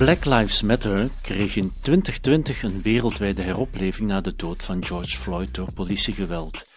Black 0.00 0.24
Lives 0.24 0.62
Matter 0.62 1.08
kreeg 1.22 1.56
in 1.56 1.70
2020 1.82 2.62
een 2.62 2.82
wereldwijde 2.82 3.42
heropleving 3.42 4.08
na 4.08 4.20
de 4.20 4.32
dood 4.36 4.62
van 4.62 4.84
George 4.84 5.16
Floyd 5.16 5.54
door 5.54 5.72
politiegeweld. 5.74 6.70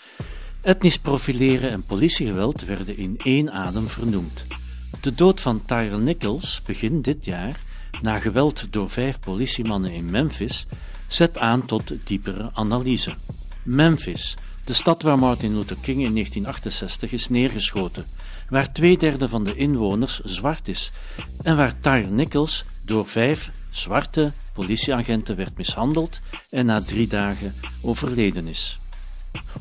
Etnisch 0.61 0.97
profileren 0.97 1.71
en 1.71 1.85
politiegeweld 1.85 2.65
werden 2.65 2.97
in 2.97 3.17
één 3.23 3.51
adem 3.51 3.87
vernoemd. 3.87 4.45
De 5.01 5.11
dood 5.11 5.39
van 5.39 5.65
Tyrell 5.65 5.99
Nichols 5.99 6.61
begin 6.65 7.01
dit 7.01 7.25
jaar, 7.25 7.59
na 8.01 8.19
geweld 8.19 8.67
door 8.69 8.89
vijf 8.89 9.19
politiemannen 9.19 9.91
in 9.91 10.09
Memphis, 10.09 10.65
zet 11.07 11.37
aan 11.37 11.65
tot 11.65 12.07
diepere 12.07 12.49
analyse. 12.53 13.13
Memphis, 13.63 14.35
de 14.65 14.73
stad 14.73 15.01
waar 15.01 15.19
Martin 15.19 15.55
Luther 15.55 15.77
King 15.81 16.03
in 16.03 16.13
1968 16.13 17.11
is 17.11 17.29
neergeschoten, 17.29 18.05
waar 18.53 18.71
twee 18.71 18.97
derde 18.97 19.27
van 19.27 19.43
de 19.43 19.55
inwoners 19.55 20.19
zwart 20.19 20.67
is 20.67 20.91
en 21.43 21.57
waar 21.57 21.79
Tyrell 21.79 22.09
Nichols 22.09 22.65
door 22.85 23.07
vijf 23.07 23.51
zwarte 23.69 24.31
politieagenten 24.53 25.35
werd 25.35 25.57
mishandeld 25.57 26.19
en 26.49 26.65
na 26.65 26.81
drie 26.81 27.07
dagen 27.07 27.55
overleden 27.81 28.47
is. 28.47 28.79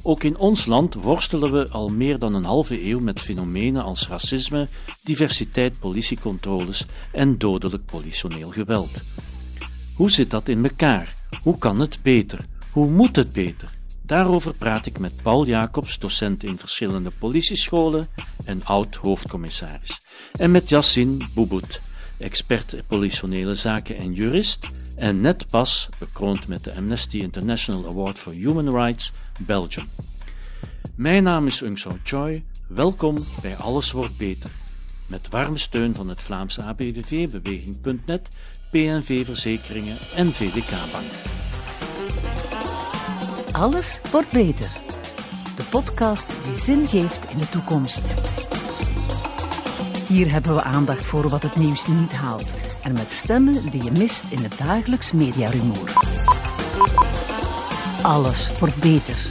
Ook 0.03 0.23
in 0.23 0.39
ons 0.39 0.67
land 0.67 0.95
worstelen 0.95 1.53
we 1.53 1.69
al 1.69 1.89
meer 1.89 2.19
dan 2.19 2.35
een 2.35 2.45
halve 2.45 2.89
eeuw 2.89 3.01
met 3.01 3.21
fenomenen 3.21 3.83
als 3.83 4.09
racisme, 4.09 4.69
diversiteit, 5.03 5.81
politiecontroles 5.81 6.87
en 7.13 7.39
dodelijk 7.39 7.85
politioneel 7.85 8.49
geweld. 8.49 8.91
Hoe 9.95 10.11
zit 10.11 10.31
dat 10.31 10.49
in 10.49 10.65
elkaar? 10.65 11.15
Hoe 11.43 11.59
kan 11.59 11.81
het 11.81 12.03
beter? 12.03 12.39
Hoe 12.73 12.91
moet 12.91 13.17
het 13.17 13.33
beter? 13.33 13.81
Daarover 14.03 14.57
praat 14.59 14.87
ik 14.87 14.99
met 14.99 15.21
Paul 15.23 15.47
Jacobs, 15.47 15.99
docent 15.99 16.45
in 16.45 16.59
verschillende 16.59 17.11
politiescholen 17.19 18.07
en 18.45 18.65
oud 18.65 18.95
hoofdcommissaris. 18.95 20.01
En 20.33 20.51
met 20.51 20.69
Yassine 20.69 21.17
Boubout, 21.35 21.81
expert 22.19 22.83
politionele 22.87 23.55
zaken 23.55 23.97
en 23.97 24.13
jurist, 24.13 24.67
en 24.97 25.21
net 25.21 25.47
pas 25.47 25.89
bekroond 25.99 26.49
met 26.49 26.65
de 26.65 26.75
Amnesty 26.75 27.19
International 27.19 27.87
Award 27.87 28.19
for 28.19 28.33
Human 28.33 28.71
Rights 28.71 29.11
Belgium. 29.47 29.87
Mijn 30.97 31.23
naam 31.23 31.47
is 31.47 31.63
Ung 31.63 31.85
Choi. 32.03 32.45
Welkom 32.69 33.17
bij 33.43 33.57
Alles 33.57 33.93
wordt 33.93 34.19
beter. 34.19 34.51
Met 35.09 35.29
warme 35.29 35.59
steun 35.59 35.95
van 35.95 36.09
het 36.09 36.21
Vlaamse 36.21 36.63
ABVV, 36.63 37.31
Beweging.net, 37.31 38.29
PNV 38.71 39.25
Verzekeringen 39.25 39.99
en 40.15 40.33
VDK 40.33 40.71
Bank. 40.93 41.52
Alles 43.53 44.01
wordt 44.11 44.31
beter. 44.31 44.71
De 45.57 45.63
podcast 45.71 46.45
die 46.45 46.57
zin 46.57 46.87
geeft 46.87 47.31
in 47.31 47.39
de 47.39 47.49
toekomst. 47.49 48.15
Hier 50.09 50.31
hebben 50.31 50.55
we 50.55 50.63
aandacht 50.63 51.05
voor 51.05 51.29
wat 51.29 51.43
het 51.43 51.57
nieuws 51.57 51.87
niet 51.87 52.13
haalt 52.13 52.55
en 52.83 52.93
met 52.93 53.11
stemmen 53.11 53.71
die 53.71 53.85
je 53.85 53.91
mist 53.91 54.25
in 54.31 54.43
het 54.43 54.59
dagelijks 54.59 55.13
mediarumoer. 55.13 55.93
Alles 58.03 58.59
wordt 58.59 58.77
beter. 58.77 59.31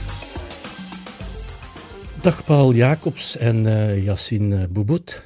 Dag 2.22 2.44
Paul 2.44 2.74
Jacobs 2.74 3.38
en 3.38 3.66
uh, 3.66 4.06
Yassine 4.06 4.56
uh, 4.56 4.68
Boubout. 4.70 5.24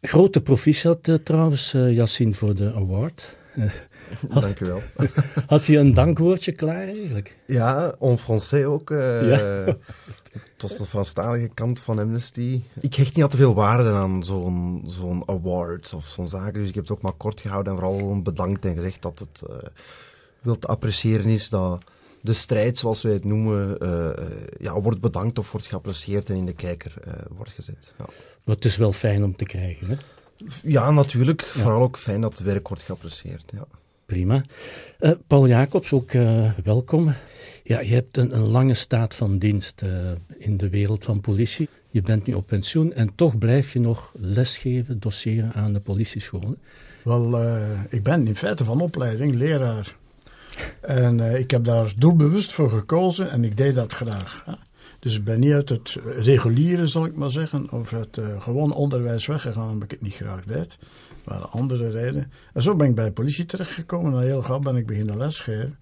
Grote 0.00 0.40
proficiat 0.40 1.08
uh, 1.08 1.14
trouwens, 1.14 1.74
uh, 1.74 1.94
Yassine, 1.94 2.32
voor 2.32 2.54
de 2.54 2.72
award. 2.74 3.36
Dank 4.40 4.60
u 4.60 4.66
wel. 4.66 4.82
Had 5.46 5.66
je 5.66 5.78
een 5.78 5.94
dankwoordje 5.94 6.52
klaar 6.52 6.86
eigenlijk? 6.88 7.38
Ja, 7.46 7.94
en 8.00 8.18
français 8.18 8.64
ook. 8.64 8.90
Uh, 8.90 9.28
ja. 9.30 9.64
Tot 10.56 10.78
de 10.78 10.86
Franstalige 10.86 11.48
kant 11.48 11.80
van 11.80 11.98
Amnesty. 11.98 12.62
Ik 12.80 12.94
hecht 12.94 13.14
niet 13.14 13.24
al 13.24 13.30
te 13.30 13.36
veel 13.36 13.54
waarde 13.54 13.90
aan 13.90 14.24
zo'n 14.24 14.82
zo'n 14.86 15.28
award 15.28 15.94
of 15.94 16.06
zo'n 16.06 16.28
zaken. 16.28 16.60
Dus 16.60 16.68
ik 16.68 16.74
heb 16.74 16.82
het 16.82 16.92
ook 16.92 17.02
maar 17.02 17.12
kort 17.12 17.40
gehouden 17.40 17.72
en 17.72 17.78
vooral 17.78 18.22
bedankt 18.22 18.64
en 18.64 18.74
gezegd 18.74 19.02
dat 19.02 19.18
het 19.18 19.42
uh, 19.50 19.56
wil 20.40 20.58
te 20.58 20.66
appreciëren 20.66 21.26
is 21.26 21.48
dat 21.48 21.82
de 22.20 22.32
strijd, 22.32 22.78
zoals 22.78 23.02
wij 23.02 23.12
het 23.12 23.24
noemen, 23.24 23.76
uh, 23.82 24.10
ja, 24.60 24.80
wordt 24.80 25.00
bedankt 25.00 25.38
of 25.38 25.52
wordt 25.52 25.66
geapprecieerd 25.66 26.28
en 26.28 26.36
in 26.36 26.46
de 26.46 26.52
kijker 26.52 26.94
wordt 27.30 27.52
gezet. 27.52 27.94
Ja. 27.98 28.04
Maar 28.44 28.54
het 28.54 28.64
is 28.64 28.76
wel 28.76 28.92
fijn 28.92 29.24
om 29.24 29.36
te 29.36 29.44
krijgen, 29.44 29.88
hè? 29.88 29.96
Ja, 30.62 30.90
natuurlijk. 30.90 31.40
Ja. 31.40 31.60
Vooral 31.60 31.82
ook 31.82 31.96
fijn 31.96 32.20
dat 32.20 32.32
het 32.32 32.46
werk 32.46 32.68
wordt 32.68 32.82
geapprecieerd. 32.82 33.52
Ja. 33.54 33.66
Prima. 34.12 34.42
Uh, 35.00 35.10
Paul 35.26 35.46
Jacobs, 35.46 35.92
ook 35.92 36.12
uh, 36.12 36.50
welkom. 36.64 37.12
Ja, 37.64 37.80
je 37.80 37.94
hebt 37.94 38.16
een, 38.16 38.34
een, 38.34 38.48
lange 38.48 38.74
staat 38.74 39.14
van 39.14 39.38
dienst 39.38 39.82
uh, 39.84 39.90
in 40.38 40.56
de 40.56 40.68
wereld 40.68 41.04
van 41.04 41.20
politie. 41.20 41.68
Je 41.90 42.02
bent 42.02 42.26
nu 42.26 42.34
op 42.34 42.46
pensioen 42.46 42.92
en 42.92 43.14
toch 43.14 43.38
blijf 43.38 43.72
je 43.72 43.80
nog 43.80 44.12
lesgeven, 44.16 45.00
doseren 45.00 45.52
aan 45.52 45.72
de 45.72 45.80
politiescholen. 45.80 46.58
Wel, 47.04 47.40
ik 47.88 48.02
ben 48.02 48.26
in 48.26 48.36
feite 48.36 48.64
van 48.64 48.80
opleiding 48.80 49.34
leraar. 49.34 49.96
En 50.80 51.20
ik 51.20 51.50
heb 51.50 51.64
daar 51.64 51.92
doelbewust 51.98 52.52
voor 52.52 52.68
gekozen 52.68 53.30
en 53.30 53.44
ik 53.44 53.56
deed 53.56 53.74
dat 53.74 53.92
graag. 53.92 54.44
Dus 54.98 55.16
ik 55.16 55.24
ben 55.24 55.40
niet 55.40 55.52
uit 55.52 55.68
het 55.68 55.96
reguliere, 56.04 56.86
zal 56.86 57.04
ik 57.04 57.16
maar 57.16 57.30
zeggen, 57.30 57.70
of 57.70 57.90
het 57.90 58.20
gewone 58.38 58.74
onderwijs 58.74 59.26
weggegaan 59.26 59.70
omdat 59.70 59.84
ik 59.84 59.90
het 59.90 60.00
niet 60.00 60.14
graag 60.14 60.44
deed 60.44 60.78
waren 61.24 61.50
andere 61.50 61.88
redenen. 61.88 62.30
En 62.52 62.62
zo 62.62 62.74
ben 62.74 62.88
ik 62.88 62.94
bij 62.94 63.04
de 63.04 63.12
politie 63.12 63.46
terechtgekomen 63.46 64.12
en 64.12 64.26
heel 64.26 64.42
gauw 64.42 64.58
ben 64.58 64.76
ik 64.76 64.86
beginnen 64.86 65.16
lesgeven. 65.16 65.78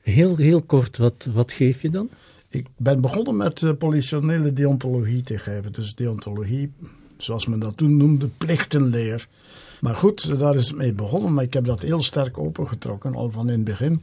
Heel, 0.00 0.36
heel 0.36 0.62
kort, 0.62 0.96
wat, 0.96 1.28
wat 1.32 1.52
geef 1.52 1.82
je 1.82 1.90
dan? 1.90 2.08
Ik 2.48 2.66
ben 2.76 3.00
begonnen 3.00 3.36
met 3.36 3.60
uh, 3.60 3.72
politionele 3.78 4.52
deontologie 4.52 5.22
te 5.22 5.38
geven. 5.38 5.72
Dus 5.72 5.94
deontologie, 5.94 6.72
zoals 7.16 7.46
men 7.46 7.58
dat 7.58 7.76
toen 7.76 7.96
noemde, 7.96 8.26
plichtenleer. 8.26 9.28
Maar 9.80 9.94
goed, 9.94 10.38
daar 10.38 10.54
is 10.54 10.68
het 10.68 10.76
mee 10.76 10.92
begonnen. 10.92 11.34
Maar 11.34 11.44
ik 11.44 11.52
heb 11.52 11.64
dat 11.64 11.82
heel 11.82 12.02
sterk 12.02 12.38
opengetrokken, 12.38 13.14
al 13.14 13.30
van 13.30 13.48
in 13.48 13.54
het 13.54 13.64
begin. 13.64 14.00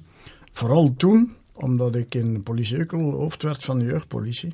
Vooral 0.51 0.93
toen, 0.97 1.33
omdat 1.53 1.95
ik 1.95 2.15
in 2.15 2.43
politie 2.43 2.85
hoofd 2.95 3.43
werd 3.43 3.63
van 3.63 3.79
de 3.79 3.85
jeugdpolitie. 3.85 4.53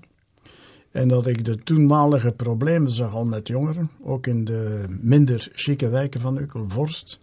En 0.91 1.07
dat 1.07 1.28
ik 1.28 1.46
de 1.46 1.57
toenmalige 1.63 2.31
problemen 2.31 2.91
zag 2.91 3.16
al 3.16 3.25
met 3.25 3.47
jongeren, 3.47 3.90
ook 4.03 4.28
in 4.28 4.46
de 4.46 4.85
minder 5.02 5.50
chique 5.53 5.90
wijken 5.90 6.22
van 6.22 6.38
Ukkelvorst, 6.38 7.19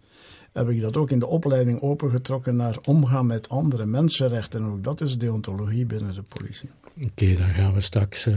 heb 0.53 0.69
ik 0.69 0.81
dat 0.81 0.97
ook 0.97 1.11
in 1.11 1.19
de 1.19 1.27
opleiding 1.27 1.81
opengetrokken 1.81 2.57
naar 2.57 2.79
omgaan 2.85 3.27
met 3.27 3.49
andere 3.49 3.87
mensenrechten. 3.87 4.61
En 4.61 4.67
ook 4.67 4.85
dat 4.85 5.01
is 5.01 5.19
deontologie 5.19 5.87
binnen 5.87 6.15
de 6.15 6.23
politie. 6.37 6.69
Oké, 6.97 7.07
okay, 7.07 7.37
daar 7.37 7.49
gaan 7.49 7.73
we 7.75 7.81
straks 7.81 8.27
uh, 8.27 8.37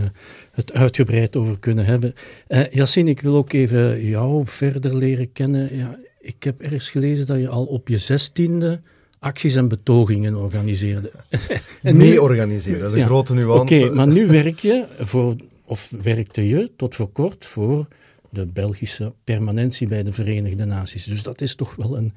het 0.51 0.73
uitgebreid 0.73 1.35
over 1.35 1.59
kunnen 1.59 1.85
hebben. 1.85 2.13
Uh, 2.47 2.69
Yassine, 2.69 3.09
ik 3.09 3.21
wil 3.21 3.35
ook 3.35 3.53
even 3.53 4.05
jou 4.05 4.41
verder 4.45 4.95
leren 4.95 5.31
kennen. 5.31 5.77
Ja, 5.77 5.99
ik 6.19 6.43
heb 6.43 6.61
ergens 6.61 6.89
gelezen 6.89 7.25
dat 7.25 7.39
je 7.39 7.49
al 7.49 7.65
op 7.65 7.87
je 7.87 7.97
zestiende 7.97 8.79
acties 9.21 9.55
en 9.55 9.67
betogingen 9.67 10.35
organiseerde. 10.35 11.11
en 11.81 11.97
Mee 11.97 12.21
organiseren, 12.21 12.83
dat 12.83 12.93
is 12.93 12.99
een 12.99 13.05
grote 13.05 13.33
nuance. 13.33 13.61
Oké, 13.61 13.75
okay, 13.75 13.89
maar 13.89 14.07
nu 14.07 14.27
werk 14.27 14.59
je 14.59 14.85
voor, 14.99 15.35
of 15.65 15.91
werkte 16.01 16.47
je 16.47 16.71
tot 16.75 16.95
voor 16.95 17.09
kort 17.09 17.45
voor 17.45 17.87
de 18.29 18.45
Belgische 18.45 19.13
permanentie 19.23 19.87
bij 19.87 20.03
de 20.03 20.13
Verenigde 20.13 20.65
Naties. 20.65 21.03
Dus 21.03 21.23
dat 21.23 21.41
is 21.41 21.55
toch 21.55 21.75
wel 21.75 21.97
een 21.97 22.13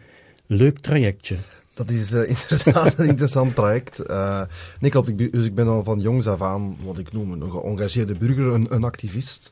leuk 0.47 0.79
trajectje. 0.79 1.37
Dat 1.75 1.91
is 1.91 2.13
uh, 2.13 2.29
inderdaad 2.49 2.99
een 2.99 3.09
interessant 3.09 3.55
traject. 3.55 4.11
Uh, 4.11 4.43
nee, 4.81 4.91
klopt. 4.91 5.09
Ik, 5.09 5.33
dus 5.33 5.45
ik 5.45 5.55
ben 5.55 5.69
al 5.69 5.85
van 5.85 6.01
jongs 6.01 6.27
af 6.27 6.43
aan 6.43 6.77
wat 6.85 6.99
ik 6.99 7.13
noem 7.13 7.33
een 7.33 7.51
geëngageerde 7.51 8.15
burger, 8.19 8.47
een, 8.47 8.67
een 8.71 8.85
activist. 8.85 9.51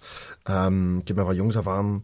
Um, 0.50 0.98
ik 0.98 1.08
heb 1.08 1.16
van 1.16 1.34
jongs 1.34 1.56
af 1.56 1.68
aan 1.68 2.02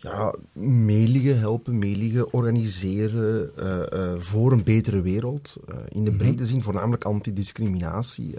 ja, 0.00 0.34
meeligen 0.52 1.38
helpen, 1.38 1.78
meeligen 1.78 2.32
organiseren 2.32 3.50
uh, 3.58 3.82
uh, 3.92 4.18
voor 4.18 4.52
een 4.52 4.64
betere 4.64 5.00
wereld. 5.00 5.56
Uh, 5.68 5.76
in 5.88 6.04
de 6.04 6.12
brede 6.12 6.46
zin 6.46 6.62
voornamelijk 6.62 7.04
antidiscriminatie. 7.04 8.34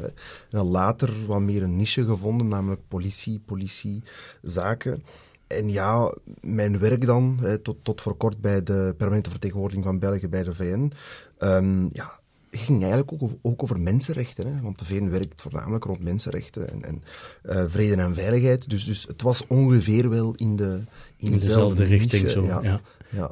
en 0.50 0.66
later 0.66 1.14
wat 1.28 1.40
meer 1.40 1.64
een 1.64 1.76
niche 1.76 2.06
gevonden, 2.06 2.48
namelijk 2.48 2.82
politie, 2.88 3.42
politiezaken. 3.46 5.04
En 5.48 5.70
ja, 5.70 6.14
mijn 6.42 6.80
werk 6.80 7.06
dan, 7.06 7.38
hè, 7.42 7.58
tot, 7.58 7.78
tot 7.82 8.02
voor 8.02 8.16
kort 8.16 8.42
bij 8.42 8.64
de 8.64 8.94
permanente 8.98 9.30
vertegenwoordiging 9.30 9.86
van 9.86 10.00
België 10.00 10.28
bij 10.28 10.44
de 10.44 10.54
VN. 10.54 10.92
Um, 11.40 11.90
ja, 11.94 12.20
ging 12.52 12.80
eigenlijk 12.80 13.12
ook 13.14 13.24
over, 13.24 13.38
ook 13.42 13.64
over 13.64 13.80
mensenrechten. 13.80 14.54
Hè? 14.54 14.62
Want 14.62 14.80
de 14.80 14.86
VN 14.86 15.10
werkt 15.10 15.42
voornamelijk 15.42 15.84
rond 15.84 16.00
mensenrechten 16.00 16.70
en, 16.70 16.84
en 16.84 17.70
vrede 17.70 18.02
en 18.02 18.14
veiligheid. 18.14 18.70
Dus, 18.70 18.86
dus 18.86 19.06
het 19.08 19.22
was 19.22 19.48
ongeveer 19.48 20.10
wel 20.10 20.34
in, 20.36 20.56
de, 20.56 20.84
in, 21.20 21.32
dezelfde 21.32 21.84
richting. 21.84 22.30
Zo. 22.30 22.44
Ja. 22.44 22.82
Ja. 23.10 23.32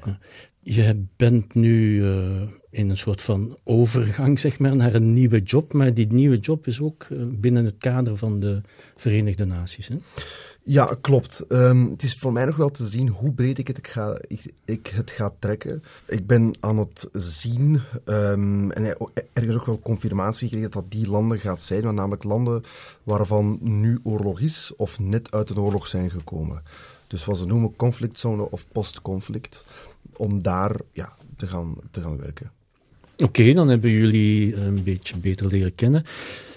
Je 0.60 1.06
bent 1.16 1.54
nu 1.54 2.04
uh, 2.04 2.42
in 2.70 2.90
een 2.90 2.98
soort 2.98 3.22
van 3.22 3.58
overgang 3.64 4.40
zeg 4.40 4.60
maar, 4.60 4.76
naar 4.76 4.94
een 4.94 5.14
nieuwe 5.14 5.42
job. 5.42 5.74
Maar 5.74 5.94
die 5.94 6.14
nieuwe 6.14 6.38
job 6.38 6.68
is 6.68 6.82
ook 6.82 7.08
uh, 7.10 7.24
binnen 7.28 7.66
het 7.66 7.78
kader 7.78 8.18
van 8.18 8.40
de 8.40 8.62
Verenigde 8.96 9.46
Naties. 9.46 9.88
Hè? 9.88 9.96
Ja, 10.64 10.98
klopt. 11.02 11.46
Um, 11.50 11.90
het 11.92 12.04
is 12.04 12.16
voor 12.16 12.32
mij 12.34 12.46
nog 12.46 12.56
wel 12.56 12.72
te 12.72 12.88
zien 12.88 13.08
hoe 13.08 13.34
breed 13.34 13.58
ik 13.58 13.68
het 13.68 13.80
ga, 13.82 14.18
ik, 14.28 14.54
ik 14.66 14.88
het 14.88 15.12
ga 15.12 15.34
trekken. 15.40 15.82
Ik 16.08 16.28
ben 16.28 16.56
aan 16.60 16.78
het 16.78 17.08
zien, 17.12 17.82
um, 18.06 18.72
en 18.72 18.98
ergens 19.34 19.56
ook 19.56 19.66
wel 19.66 19.80
confirmatie 19.80 20.48
gekregen 20.48 20.72
dat 20.72 20.92
die 20.92 21.10
landen 21.10 21.40
gaat 21.40 21.62
zijn, 21.62 21.84
maar 21.84 21.94
namelijk 21.94 22.24
landen 22.24 22.64
waarvan 23.04 23.58
nu 23.62 24.00
oorlog 24.04 24.40
is 24.40 24.74
of 24.76 25.00
net 25.00 25.32
uit 25.32 25.50
een 25.50 25.60
oorlog 25.60 25.88
zijn 25.88 26.10
gekomen. 26.10 26.64
Dus 27.08 27.26
wat 27.26 27.38
ze 27.38 27.46
noemen 27.46 27.76
conflictzone 27.76 28.52
of 28.52 28.68
post-conflict. 28.72 29.66
Om 30.16 30.44
daar 30.44 30.80
ja, 30.92 31.14
te 31.36 31.48
gaan, 31.48 31.76
te 31.92 32.02
gaan 32.02 32.18
werken. 32.18 32.52
Oké, 33.18 33.54
dan 33.54 33.68
hebben 33.68 33.92
jullie 33.92 34.56
een 34.56 34.84
beetje 34.84 35.18
beter 35.18 35.48
leren 35.48 35.76
kennen. 35.76 36.04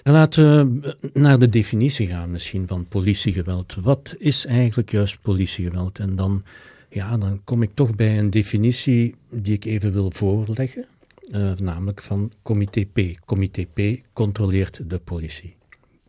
En 0.03 0.13
laten 0.13 0.43
we 0.81 0.97
naar 1.13 1.39
de 1.39 1.49
definitie 1.49 2.07
gaan 2.07 2.31
misschien 2.31 2.67
van 2.67 2.85
politiegeweld. 2.87 3.75
Wat 3.81 4.15
is 4.17 4.45
eigenlijk 4.45 4.91
juist 4.91 5.21
politiegeweld? 5.21 5.99
En 5.99 6.15
dan, 6.15 6.43
ja, 6.89 7.17
dan 7.17 7.41
kom 7.43 7.61
ik 7.61 7.71
toch 7.73 7.95
bij 7.95 8.19
een 8.19 8.29
definitie 8.29 9.15
die 9.29 9.53
ik 9.53 9.65
even 9.65 9.93
wil 9.93 10.11
voorleggen. 10.11 10.85
Uh, 11.31 11.51
namelijk 11.53 12.01
van 12.01 12.31
Comité 12.41 12.85
P. 12.85 13.25
Comité 13.25 13.65
P 13.73 14.01
controleert 14.13 14.89
de 14.89 14.99
politie. 14.99 15.55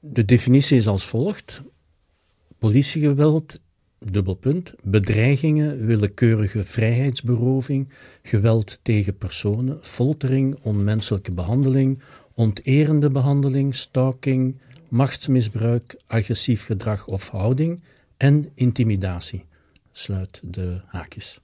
De 0.01 0.25
definitie 0.25 0.77
is 0.77 0.87
als 0.87 1.05
volgt. 1.05 1.63
Politiegeweld 2.59 3.61
dubbelpunt, 4.11 4.75
bedreigingen, 4.83 5.87
willekeurige 5.87 6.65
vrijheidsberoving, 6.65 7.89
geweld 8.23 8.79
tegen 8.83 9.17
personen, 9.17 9.79
foltering, 9.81 10.57
onmenselijke 10.63 11.33
behandeling, 11.33 12.01
onterende 12.35 13.11
behandeling, 13.11 13.75
stalking, 13.75 14.57
machtsmisbruik, 14.89 15.97
agressief 16.07 16.65
gedrag 16.65 17.07
of 17.07 17.29
houding 17.29 17.81
en 18.17 18.51
intimidatie. 18.55 19.45
Sluit 19.93 20.41
de 20.45 20.81
haakjes. 20.87 21.41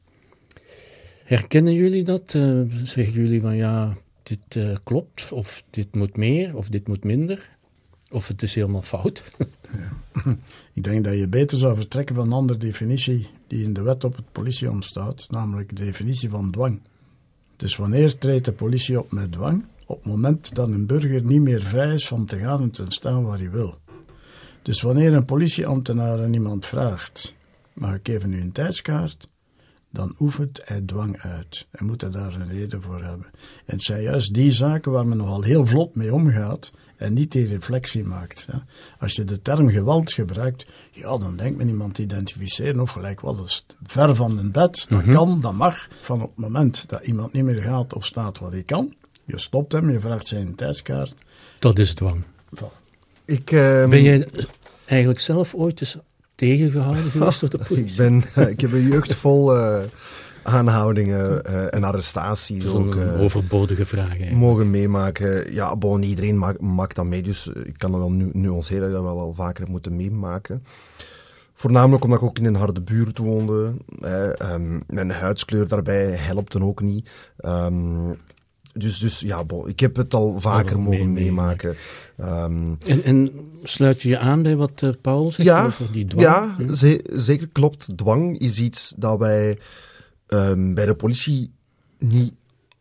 Herkennen 1.25 1.75
jullie 1.75 2.05
dat? 2.05 2.35
Uh, 2.35 2.61
zeggen 2.85 3.15
jullie 3.15 3.41
van 3.41 3.57
ja, 3.57 3.97
dit 4.23 4.55
uh, 4.57 4.77
klopt, 4.85 5.33
of 5.33 5.63
dit 5.71 5.95
moet 5.95 6.17
meer, 6.17 6.57
of 6.57 6.69
dit 6.69 6.89
moet 6.89 7.05
minder? 7.05 7.58
Of 8.11 8.29
het 8.29 8.43
is 8.43 8.55
helemaal 8.55 8.83
fout? 8.83 9.33
ja. 9.79 9.97
Ik 10.73 10.85
denk 10.85 11.05
dat 11.05 11.15
je 11.15 11.27
beter 11.27 11.59
zou 11.59 11.77
vertrekken 11.77 12.15
van 12.15 12.27
een 12.27 12.33
andere 12.33 12.59
definitie 12.59 13.29
die 13.47 13.65
in 13.65 13.73
de 13.73 13.83
wet 13.83 14.05
op 14.05 14.17
het 14.17 14.33
politieom 14.33 14.83
staat, 14.83 15.27
namelijk 15.31 15.77
de 15.77 15.85
definitie 15.85 16.31
van 16.31 16.51
dwang. 16.51 16.81
Dus 17.57 17.77
wanneer 17.77 18.19
treedt 18.19 18.45
de 18.45 18.53
politie 18.53 18.99
op 18.99 19.13
met 19.13 19.33
dwang? 19.33 19.69
Op 19.87 19.97
het 19.97 20.07
moment 20.07 20.55
dat 20.55 20.69
een 20.69 20.87
burger 20.87 21.25
niet 21.25 21.41
meer 21.41 21.63
vrij 21.63 21.95
is 21.95 22.09
van 22.09 22.25
te 22.25 22.39
gaan 22.39 22.63
en 22.63 22.71
te 22.71 22.85
staan 22.89 23.25
waar 23.25 23.39
hij 23.39 23.51
wil. 23.51 23.79
Dus 24.63 24.81
wanneer 24.81 25.15
een 25.15 25.25
politieambtenaar 25.25 26.23
aan 26.23 26.35
iemand 26.35 26.67
vraagt: 26.67 27.35
Mag 27.73 27.95
ik 27.95 28.09
even 28.09 28.31
nu 28.31 28.41
een 28.41 28.53
tijdskaart? 28.53 29.29
Dan 29.99 30.15
oefent 30.21 30.61
hij 30.65 30.81
dwang 30.81 31.21
uit. 31.21 31.67
En 31.71 31.87
moet 31.87 32.01
hij 32.01 32.11
daar 32.11 32.35
een 32.35 32.49
reden 32.49 32.83
voor 32.83 33.03
hebben. 33.03 33.27
En 33.67 33.75
het 33.75 33.83
zijn 33.83 34.03
juist 34.03 34.35
die 34.35 34.53
zaken 34.53 34.93
waar 34.93 35.07
men 35.07 35.17
nogal 35.17 35.43
heel 35.43 35.67
vlot 35.67 35.95
mee 35.95 36.15
omgaat 36.15 36.71
en 36.97 37.15
niet 37.15 37.33
die 37.33 37.47
reflectie 37.47 38.05
maakt. 38.05 38.47
Ja. 38.53 38.65
Als 38.99 39.15
je 39.15 39.25
de 39.25 39.43
term 39.43 39.71
geweld 39.71 40.13
gebruikt, 40.13 40.67
ja, 40.91 41.19
dan 41.19 41.37
denkt 41.37 41.59
men 41.59 41.69
iemand 41.69 41.99
identificeren 41.99 42.81
of 42.81 42.91
gelijk 42.91 43.21
wat 43.21 43.39
is 43.45 43.67
ver 43.83 44.15
van 44.15 44.39
een 44.39 44.53
bed. 44.53 44.85
Dat 44.89 45.03
mhm. 45.03 45.13
kan, 45.13 45.41
dat 45.41 45.53
mag. 45.53 45.89
Van 46.01 46.23
op 46.23 46.29
het 46.29 46.39
moment 46.39 46.89
dat 46.89 47.05
iemand 47.05 47.33
niet 47.33 47.45
meer 47.45 47.63
gaat 47.63 47.95
of 47.95 48.05
staat 48.07 48.39
wat 48.39 48.53
hij 48.53 48.63
kan, 48.63 48.95
je 49.25 49.39
stopt 49.39 49.73
hem, 49.73 49.91
je 49.91 50.01
vraagt 50.01 50.27
zijn 50.27 50.55
tijdskaart. 50.55 51.15
Dat 51.59 51.79
is 51.79 51.95
dwang. 51.95 52.25
Ik, 53.25 53.51
uh, 53.51 53.89
ben 53.89 54.03
jij 54.03 54.29
eigenlijk 54.85 55.21
zelf 55.21 55.55
ooit 55.55 55.81
eens 55.81 55.97
tegengehouden 56.39 57.11
geweest 57.11 57.41
door 57.41 57.51
de 57.51 57.59
politie? 57.59 58.05
ik, 58.05 58.25
ben, 58.35 58.49
ik 58.51 58.61
heb 58.61 58.73
een 58.73 58.89
jeugd 58.89 59.15
vol 59.15 59.57
uh, 59.57 59.81
aanhoudingen 60.43 61.43
uh, 61.47 61.75
en 61.75 61.85
arrestaties 61.85 62.67
ook. 62.67 62.95
Uh, 62.95 63.21
overbodige 63.21 63.87
vragen. 63.87 64.35
Mogen 64.35 64.71
meemaken. 64.71 65.53
Ja, 65.53 65.77
bon, 65.77 66.03
iedereen 66.03 66.39
maakt, 66.39 66.61
maakt 66.61 66.97
dat 66.97 67.05
mee, 67.05 67.23
dus 67.23 67.47
ik 67.65 67.79
kan 67.79 67.91
dat 67.91 68.01
wel 68.01 68.11
nu 68.11 68.31
nuanceren 68.33 68.81
dat 68.81 68.89
ik 68.89 68.95
dat 68.95 69.05
wel 69.05 69.21
al 69.21 69.35
vaker 69.35 69.71
moeten 69.71 69.97
meemaken. 69.97 70.65
Voornamelijk 71.55 72.05
omdat 72.05 72.19
ik 72.19 72.25
ook 72.25 72.39
in 72.39 72.45
een 72.45 72.55
harde 72.55 72.81
buurt 72.81 73.19
woonde. 73.19 73.73
Um, 74.53 74.83
mijn 74.87 75.11
huidskleur 75.11 75.69
daarbij 75.69 76.07
helpt 76.07 76.61
ook 76.61 76.81
niet. 76.81 77.09
Um, 77.45 78.17
dus, 78.79 78.99
dus 78.99 79.21
ja, 79.21 79.45
bon, 79.45 79.69
ik 79.69 79.81
heb 79.81 79.97
het 79.97 80.15
al 80.15 80.41
vaker 80.41 80.81
mogen 80.81 81.13
meemaken. 81.13 81.77
Um, 82.21 82.79
en, 82.87 83.05
en, 83.05 83.31
sluit 83.63 84.03
je 84.03 84.09
je 84.09 84.19
aan 84.19 84.43
bij 84.43 84.57
wat 84.57 84.83
uh, 84.85 84.91
Paul 85.01 85.31
zegt 85.31 85.49
ja, 85.49 85.67
over 85.67 85.93
die 85.93 86.05
dwang? 86.05 86.27
Ja, 86.27 86.55
hm? 86.57 86.97
zeker 87.19 87.49
klopt. 87.49 87.97
Dwang 87.97 88.39
is 88.39 88.59
iets 88.59 88.95
dat 88.97 89.19
wij 89.19 89.59
um, 90.29 90.75
bij 90.75 90.87
de 90.87 90.95
politie 90.95 91.51
niet 91.99 92.35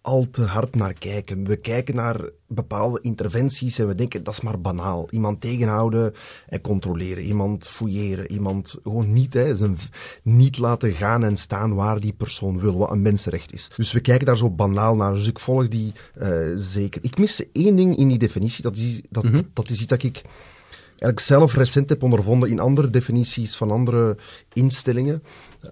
al 0.07 0.27
te 0.31 0.43
hard 0.43 0.75
naar 0.75 0.93
kijken. 0.93 1.45
We 1.45 1.55
kijken 1.55 1.95
naar 1.95 2.29
bepaalde 2.47 2.99
interventies 3.01 3.79
en 3.79 3.87
we 3.87 3.95
denken 3.95 4.23
dat 4.23 4.33
is 4.33 4.41
maar 4.41 4.61
banaal. 4.61 5.07
Iemand 5.09 5.41
tegenhouden 5.41 6.13
en 6.47 6.61
controleren, 6.61 7.23
iemand 7.23 7.67
fouilleren, 7.67 8.31
iemand 8.31 8.79
gewoon 8.83 9.13
niet, 9.13 9.33
hè, 9.33 9.55
zijn, 9.55 9.77
niet 10.23 10.57
laten 10.57 10.91
gaan 10.91 11.23
en 11.23 11.37
staan 11.37 11.75
waar 11.75 11.99
die 11.99 12.13
persoon 12.13 12.59
wil, 12.59 12.77
wat 12.77 12.91
een 12.91 13.01
mensenrecht 13.01 13.53
is. 13.53 13.71
Dus 13.75 13.91
we 13.91 13.99
kijken 13.99 14.25
daar 14.25 14.37
zo 14.37 14.49
banaal 14.49 14.95
naar. 14.95 15.13
Dus 15.13 15.27
ik 15.27 15.39
volg 15.39 15.67
die 15.67 15.93
uh, 16.21 16.53
zeker. 16.55 17.03
Ik 17.03 17.17
mis 17.17 17.51
één 17.51 17.75
ding 17.75 17.97
in 17.97 18.07
die 18.07 18.17
definitie, 18.17 18.63
dat 18.63 18.77
is, 18.77 19.01
dat, 19.09 19.23
mm 19.23 19.31
-hmm. 19.31 19.49
dat 19.53 19.69
is 19.69 19.79
iets 19.79 19.87
dat 19.87 20.03
ik 20.03 20.21
eigenlijk 20.89 21.19
zelf 21.19 21.53
recent 21.53 21.89
heb 21.89 22.03
ondervonden 22.03 22.49
in 22.49 22.59
andere 22.59 22.89
definities 22.89 23.55
van 23.55 23.71
andere 23.71 24.17
instellingen. 24.53 25.23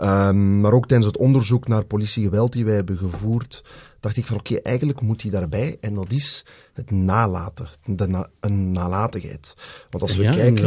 Um, 0.01 0.59
maar 0.61 0.73
ook 0.73 0.87
tijdens 0.87 1.07
het 1.07 1.17
onderzoek 1.17 1.67
naar 1.67 1.85
politiegeweld 1.85 2.53
die 2.53 2.65
wij 2.65 2.75
hebben 2.75 2.97
gevoerd, 2.97 3.63
dacht 4.05 4.17
ik 4.17 4.25
van 4.25 4.37
oké, 4.37 4.51
okay, 4.51 4.63
eigenlijk 4.63 5.01
moet 5.01 5.21
die 5.21 5.31
daarbij. 5.31 5.77
En 5.81 5.93
dat 5.93 6.11
is 6.11 6.45
het 6.73 6.91
nalaten, 6.91 7.67
de 7.85 8.07
na, 8.07 8.29
een 8.39 8.71
nalatigheid. 8.71 9.53
Want 9.89 10.03
als 10.03 10.15
we 10.15 10.23
ja, 10.23 10.31
kijken, 10.31 10.65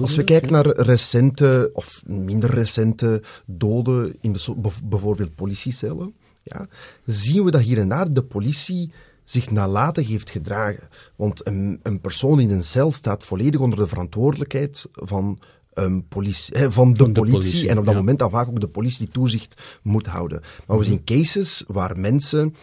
als 0.00 0.14
we 0.14 0.24
kijken 0.24 0.52
naar 0.52 0.66
recente 0.66 1.70
of 1.72 2.02
minder 2.06 2.50
recente 2.50 3.22
doden 3.46 4.16
in 4.20 4.36
bijvoorbeeld 4.84 5.34
politiecellen, 5.34 6.14
ja, 6.42 6.66
zien 7.04 7.44
we 7.44 7.50
dat 7.50 7.60
hier 7.60 7.78
en 7.78 7.88
daar 7.88 8.12
de 8.12 8.22
politie 8.22 8.92
zich 9.24 9.50
nalatig 9.50 10.08
heeft 10.08 10.30
gedragen. 10.30 10.88
Want 11.16 11.46
een, 11.46 11.80
een 11.82 12.00
persoon 12.00 12.40
in 12.40 12.50
een 12.50 12.64
cel 12.64 12.92
staat 12.92 13.24
volledig 13.24 13.60
onder 13.60 13.78
de 13.78 13.86
verantwoordelijkheid 13.86 14.88
van 14.92 15.38
um, 15.78 16.06
politie, 16.08 16.70
van, 16.70 16.92
de, 16.92 16.98
van 16.98 17.12
de 17.12 17.20
politie, 17.20 17.68
En 17.68 17.78
op 17.78 17.84
dat 17.84 17.94
ja. 17.94 18.00
moment 18.00 18.18
dan 18.18 18.30
vaak 18.30 18.48
ook 18.48 18.60
de 18.60 18.68
politie 18.68 18.98
die 18.98 19.08
toezicht 19.08 19.80
moet 19.82 20.06
houden. 20.06 20.40
Maar 20.66 20.78
we 20.78 20.84
zien 20.84 21.04
cases 21.04 21.64
waar 21.66 21.98
mensen 21.98 22.54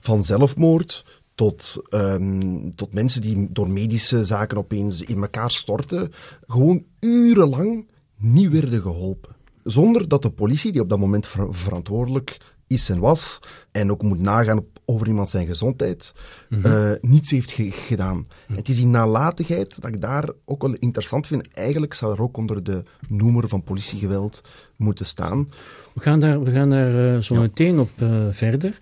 van 0.00 0.22
zelfmoord 0.22 1.04
tot, 1.34 1.76
um, 1.90 2.74
tot 2.74 2.92
mensen 2.92 3.20
die 3.20 3.48
door 3.50 3.72
medische 3.72 4.24
zaken 4.24 4.56
opeens 4.56 5.02
in 5.02 5.20
elkaar 5.20 5.50
storten, 5.50 6.12
gewoon 6.46 6.84
urenlang 7.00 7.86
niet 8.16 8.50
werden 8.50 8.82
geholpen. 8.82 9.34
Zonder 9.64 10.08
dat 10.08 10.22
de 10.22 10.30
politie, 10.30 10.72
die 10.72 10.80
op 10.80 10.88
dat 10.88 10.98
moment 10.98 11.26
ver 11.26 11.54
verantwoordelijk 11.54 12.54
is 12.66 12.88
en 12.88 12.98
was, 12.98 13.38
en 13.72 13.90
ook 13.90 14.02
moet 14.02 14.20
nagaan 14.20 14.64
over 14.86 15.06
iemand 15.06 15.30
zijn 15.30 15.46
gezondheid, 15.46 16.14
mm 16.48 16.62
-hmm. 16.62 16.72
uh, 16.72 16.90
niets 17.00 17.30
heeft 17.30 17.50
ge 17.50 17.70
gedaan. 17.70 18.16
Mm 18.16 18.26
-hmm. 18.46 18.56
Het 18.56 18.68
is 18.68 18.76
die 18.76 18.86
nalatigheid 18.86 19.80
dat 19.80 19.90
ik 19.90 20.00
daar 20.00 20.28
ook 20.44 20.62
wel 20.62 20.74
interessant 20.74 21.26
vind. 21.26 21.48
Eigenlijk 21.52 21.94
zou 21.94 22.12
er 22.12 22.22
ook 22.22 22.36
onder 22.36 22.64
de 22.64 22.82
noemer 23.08 23.48
van 23.48 23.62
politiegeweld 23.62 24.40
moeten 24.76 25.06
staan. 25.06 25.50
We 25.94 26.00
gaan 26.00 26.20
daar, 26.20 26.42
we 26.42 26.50
gaan 26.50 26.70
daar 26.70 27.14
uh, 27.14 27.20
zo 27.20 27.34
ja. 27.34 27.40
meteen 27.40 27.78
op 27.78 27.90
uh, 28.02 28.26
verder. 28.30 28.80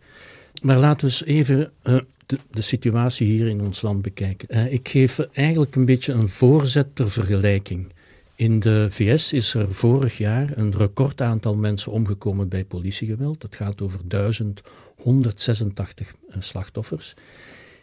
Maar 0.62 0.78
laten 0.78 1.08
we 1.08 1.12
eens 1.12 1.24
even 1.24 1.72
de, 2.26 2.38
de, 2.50 2.60
situatie 2.60 3.26
hier 3.26 3.46
in 3.46 3.60
ons 3.60 3.82
land 3.82 4.02
bekijken. 4.02 4.72
ik 4.72 4.88
geef 4.88 5.18
eigenlijk 5.18 5.74
een 5.74 5.84
beetje 5.84 6.12
een 6.12 6.28
voorzet 6.28 6.96
ter 6.96 7.10
vergelijking. 7.10 7.92
In 8.36 8.60
de 8.60 8.86
VS 8.90 9.32
is 9.32 9.54
er 9.54 9.72
vorig 9.72 10.18
jaar 10.18 10.52
een 10.54 10.72
recordaantal 10.76 11.56
mensen 11.56 11.92
omgekomen 11.92 12.48
bij 12.48 12.64
politiegeweld. 12.64 13.40
Dat 13.40 13.56
gaat 13.56 13.82
over 13.82 14.00
1186 14.96 16.14
slachtoffers. 16.38 17.14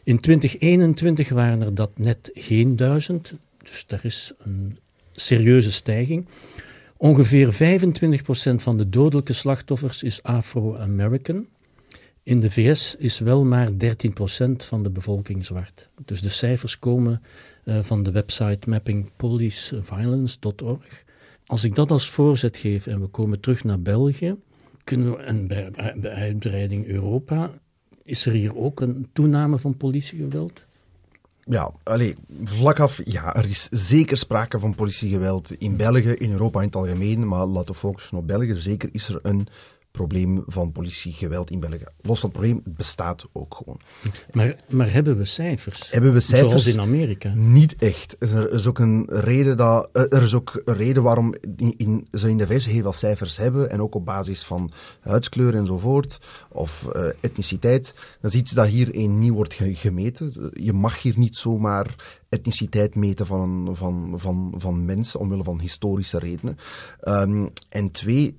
In 0.03 0.19
2021 0.19 1.29
waren 1.29 1.61
er 1.61 1.75
dat 1.75 1.97
net 1.97 2.29
geen 2.33 2.75
duizend, 2.75 3.33
dus 3.63 3.85
er 3.87 4.05
is 4.05 4.31
een 4.37 4.77
serieuze 5.11 5.71
stijging. 5.71 6.27
Ongeveer 6.97 7.53
25% 7.53 7.57
van 8.55 8.77
de 8.77 8.89
dodelijke 8.89 9.33
slachtoffers 9.33 10.03
is 10.03 10.23
Afro-American. 10.23 11.47
In 12.23 12.39
de 12.39 12.51
VS 12.51 12.95
is 12.95 13.19
wel 13.19 13.43
maar 13.43 13.69
13% 13.71 13.75
van 14.57 14.83
de 14.83 14.89
bevolking 14.89 15.45
zwart. 15.45 15.89
Dus 16.05 16.21
de 16.21 16.29
cijfers 16.29 16.79
komen 16.79 17.21
uh, 17.65 17.79
van 17.81 18.03
de 18.03 18.11
website 18.11 18.69
mappingpoliceviolence.org. 18.69 21.03
Als 21.45 21.63
ik 21.63 21.75
dat 21.75 21.91
als 21.91 22.09
voorzet 22.09 22.57
geef 22.57 22.87
en 22.87 23.01
we 23.01 23.07
komen 23.07 23.39
terug 23.39 23.63
naar 23.63 23.81
België, 23.81 24.35
en 24.91 25.47
bij, 25.47 25.71
uitbreiding 26.01 26.85
Europa, 26.85 27.51
is 28.03 28.25
er 28.25 28.31
hier 28.31 28.57
ook 28.57 28.81
een 28.81 29.09
toename 29.13 29.57
van 29.57 29.77
politiegeweld? 29.77 30.65
Ja, 31.45 31.71
allee, 31.83 32.13
vlak 32.43 32.79
af, 32.79 32.99
ja, 33.03 33.35
er 33.35 33.45
is 33.45 33.67
zeker 33.69 34.17
sprake 34.17 34.59
van 34.59 34.75
politiegeweld 34.75 35.51
in 35.51 35.77
België, 35.77 36.09
in 36.09 36.31
Europa 36.31 36.59
in 36.59 36.65
het 36.65 36.75
algemeen, 36.75 37.27
maar 37.27 37.45
laten 37.45 37.71
we 37.71 37.79
focussen 37.79 38.17
op 38.17 38.27
België. 38.27 38.55
Zeker 38.55 38.89
is 38.91 39.07
er 39.09 39.19
een 39.21 39.47
probleem 39.91 40.43
van 40.47 40.71
politiegeweld 40.71 41.49
in 41.49 41.59
België. 41.59 41.85
Los 42.01 42.19
van 42.19 42.29
het 42.29 42.37
probleem, 42.37 42.61
het 42.63 42.75
bestaat 42.75 43.25
ook 43.31 43.55
gewoon. 43.55 43.79
Maar, 44.31 44.55
maar 44.69 44.91
hebben 44.91 45.17
we 45.17 45.25
cijfers? 45.25 45.91
Hebben 45.91 46.13
we 46.13 46.19
cijfers? 46.19 46.49
Zoals 46.49 46.67
in 46.67 46.79
Amerika? 46.79 47.33
Niet 47.35 47.75
echt. 47.75 48.15
Er 48.19 48.53
is 48.53 48.67
ook 48.67 48.79
een 48.79 49.05
reden, 49.07 49.57
dat, 49.57 49.89
eh, 49.93 50.01
er 50.09 50.23
is 50.23 50.33
ook 50.33 50.61
een 50.65 50.75
reden 50.75 51.03
waarom 51.03 51.35
in, 51.55 51.73
in, 51.77 52.07
ze 52.11 52.29
in 52.29 52.37
de 52.37 52.47
VS 52.47 52.65
heel 52.65 52.81
veel 52.81 52.93
cijfers 52.93 53.37
hebben, 53.37 53.69
en 53.69 53.81
ook 53.81 53.95
op 53.95 54.05
basis 54.05 54.43
van 54.43 54.71
huidskleur 54.99 55.55
enzovoort, 55.55 56.19
of 56.49 56.87
uh, 56.95 57.05
etniciteit. 57.21 57.93
Dat 58.21 58.33
is 58.33 58.39
iets 58.39 58.51
dat 58.51 58.67
hier 58.67 58.95
een 58.95 59.19
nieuw 59.19 59.33
wordt 59.33 59.57
gemeten. 59.59 60.51
Je 60.53 60.73
mag 60.73 61.01
hier 61.01 61.17
niet 61.17 61.35
zomaar 61.35 62.19
etniciteit 62.29 62.95
meten 62.95 63.25
van, 63.25 63.69
van, 63.73 64.13
van, 64.15 64.53
van 64.57 64.85
mensen, 64.85 65.19
omwille 65.19 65.43
van 65.43 65.59
historische 65.59 66.19
redenen. 66.19 66.57
Um, 67.07 67.49
en 67.69 67.91
twee, 67.91 68.37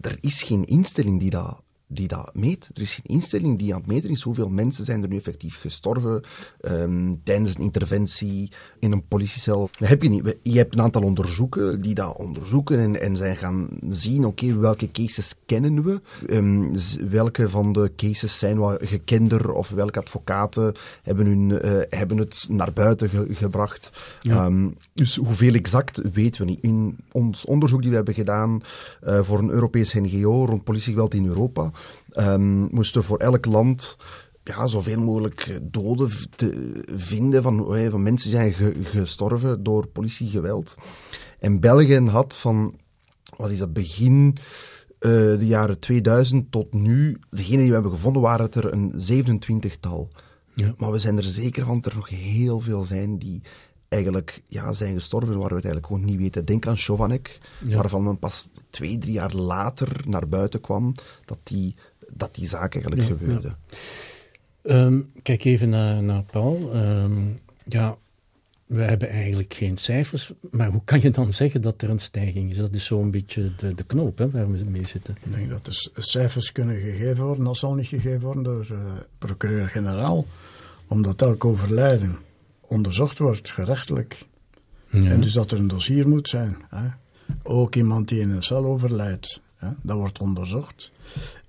er 0.00 0.18
is 0.20 0.42
geen 0.42 0.64
instelling 0.64 1.20
die 1.20 1.30
dat 1.30 1.62
die 1.88 2.08
dat 2.08 2.30
meet. 2.34 2.70
Er 2.74 2.82
is 2.82 2.94
geen 2.94 3.14
instelling 3.16 3.58
die 3.58 3.74
aan 3.74 3.80
het 3.80 3.88
meten 3.88 4.10
is 4.10 4.22
hoeveel 4.22 4.48
mensen 4.48 4.84
zijn 4.84 5.02
er 5.02 5.08
nu 5.08 5.16
effectief 5.16 5.60
gestorven 5.60 6.22
um, 6.60 7.20
tijdens 7.24 7.54
een 7.54 7.62
interventie 7.62 8.52
in 8.78 8.92
een 8.92 9.06
politiecel. 9.06 9.68
Dat 9.78 9.88
heb 9.88 10.02
je 10.02 10.08
niet. 10.08 10.36
Je 10.42 10.56
hebt 10.56 10.74
een 10.74 10.82
aantal 10.82 11.02
onderzoeken 11.02 11.80
die 11.80 11.94
dat 11.94 12.16
onderzoeken 12.16 12.78
en, 12.78 13.00
en 13.00 13.16
zijn 13.16 13.36
gaan 13.36 13.68
zien, 13.88 14.24
oké, 14.24 14.58
welke 14.58 14.90
cases 14.90 15.34
kennen 15.46 15.82
we? 15.82 16.00
Um, 16.30 16.72
welke 17.10 17.48
van 17.48 17.72
de 17.72 17.92
cases 17.96 18.38
zijn 18.38 18.58
wat 18.58 18.78
gekender 18.82 19.52
of 19.52 19.70
welke 19.70 19.98
advocaten 19.98 20.74
hebben, 21.02 21.26
hun, 21.26 21.48
uh, 21.50 21.82
hebben 21.90 22.18
het 22.18 22.46
naar 22.48 22.72
buiten 22.72 23.08
ge 23.08 23.26
gebracht? 23.30 23.90
Ja. 24.20 24.44
Um, 24.44 24.76
dus 24.92 25.16
hoeveel 25.16 25.54
exact 25.54 26.00
weten 26.12 26.40
we 26.40 26.50
niet. 26.50 26.60
In 26.60 26.96
ons 27.12 27.44
onderzoek 27.44 27.80
die 27.80 27.90
we 27.90 27.96
hebben 27.96 28.14
gedaan 28.14 28.60
uh, 29.04 29.20
voor 29.20 29.38
een 29.38 29.50
Europese 29.50 30.00
NGO 30.00 30.44
rond 30.44 30.64
politiegeweld 30.64 31.14
in 31.14 31.26
Europa, 31.26 31.70
um, 32.14 32.68
moesten 32.70 33.04
voor 33.04 33.18
elk 33.18 33.46
land 33.46 33.96
ja, 34.48 34.66
zoveel 34.66 35.00
mogelijk 35.00 35.58
doden 35.62 36.10
te 36.36 36.82
vinden 36.86 37.42
van, 37.42 37.74
eh, 37.74 37.90
van 37.90 38.02
mensen 38.02 38.30
die 38.30 38.38
zijn 38.38 38.52
ge, 38.52 38.74
gestorven 38.80 39.62
door 39.62 39.86
politiegeweld. 39.86 40.74
En 41.38 41.60
België 41.60 42.00
had 42.00 42.36
van, 42.36 42.74
wat 43.36 43.50
is 43.50 43.58
dat, 43.58 43.72
begin 43.72 44.36
uh, 45.00 45.10
de 45.10 45.46
jaren 45.46 45.78
2000 45.78 46.50
tot 46.50 46.72
nu, 46.72 47.18
degene 47.30 47.58
die 47.58 47.66
we 47.66 47.72
hebben 47.72 47.92
gevonden, 47.92 48.22
waren 48.22 48.44
het 48.44 48.54
er 48.54 48.72
een 48.72 48.94
27-tal. 49.12 50.08
Ja. 50.54 50.74
Maar 50.76 50.92
we 50.92 50.98
zijn 50.98 51.16
er 51.16 51.22
zeker 51.22 51.64
van 51.64 51.80
dat 51.80 51.92
er 51.92 51.98
nog 51.98 52.08
heel 52.08 52.60
veel 52.60 52.84
zijn 52.84 53.18
die 53.18 53.42
eigenlijk 53.88 54.42
ja, 54.46 54.72
zijn 54.72 54.94
gestorven 54.94 55.38
waar 55.38 55.48
we 55.48 55.54
het 55.54 55.64
eigenlijk 55.64 55.86
gewoon 55.86 56.04
niet 56.04 56.18
weten. 56.18 56.44
Denk 56.44 56.66
aan 56.66 56.76
Chovanek, 56.76 57.38
ja. 57.64 57.76
waarvan 57.76 58.04
men 58.04 58.18
pas 58.18 58.48
twee, 58.70 58.98
drie 58.98 59.12
jaar 59.12 59.34
later 59.34 59.88
naar 60.06 60.28
buiten 60.28 60.60
kwam 60.60 60.94
dat 61.24 61.38
die 61.42 61.74
dat 62.10 62.34
die 62.34 62.46
zaak 62.46 62.74
eigenlijk 62.74 63.06
gebeurde. 63.06 63.54
Um, 64.62 65.10
kijk 65.22 65.44
even 65.44 65.68
naar, 65.68 66.02
naar 66.02 66.22
Paul. 66.22 66.76
Um, 66.76 67.36
ja, 67.64 67.96
we 68.66 68.82
hebben 68.82 69.08
eigenlijk 69.08 69.54
geen 69.54 69.76
cijfers, 69.76 70.32
maar 70.50 70.70
hoe 70.70 70.80
kan 70.84 71.00
je 71.00 71.10
dan 71.10 71.32
zeggen 71.32 71.62
dat 71.62 71.82
er 71.82 71.90
een 71.90 71.98
stijging 71.98 72.50
is? 72.50 72.58
Dat 72.58 72.74
is 72.74 72.84
zo'n 72.84 73.10
beetje 73.10 73.54
de, 73.56 73.74
de 73.74 73.84
knoop 73.84 74.18
hè, 74.18 74.30
waar 74.30 74.50
we 74.50 74.64
mee 74.64 74.86
zitten. 74.86 75.16
Ik 75.24 75.32
denk 75.32 75.48
dat 75.48 75.64
de 75.64 75.90
cijfers 75.96 76.52
kunnen 76.52 76.80
gegeven 76.80 77.24
worden, 77.24 77.44
dat 77.44 77.56
zal 77.56 77.74
niet 77.74 77.86
gegeven 77.86 78.20
worden 78.20 78.42
door 78.42 78.68
uh, 78.72 78.78
procureur-generaal, 79.18 80.26
omdat 80.86 81.22
elk 81.22 81.44
overlijden 81.44 82.18
onderzocht 82.68 83.18
wordt, 83.18 83.50
gerechtelijk. 83.50 84.26
Ja. 84.90 85.10
En 85.10 85.20
dus 85.20 85.32
dat 85.32 85.52
er 85.52 85.58
een 85.58 85.68
dossier 85.68 86.08
moet 86.08 86.28
zijn. 86.28 86.56
Hè. 86.68 86.88
Ook 87.42 87.74
iemand 87.74 88.08
die 88.08 88.20
in 88.20 88.30
een 88.30 88.42
cel 88.42 88.64
overlijdt, 88.64 89.42
hè, 89.56 89.68
dat 89.82 89.96
wordt 89.96 90.18
onderzocht. 90.18 90.90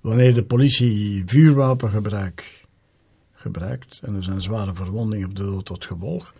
Wanneer 0.00 0.34
de 0.34 0.42
politie 0.42 1.22
vuurwapengebruik 1.26 2.64
gebruikt 3.32 4.00
en 4.02 4.14
er 4.14 4.24
zijn 4.24 4.42
zware 4.42 4.74
verwondingen 4.74 5.26
of 5.26 5.32
dood 5.32 5.64
tot 5.64 5.84
gevolg, 5.84 6.34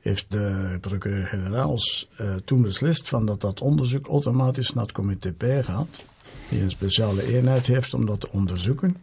heeft 0.00 0.26
de 0.28 0.76
procureur-generaals 0.80 2.08
uh, 2.20 2.34
toen 2.44 2.62
beslist 2.62 3.08
van 3.08 3.26
dat 3.26 3.40
dat 3.40 3.60
onderzoek 3.60 4.06
automatisch 4.06 4.72
naar 4.72 4.84
het 4.84 4.92
comité 4.92 5.32
P 5.32 5.44
gaat, 5.64 6.02
die 6.48 6.60
een 6.62 6.70
speciale 6.70 7.36
eenheid 7.36 7.66
heeft 7.66 7.94
om 7.94 8.06
dat 8.06 8.20
te 8.20 8.30
onderzoeken. 8.30 8.96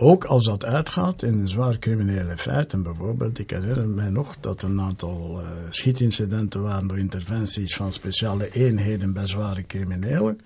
Ook 0.00 0.24
als 0.24 0.44
dat 0.44 0.64
uitgaat 0.64 1.22
in 1.22 1.38
een 1.38 1.48
zwaar 1.48 1.78
criminele 1.78 2.36
feiten, 2.36 2.82
bijvoorbeeld, 2.82 3.38
ik 3.38 3.50
herinner 3.50 3.88
mij 3.88 4.10
nog 4.10 4.36
dat 4.40 4.62
een 4.62 4.80
aantal 4.80 5.40
uh, 5.40 5.48
schietincidenten 5.68 6.62
waren 6.62 6.88
door 6.88 6.98
interventies 6.98 7.76
van 7.76 7.92
speciale 7.92 8.50
eenheden 8.50 9.12
bij 9.12 9.26
zware 9.26 9.66
criminelen. 9.66 10.40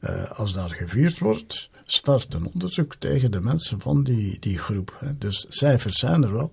Uh, 0.00 0.30
als 0.30 0.52
daar 0.52 0.68
gevuurd 0.68 1.18
wordt, 1.18 1.70
start 1.84 2.34
een 2.34 2.46
onderzoek 2.52 2.94
tegen 2.94 3.30
de 3.30 3.40
mensen 3.40 3.80
van 3.80 4.02
die, 4.02 4.36
die 4.40 4.58
groep. 4.58 4.96
Hè. 4.98 5.18
Dus 5.18 5.46
cijfers 5.48 5.98
zijn 5.98 6.22
er 6.22 6.32
wel. 6.32 6.52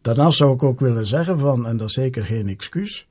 Daarnaast 0.00 0.36
zou 0.36 0.54
ik 0.54 0.62
ook 0.62 0.80
willen 0.80 1.06
zeggen 1.06 1.38
van, 1.38 1.66
en 1.66 1.76
dat 1.76 1.88
is 1.88 1.94
zeker 1.94 2.24
geen 2.24 2.48
excuus, 2.48 3.06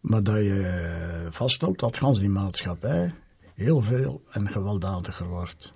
maar 0.00 0.22
dat 0.22 0.36
je 0.36 1.26
vaststelt 1.30 1.78
dat 1.78 1.96
gans 1.96 2.18
die 2.18 2.28
maatschappij 2.28 3.12
heel 3.54 3.82
veel 3.82 4.20
en 4.30 4.48
gewelddadiger 4.48 5.26
wordt. 5.26 5.74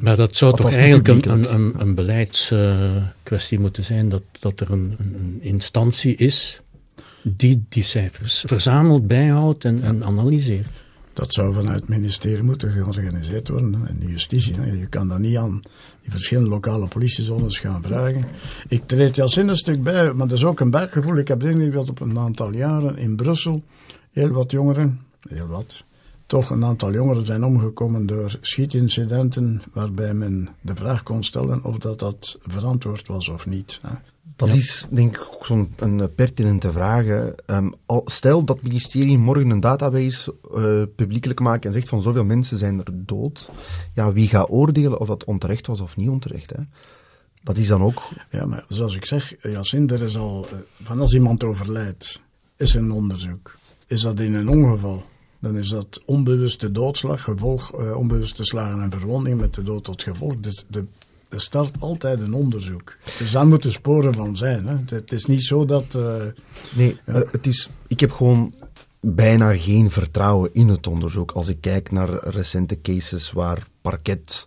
Maar 0.00 0.16
dat 0.16 0.36
zou 0.36 0.56
toch 0.56 0.72
eigenlijk 0.72 1.08
een, 1.08 1.54
een, 1.54 1.80
een, 1.80 1.94
beleidskwestie 1.94 3.56
uh, 3.56 3.62
moeten 3.62 3.84
zijn, 3.84 4.08
dat, 4.08 4.22
dat 4.40 4.60
er 4.60 4.70
een, 4.70 4.96
een, 4.98 5.38
instantie 5.40 6.16
is 6.16 6.60
die 7.22 7.64
die 7.68 7.82
cijfers 7.82 8.44
verzamelt, 8.46 9.06
bijhoudt 9.06 9.64
en, 9.64 9.82
en 9.82 10.04
analyseert. 10.04 10.66
Dat 11.12 11.32
zou 11.32 11.54
vanuit 11.54 11.80
het 11.80 11.88
ministerie 11.88 12.42
moeten 12.42 12.70
georganiseerd 12.70 13.48
worden. 13.48 13.86
En 13.88 13.96
de 13.98 14.06
justitie. 14.06 14.54
Je 14.78 14.86
kan 14.86 15.08
dat 15.08 15.18
niet 15.18 15.36
aan 15.36 15.62
die 16.02 16.10
verschillende 16.10 16.48
lokale 16.48 16.86
politiezones 16.86 17.58
gaan 17.58 17.82
vragen. 17.82 18.24
Ik 18.68 18.86
treed 18.86 19.16
je 19.16 19.22
als 19.22 19.36
een 19.36 19.56
stuk 19.56 19.82
bij, 19.82 20.12
maar 20.12 20.28
dat 20.28 20.38
is 20.38 20.44
ook 20.44 20.60
een 20.60 20.70
berggevoel. 20.70 21.16
Ik 21.16 21.28
heb 21.28 21.40
denk 21.40 21.60
ik 21.60 21.72
dat 21.72 21.88
op 21.88 22.00
een 22.00 22.18
aantal 22.18 22.52
jaren 22.52 22.96
in 22.96 23.16
Brussel 23.16 23.62
heel 24.12 24.28
wat 24.28 24.50
jongeren, 24.50 25.00
heel 25.28 25.46
wat, 25.46 25.84
toch 26.28 26.50
een 26.50 26.64
aantal 26.64 26.92
jongeren 26.92 27.26
zijn 27.26 27.44
omgekomen 27.44 28.06
door 28.06 28.36
schietincidenten 28.40 29.62
waarbij 29.72 30.14
men 30.14 30.48
de 30.60 30.74
vraag 30.74 31.02
kon 31.02 31.22
stellen 31.22 31.64
of 31.64 31.78
dat, 31.78 31.98
dat 31.98 32.38
verantwoord 32.42 33.08
was 33.08 33.28
of 33.28 33.46
niet. 33.46 33.80
Dat 34.36 34.48
is 34.48 34.86
denk 34.90 35.16
ik 35.16 35.28
ook 35.34 35.46
zo'n 35.46 35.70
pertinente 36.14 36.72
vraag. 36.72 37.32
Um, 37.46 37.74
stel 38.04 38.44
dat 38.44 38.56
het 38.56 38.64
ministerie 38.64 39.18
morgen 39.18 39.50
een 39.50 39.60
database 39.60 40.34
uh, 40.54 40.82
publiekelijk 40.96 41.40
maakt 41.40 41.64
en 41.64 41.72
zegt 41.72 41.88
van 41.88 42.02
zoveel 42.02 42.24
mensen 42.24 42.56
zijn 42.56 42.78
er 42.78 43.06
dood. 43.06 43.50
Ja, 43.94 44.12
wie 44.12 44.28
gaat 44.28 44.50
oordelen 44.50 45.00
of 45.00 45.06
dat 45.06 45.24
onterecht 45.24 45.66
was 45.66 45.80
of 45.80 45.96
niet 45.96 46.08
onterecht? 46.08 46.50
Hè? 46.50 46.62
Dat 47.42 47.56
is 47.56 47.66
dan 47.66 47.82
ook... 47.82 48.02
Ja, 48.30 48.46
maar 48.46 48.64
zoals 48.68 48.96
ik 48.96 49.04
zeg, 49.04 49.34
Jacin, 49.42 49.90
er 49.90 50.02
is 50.02 50.16
al... 50.16 50.46
Uh, 50.52 50.58
van 50.82 51.00
als 51.00 51.14
iemand 51.14 51.44
overlijdt, 51.44 52.20
is 52.56 52.74
er 52.74 52.80
een 52.80 52.92
onderzoek. 52.92 53.54
Is 53.86 54.00
dat 54.00 54.20
in 54.20 54.34
een 54.34 54.48
ongeval? 54.48 55.02
Dan 55.40 55.56
is 55.56 55.68
dat 55.68 56.02
onbewuste 56.04 56.72
doodslag, 56.72 57.22
gevolg, 57.22 57.80
uh, 57.80 57.96
onbewuste 57.96 58.44
slagen 58.44 58.82
en 58.82 58.90
verwonding 58.90 59.40
met 59.40 59.54
de 59.54 59.62
dood 59.62 59.84
tot 59.84 60.02
gevolg. 60.02 60.36
Dus 60.36 60.64
de 60.68 60.84
er 61.28 61.40
start 61.40 61.80
altijd 61.80 62.20
een 62.20 62.34
onderzoek. 62.34 62.96
Dus 63.18 63.30
daar 63.30 63.46
moeten 63.46 63.72
sporen 63.72 64.14
van 64.14 64.36
zijn. 64.36 64.66
Hè. 64.66 64.76
Het, 64.86 65.12
is 65.12 65.26
niet 65.26 65.42
zo 65.42 65.64
dat. 65.64 65.94
Uh, 65.96 66.22
nee, 66.74 67.00
ja. 67.06 67.14
uh, 67.14 67.20
het 67.30 67.46
is, 67.46 67.68
ik 67.86 68.00
heb 68.00 68.12
gewoon 68.12 68.54
bijna 69.00 69.56
geen 69.56 69.90
vertrouwen 69.90 70.54
in 70.54 70.68
het 70.68 70.86
onderzoek. 70.86 71.30
Als 71.30 71.48
ik 71.48 71.60
kijk 71.60 71.90
naar 71.90 72.28
recente 72.28 72.80
cases 72.80 73.32
waar 73.32 73.66
parket 73.80 74.46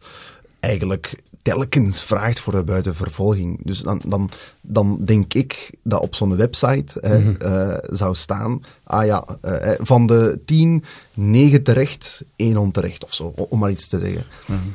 eigenlijk 0.60 1.22
telkens 1.42 2.04
vraagt 2.04 2.40
voor 2.40 2.54
de 2.54 2.64
buitenvervolging. 2.64 3.60
Dus 3.64 3.80
dan, 3.80 4.02
dan, 4.08 4.30
dan 4.62 5.06
denk 5.06 5.34
ik 5.34 5.72
dat 5.84 6.02
op 6.02 6.16
zo'n 6.16 6.36
website 6.36 7.00
mm 7.02 7.12
-hmm. 7.12 7.36
uh, 7.42 7.78
zou 7.82 8.16
staan, 8.16 8.62
ah 8.84 9.06
ja, 9.06 9.26
uh, 9.46 9.72
van 9.80 10.08
de 10.08 10.40
tien, 10.46 10.84
negen 11.14 11.64
terecht, 11.64 12.24
één 12.36 12.58
onterecht 12.58 13.04
of 13.04 13.14
zo, 13.14 13.34
om 13.50 13.60
maar 13.60 13.72
iets 13.72 13.88
te 13.88 14.00
zeggen. 14.00 14.24
Mm 14.46 14.56
-hmm. 14.56 14.74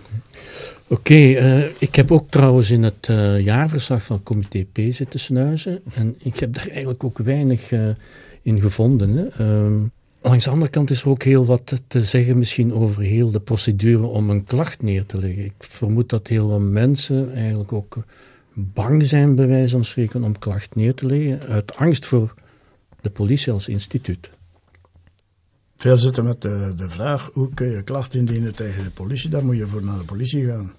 Oké, 0.89 1.01
okay, 1.01 1.59
uh, 1.61 1.71
ik 1.79 1.95
heb 1.95 2.13
ook 2.13 2.31
trouwens 2.31 2.71
in 2.71 2.83
het 2.83 3.07
jaarverslag 3.45 4.03
van 4.03 4.23
Comité 4.23 4.67
P 4.73 4.79
zitten 4.89 5.21
snuizen. 5.21 5.83
En 5.95 6.15
ik 6.19 6.39
heb 6.39 6.53
daar 6.55 6.69
eigenlijk 6.69 7.05
ook 7.05 7.19
weinig 7.19 7.73
in 8.43 8.61
gevonden. 8.61 9.17
Hè. 9.17 9.45
Um, 9.65 9.93
langs 10.29 10.45
de 10.45 10.51
andere 10.51 10.71
kant 10.71 10.91
is 10.91 11.03
er 11.03 11.09
ook 11.09 11.23
heel 11.23 11.45
wat 11.45 11.81
te 11.87 12.05
zeggen 12.05 12.39
misschien 12.39 12.73
over 12.73 13.03
heel 13.03 13.31
de 13.31 13.41
procedure 13.41 14.07
om 14.07 14.31
een 14.31 14.45
klacht 14.45 14.83
neer 14.83 15.07
te 15.07 15.19
leggen. 15.19 15.45
Ik 15.45 15.55
vermoed 15.59 16.09
dat 16.09 16.29
heel 16.29 16.49
wat 16.49 16.61
mensen 16.61 17.35
eigenlijk 17.35 17.73
ook 17.73 17.97
bang 18.53 19.05
zijn, 19.05 19.35
bij 19.35 19.47
wijze 19.47 19.73
van 19.73 19.85
spreken, 19.85 20.23
om 20.23 20.39
klacht 20.39 20.75
neer 20.75 20.95
te 20.95 21.07
leggen. 21.07 21.49
Uit 21.49 21.77
angst 21.77 22.07
voor 22.07 22.35
de 23.01 23.11
politie 23.11 23.53
als 23.53 23.69
instituut. 23.69 24.31
Veel 25.77 25.97
zitten 25.97 26.25
met 26.25 26.43
de, 26.43 26.73
de 26.77 26.89
vraag, 26.89 27.31
hoe 27.33 27.55
kun 27.55 27.71
je 27.71 27.83
klacht 27.83 28.15
indienen 28.15 28.55
tegen 28.55 28.85
de 28.85 28.91
politie? 28.91 29.31
Daar 29.31 29.45
moet 29.45 29.57
je 29.57 29.67
voor 29.67 29.85
naar 29.85 29.99
de 29.99 30.05
politie 30.05 30.47
gaan. 30.47 30.73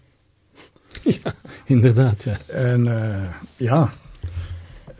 Ja, 1.23 1.33
inderdaad. 1.65 2.23
Ja. 2.23 2.37
En 2.47 2.85
uh, 2.85 3.33
ja, 3.57 3.89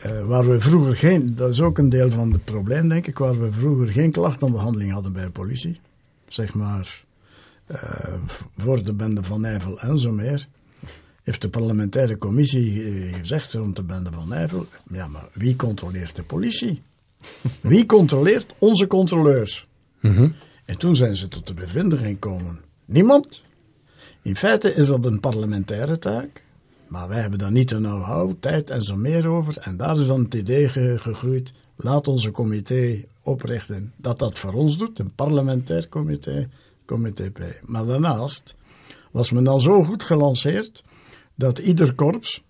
uh, 0.05 0.25
waar 0.25 0.49
we 0.49 0.59
vroeger 0.59 0.95
geen, 0.95 1.35
dat 1.35 1.49
is 1.49 1.61
ook 1.61 1.77
een 1.77 1.89
deel 1.89 2.11
van 2.11 2.31
het 2.31 2.43
probleem 2.43 2.89
denk 2.89 3.07
ik, 3.07 3.17
waar 3.17 3.39
we 3.39 3.51
vroeger 3.51 3.87
geen 3.87 4.11
klachtenbehandeling 4.11 4.91
hadden 4.91 5.13
bij 5.13 5.23
de 5.23 5.29
politie. 5.29 5.79
Zeg 6.27 6.53
maar 6.53 7.05
voor 8.57 8.83
de 8.83 8.93
bende 8.93 9.23
van 9.23 9.41
Nijvel 9.41 9.79
en 9.79 9.97
zo 9.97 10.11
meer, 10.11 10.47
heeft 11.23 11.41
de 11.41 11.49
parlementaire 11.49 12.17
commissie 12.17 12.83
eh, 12.83 13.13
gezegd 13.15 13.53
rond 13.53 13.75
de 13.75 13.83
bende 13.83 14.11
van 14.11 14.27
Nijvel, 14.27 14.65
ja, 14.91 15.07
maar 15.07 15.29
wie 15.33 15.55
controleert 15.55 16.15
de 16.15 16.23
politie? 16.23 16.81
Wie 17.61 17.85
controleert 17.85 18.53
onze 18.57 18.87
controleurs? 18.87 19.67
Mhm. 19.99 20.29
En 20.65 20.77
toen 20.77 20.95
zijn 20.95 21.15
ze 21.15 21.27
tot 21.27 21.47
de 21.47 21.53
bevinding 21.53 22.01
gekomen. 22.01 22.59
Niemand. 22.85 23.43
In 24.21 24.35
feite 24.35 24.73
is 24.73 24.87
dat 24.87 25.05
een 25.05 25.19
parlementaire 25.19 25.99
taak. 25.99 26.43
Maar 26.87 27.07
wij 27.07 27.21
hebben 27.21 27.39
daar 27.39 27.51
niet 27.51 27.69
de 27.69 27.75
know-how, 27.75 28.31
tijd 28.39 28.69
en 28.69 28.81
zo 28.81 28.95
meer 28.95 29.27
over. 29.27 29.57
En 29.57 29.77
daar 29.77 29.97
is 29.99 30.07
dan 30.07 30.23
het 30.23 30.33
idee 30.33 30.67
ge- 30.67 30.97
gegroeid. 30.97 31.53
Laat 31.75 32.07
onze 32.07 32.31
comité 32.31 33.03
oprichten 33.23 33.93
dat 33.97 34.19
dat 34.19 34.37
voor 34.37 34.53
ons 34.53 34.77
doet. 34.77 34.99
Een 34.99 35.13
parlementair 35.15 35.89
comité, 35.89 36.49
comité 36.85 37.29
P. 37.29 37.39
Maar 37.65 37.85
daarnaast 37.85 38.55
was 39.11 39.31
men 39.31 39.43
dan 39.43 39.61
zo 39.61 39.83
goed 39.83 40.03
gelanceerd 40.03 40.83
dat 41.35 41.59
ieder 41.59 41.93
korps 41.95 42.43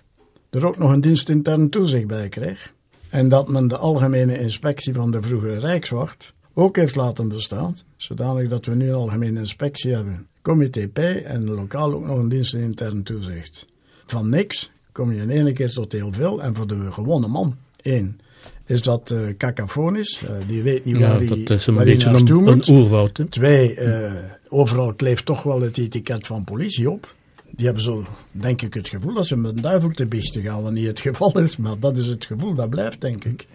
er 0.50 0.68
ook 0.68 0.78
nog 0.78 0.92
een 0.92 1.02
dienst 1.02 1.30
intern 1.30 1.70
toezicht 1.70 2.08
bij 2.08 2.30
kreeg. 2.30 2.74
En 3.10 3.30
dat 3.30 3.50
men 3.50 3.68
de 3.68 3.78
algemene 3.78 4.40
inspectie 4.40 4.94
van 4.94 5.12
de 5.12 5.22
vroegere 5.22 5.60
Rijkswacht 5.60 6.34
ook 6.54 6.76
heeft 6.76 6.96
laten 6.96 7.28
bestaan. 7.28 7.76
Zodanig 7.96 8.50
dat 8.50 8.66
we 8.66 8.76
nu 8.76 8.88
een 8.88 8.96
algemene 8.96 9.40
inspectie 9.40 9.94
hebben. 9.94 10.28
Comité 10.42 10.88
P 10.88 10.98
en 10.98 11.46
lokaal 11.50 11.94
ook 11.94 12.06
nog 12.06 12.18
een 12.18 12.30
dienst 12.30 12.54
intern 12.54 13.04
toezicht. 13.04 13.66
Van 14.08 14.30
niks 14.30 14.72
kom 14.92 15.12
je 15.14 15.22
in 15.22 15.30
één 15.30 15.54
keer 15.54 15.70
tot 15.74 15.92
heel 15.92 16.12
veel. 16.14 16.42
En 16.44 16.56
voor 16.56 16.68
de 16.68 16.92
gewone 16.92 17.28
man, 17.28 17.56
één, 17.82 18.20
is 18.66 18.82
dat 18.82 19.12
eh 19.12 19.20
cacafonisch. 19.38 20.22
Eh, 20.26 20.32
die 20.48 20.62
weet 20.62 20.86
niet 20.86 20.98
Ja, 20.98 21.08
waar 21.08 21.18
hij 21.18 21.44
dat 21.44 21.58
is 21.58 21.68
een 21.68 21.76
beetje 21.76 22.10
een, 22.10 22.44
moet. 22.44 22.68
een 22.68 22.76
oerwoud. 22.76 23.18
Hè? 23.18 23.26
Twee, 23.26 23.74
eh, 23.76 24.12
overal 24.50 24.94
kleeft 24.94 25.26
toch 25.26 25.44
wel 25.44 25.62
het 25.62 25.78
etiket 25.78 26.26
van 26.26 26.44
politie 26.44 26.90
op. 26.90 27.16
Die 27.52 27.66
hebben 27.66 27.84
zo, 27.84 28.04
denk 28.32 28.62
ik, 28.62 28.74
het 28.74 28.88
gevoel 28.88 29.14
dat 29.14 29.26
ze 29.26 29.38
met 29.38 29.56
een 29.56 29.62
duivel 29.62 29.90
te 29.90 30.06
biechten 30.06 30.42
gaan, 30.42 30.62
wat 30.62 30.72
niet 30.72 30.88
het 30.88 31.00
geval 31.00 31.40
is. 31.40 31.58
Maar 31.58 31.80
dat 31.80 31.98
is 31.98 32.08
het 32.08 32.26
gevoel, 32.26 32.54
dat 32.54 32.70
blijft, 32.70 33.02
denk 33.02 33.24
ik. 33.26 33.48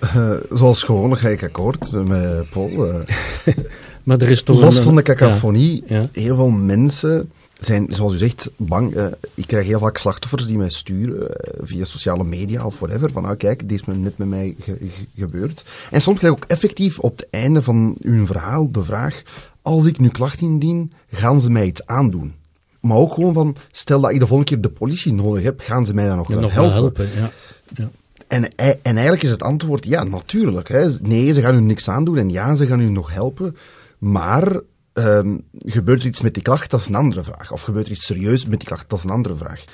Eh, 0.00 0.32
zoals 0.52 0.82
gewoonlijk 0.82 1.20
ga 1.20 1.28
ik 1.28 1.42
akkoord 1.42 1.92
met 1.92 2.50
Paul. 2.50 2.86
eh. 2.92 3.00
Maar 4.02 4.18
er 4.20 4.30
is 4.30 4.42
toch 4.42 4.60
Los 4.60 4.76
een- 4.76 4.82
van 4.82 4.96
de 4.96 5.02
cacophonie, 5.02 5.82
Ja, 5.86 5.96
ja. 6.00 6.08
heel 6.12 6.36
veel 6.36 6.48
mensen 6.50 7.30
zijn, 7.60 7.86
zoals 7.90 8.14
u 8.14 8.16
zegt, 8.16 8.50
bang. 8.56 8.94
eh, 8.94 9.06
ik 9.34 9.46
krijg 9.46 9.66
heel 9.66 9.78
vaak 9.78 9.96
slachtoffers 9.98 10.46
die 10.46 10.56
mij 10.56 10.68
sturen 10.68 11.30
eh, 11.36 11.60
via 11.64 11.84
sociale 11.84 12.24
media 12.24 12.64
of 12.66 12.78
whatever. 12.78 13.10
Van, 13.12 13.22
nou 13.22 13.36
kijk, 13.36 13.68
dit 13.68 13.80
is 13.80 13.84
me 13.86 13.94
net 13.94 14.18
met 14.18 14.28
mij 14.28 14.54
ge- 14.58 14.78
ge- 14.80 15.06
gebeurd. 15.16 15.64
En 15.90 16.02
soms 16.02 16.18
krijg 16.18 16.34
ik 16.34 16.42
ook 16.42 16.50
effectief 16.50 16.98
op 16.98 17.16
het 17.16 17.26
einde 17.30 17.62
van 17.62 17.96
hun 18.02 18.26
verhaal 18.26 18.70
de 18.70 18.82
vraag, 18.82 19.22
als 19.62 19.84
ik 19.84 19.98
nu 19.98 20.08
klacht 20.08 20.40
indien, 20.40 20.92
gaan 21.12 21.40
ze 21.40 21.50
mij 21.50 21.66
iets 21.66 21.86
aandoen? 21.86 22.34
Maar 22.80 22.96
ook 22.96 23.12
gewoon 23.14 23.32
van, 23.34 23.56
stel 23.72 24.00
dat 24.00 24.10
ik 24.10 24.20
de 24.20 24.26
volgende 24.26 24.52
keer 24.52 24.60
de 24.62 24.68
politie 24.78 25.12
nodig 25.12 25.42
heb, 25.42 25.60
gaan 25.60 25.86
ze 25.86 25.94
mij 25.94 26.06
dan 26.06 26.16
nog, 26.16 26.28
wel 26.28 26.50
helpen? 26.50 26.72
helpen. 26.72 27.08
Ja. 27.16 27.30
Ja. 27.74 27.90
En, 28.28 28.48
en 28.56 28.76
eigenlijk 28.82 29.22
is 29.22 29.30
het 29.30 29.42
antwoord 29.42 29.84
ja, 29.86 30.04
natuurlijk. 30.04 30.68
Hè. 30.68 30.88
Nee, 31.00 31.32
ze 31.32 31.40
gaan 31.40 31.54
u 31.54 31.60
niks 31.60 31.88
aandoen 31.88 32.18
en 32.18 32.30
ja, 32.30 32.54
ze 32.54 32.66
gaan 32.66 32.80
u 32.80 32.88
nog 32.90 33.12
helpen. 33.14 33.56
Maar 33.98 34.60
ehm, 34.96 35.38
gebeurt 35.58 36.00
er 36.00 36.06
iets 36.06 36.20
met 36.20 36.34
die 36.34 36.42
klacht, 36.42 36.70
dat 36.70 36.80
is 36.80 36.86
een 36.86 36.94
andere 36.94 37.22
vraag. 37.22 37.52
Of 37.52 37.62
gebeurt 37.62 37.86
er 37.86 37.92
iets 37.92 38.04
serieus 38.04 38.46
met 38.46 38.58
die 38.58 38.68
klacht, 38.68 38.88
dat 38.88 38.98
is 38.98 39.04
een 39.04 39.10
andere 39.10 39.36
vraag. 39.36 39.64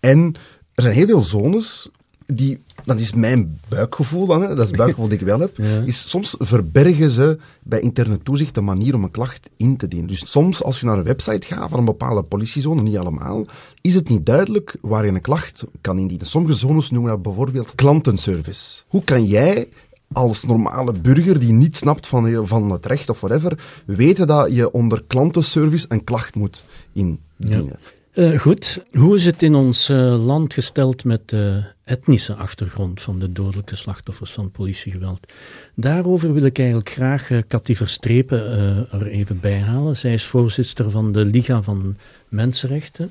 En 0.00 0.34
er 0.74 0.82
zijn 0.82 0.94
heel 0.94 1.06
veel 1.06 1.20
zones 1.20 1.90
die, 2.26 2.62
dat 2.84 3.00
is 3.00 3.12
mijn 3.12 3.60
buikgevoel 3.68 4.26
dan, 4.26 4.42
hè, 4.42 4.48
dat 4.48 4.58
is 4.58 4.66
het 4.66 4.76
buikgevoel 4.76 5.08
dat 5.08 5.20
ik 5.20 5.26
wel 5.26 5.40
heb, 5.40 5.56
Ja. 5.62 5.82
is 5.84 6.08
soms 6.08 6.34
verbergen 6.38 7.10
ze 7.10 7.38
bij 7.62 7.80
interne 7.80 8.22
toezicht 8.22 8.54
de 8.54 8.60
manier 8.60 8.94
om 8.94 9.04
een 9.04 9.10
klacht 9.10 9.50
in 9.56 9.76
te 9.76 9.88
dienen. 9.88 10.08
Dus 10.08 10.30
soms 10.30 10.62
als 10.62 10.80
je 10.80 10.86
naar 10.86 10.98
een 10.98 11.04
website 11.04 11.46
gaat 11.46 11.70
van 11.70 11.78
een 11.78 11.84
bepaalde 11.84 12.22
politiezone, 12.22 12.82
niet 12.82 12.96
allemaal, 12.96 13.46
is 13.80 13.94
het 13.94 14.08
niet 14.08 14.26
duidelijk 14.26 14.76
waar 14.80 15.04
je 15.06 15.12
een 15.12 15.20
klacht 15.20 15.64
kan 15.80 15.98
indienen. 15.98 16.26
Sommige 16.26 16.54
zones 16.56 16.90
noemen 16.90 17.10
dat 17.10 17.22
bijvoorbeeld 17.22 17.74
klantenservice. 17.74 18.82
Hoe 18.88 19.04
kan 19.04 19.24
jij 19.24 19.68
als 20.12 20.44
normale 20.44 20.92
burger 20.92 21.38
die 21.38 21.52
niet 21.52 21.76
snapt 21.76 22.06
van, 22.06 22.30
je- 22.30 22.46
van 22.46 22.70
het 22.70 22.86
recht 22.86 23.08
of 23.08 23.20
whatever, 23.20 23.58
weten 23.86 24.26
dat 24.26 24.52
je 24.52 24.70
onder 24.72 25.02
klantenservice 25.06 25.86
een 25.88 26.04
klacht 26.04 26.34
moet 26.34 26.64
indienen? 26.92 27.78
Eh, 28.12 28.38
goed, 28.40 28.82
hoe 28.92 29.16
is 29.16 29.24
het 29.24 29.42
in 29.42 29.54
ons 29.54 29.88
eh, 29.88 30.24
land 30.26 30.52
gesteld 30.54 31.04
met 31.04 31.28
de 31.28 31.64
etnische 31.84 32.34
achtergrond 32.34 33.00
van 33.00 33.18
de 33.18 33.32
dodelijke 33.32 33.76
slachtoffers 33.76 34.32
van 34.32 34.50
politiegeweld? 34.50 35.32
Daarover 35.74 36.32
wil 36.32 36.42
ik 36.44 36.58
eigenlijk 36.58 36.88
graag 36.90 37.30
eh 37.30 37.38
Cathy 37.48 37.74
Verstrepen 37.74 38.52
eh, 38.52 39.00
er 39.00 39.06
even 39.06 39.40
bij 39.40 39.58
halen. 39.60 39.96
Zij 39.96 40.12
is 40.12 40.24
voorzitter 40.24 40.90
van 40.90 41.12
de 41.12 41.24
Liga 41.24 41.62
van 41.62 41.96
Mensenrechten. 42.28 43.10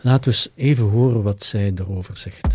Laten 0.00 0.30
we 0.30 0.36
eens 0.36 0.50
even 0.54 0.84
horen 0.86 1.22
wat 1.22 1.42
zij 1.42 1.72
erover 1.76 2.16
zegt. 2.16 2.46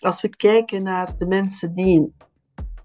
Als 0.00 0.20
we 0.20 0.28
kijken 0.28 0.82
naar 0.82 1.16
de 1.18 1.26
mensen 1.26 1.74
die 1.74 2.14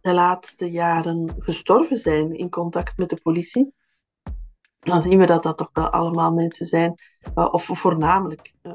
de 0.02 0.14
laatste 0.14 0.72
jaren 0.72 1.36
gestorven 1.40 1.98
zijn 1.98 2.38
in 2.38 2.50
contact 2.50 2.98
met 2.98 3.10
de 3.10 3.20
politie, 3.24 3.74
dan 4.80 5.02
zien 5.02 5.20
we 5.20 5.26
dat 5.26 5.44
dat 5.44 5.58
toch 5.58 5.70
wel 5.74 5.90
allemaal 5.90 6.34
mensen 6.34 6.66
zijn, 6.66 6.96
uh, 7.36 7.48
of 7.52 7.64
voornamelijk, 7.64 8.54
uh, 8.64 8.74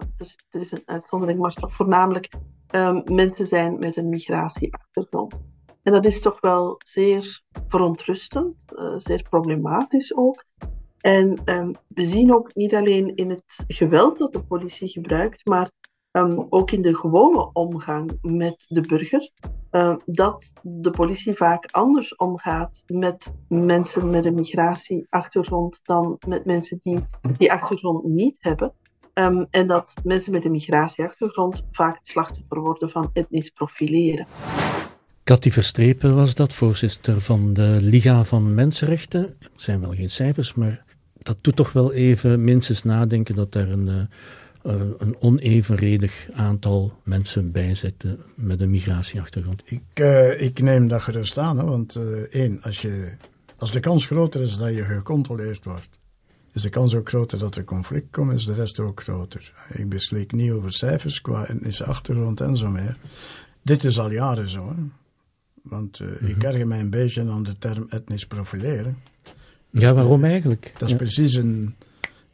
er, 0.51 0.61
is, 0.61 0.73
een 0.73 0.83
uitzondering, 0.85 1.39
maar 1.39 1.55
toch 1.55 1.73
voornamelijk 1.73 2.29
um, 2.71 3.03
mensen 3.05 3.47
zijn 3.47 3.79
met 3.79 3.97
een 3.97 4.09
migratieachtergrond. 4.09 5.35
En 5.83 5.93
dat 5.93 6.05
is 6.05 6.21
toch 6.21 6.41
wel 6.41 6.75
zeer 6.79 7.43
verontrustend, 7.69 8.57
uh, 8.75 8.95
zeer 8.99 9.23
problematisch 9.23 10.17
ook. 10.17 10.45
En 11.01 11.41
um, 11.45 11.77
we 11.89 12.05
zien 12.05 12.35
ook 12.35 12.55
niet 12.55 12.75
alleen 12.75 13.17
in 13.17 13.31
het 13.31 13.65
geweld 13.67 14.19
dat 14.19 14.33
de 14.33 14.43
politie 14.43 14.89
gebruikt, 14.89 15.47
maar 15.47 15.71
um, 16.13 16.47
ook 16.49 16.71
in 16.71 16.83
de 16.83 16.97
gewone 16.97 17.51
omgang 17.53 18.19
met 18.23 18.65
de 18.69 18.81
burger, 18.81 19.31
uh, 19.71 19.97
dat 20.07 20.53
de 20.63 20.91
politie 20.91 21.35
vaak 21.35 21.67
anders 21.71 22.17
omgaat 22.17 22.83
met 22.87 23.35
mensen 23.49 24.11
met 24.11 24.25
een 24.25 24.35
migratieachtergrond 24.35 25.81
dan 25.85 26.19
met 26.27 26.45
mensen 26.45 26.81
die 26.83 26.99
die 27.37 27.53
achtergrond 27.53 28.05
niet 28.05 28.37
hebben. 28.39 28.73
Um, 29.15 29.47
en 29.51 29.67
dat 29.67 29.95
mensen 30.05 30.33
met 30.33 30.45
een 30.45 30.51
migratieachtergrond 30.51 31.67
vaak 31.73 31.97
het 31.97 32.09
slachtoffer 32.09 32.61
worden 32.61 32.91
van 32.91 33.11
etnisch 33.13 33.51
profileren. 33.51 34.27
Cathy 35.25 35.51
Verstrepen 35.51 36.15
was 36.15 36.35
dat, 36.35 36.53
voorzitter 36.53 37.21
van 37.21 37.53
de 37.53 37.79
Liga 37.81 38.25
van 38.25 38.55
Mensenrechten. 38.55 39.23
Er 39.23 39.51
zijn 39.57 39.81
wel 39.81 39.91
geen 39.91 40.11
cijfers, 40.11 40.55
maar 40.55 40.85
dat 41.19 41.37
doet 41.41 41.57
toch 41.57 41.73
wel 41.73 41.93
even 41.93 42.45
minstens 42.45 42.83
nadenken 42.83 43.35
dat 43.35 43.55
er 43.55 43.71
een, 43.71 44.09
uh, 44.67 44.73
een 44.99 45.17
onevenredig 45.21 46.29
aantal 46.33 46.93
mensen 47.03 47.53
bij 47.53 47.75
zitten 47.75 48.19
met 48.35 48.61
een 48.61 48.71
migratieachtergrond. 48.71 49.63
Ik, 49.65 49.83
uh, 50.01 50.41
ik 50.41 50.63
neem 50.63 50.89
dat 50.89 51.03
gerust 51.03 51.39
aan, 51.39 51.59
hè, 51.59 51.65
want 51.65 51.97
uh, 51.97 52.03
één, 52.31 52.63
als, 52.63 52.83
je, 52.83 53.13
als 53.57 53.73
de 53.73 53.81
kans 53.81 54.07
groter 54.07 54.41
is 54.41 54.57
dat 54.57 54.75
je 54.75 54.85
gecontroleerd 54.85 55.65
wordt, 55.65 55.99
is 56.53 56.63
de 56.63 56.69
kans 56.69 56.95
ook 56.95 57.09
groter 57.09 57.39
dat 57.39 57.57
er 57.57 57.65
conflict 57.65 58.11
komt, 58.11 58.33
is 58.33 58.45
de 58.45 58.53
rest 58.53 58.81
ook 58.81 59.03
groter. 59.03 59.53
Ik 59.73 59.89
beslik 59.89 60.33
niet 60.33 60.51
over 60.51 60.73
cijfers 60.73 61.21
qua 61.21 61.47
etnische 61.47 61.85
achtergrond 61.85 62.41
en 62.41 62.57
zo 62.57 62.69
meer. 62.69 62.97
Dit 63.63 63.85
is 63.85 63.99
al 63.99 64.11
jaren 64.11 64.49
zo, 64.49 64.69
hè. 64.69 64.83
Want 65.63 66.01
uh, 66.01 66.29
ik 66.31 66.43
erger 66.43 66.67
mij 66.67 66.81
een 66.81 66.91
beetje 66.91 67.31
aan 67.31 67.43
de 67.43 67.59
term 67.59 67.87
etnisch 67.89 68.27
profileren. 68.27 68.97
Ja, 69.71 69.95
waarom 69.95 70.25
eigenlijk? 70.25 70.73
Dat 70.73 70.83
is 70.83 70.91
ja. 70.91 70.97
precies 70.97 71.35
een. 71.35 71.75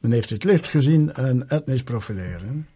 Men 0.06 0.14
heeft 0.14 0.30
het 0.30 0.44
licht 0.44 0.66
gezien, 0.66 1.10
een 1.14 1.48
etnisch 1.48 1.82
profileren. 1.82 2.66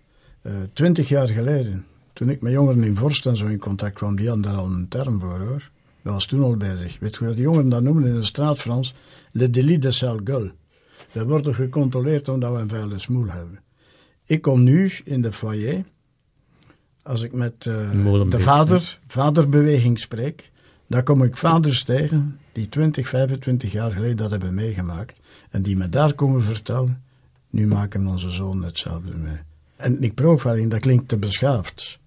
Uh, 0.42 0.52
twintig 0.72 1.08
jaar 1.08 1.28
geleden, 1.28 1.86
toen 2.12 2.28
ik 2.28 2.40
met 2.40 2.52
jongeren 2.52 2.84
in 2.84 2.96
Vorst 2.96 3.26
en 3.26 3.36
zo 3.36 3.46
in 3.46 3.58
contact 3.58 3.94
kwam, 3.94 4.16
die 4.16 4.26
hadden 4.26 4.44
daar 4.44 4.60
al 4.60 4.66
een 4.66 4.88
term 4.88 5.20
voor 5.20 5.38
hoor. 5.38 5.70
Dat 6.02 6.12
was 6.12 6.26
toen 6.26 6.42
al 6.42 6.56
bezig. 6.56 6.98
Weet 7.00 7.16
je 7.16 7.24
wat 7.24 7.36
de 7.36 7.42
jongeren 7.42 7.68
dat 7.68 7.82
noemen 7.82 8.06
in 8.06 8.14
de 8.14 8.22
straat 8.22 8.60
Frans? 8.60 8.94
Le 9.32 9.50
délit 9.50 9.82
de 9.82 9.90
sale 9.90 10.20
gueule. 10.24 10.52
We 11.12 11.24
worden 11.24 11.54
gecontroleerd 11.54 12.28
omdat 12.28 12.52
we 12.52 12.58
een 12.58 12.68
vuile 12.68 12.98
smoel 12.98 13.26
hebben. 13.26 13.60
Ik 14.24 14.42
kom 14.42 14.62
nu 14.62 14.92
in 15.04 15.22
de 15.22 15.32
foyer, 15.32 15.84
als 17.02 17.22
ik 17.22 17.32
met 17.32 17.66
uh, 17.68 17.90
de 18.30 18.40
vader, 18.40 18.98
vaderbeweging 19.06 19.98
spreek, 19.98 20.50
dan 20.86 21.02
kom 21.02 21.22
ik 21.22 21.36
vaders 21.36 21.84
tegen 21.84 22.38
die 22.52 22.68
20, 22.68 23.08
25 23.08 23.72
jaar 23.72 23.90
geleden 23.90 24.16
dat 24.16 24.30
hebben 24.30 24.54
meegemaakt. 24.54 25.20
En 25.50 25.62
die 25.62 25.76
me 25.76 25.88
daar 25.88 26.14
komen 26.14 26.42
vertellen, 26.42 27.08
nu 27.50 27.66
maken 27.66 28.06
onze 28.06 28.30
zoon 28.30 28.64
hetzelfde 28.64 29.14
mee. 29.16 29.38
En 29.76 30.02
ik 30.02 30.14
profiling, 30.14 30.70
dat 30.70 30.80
klinkt 30.80 31.08
te 31.08 31.16
beschaafd. 31.16 31.98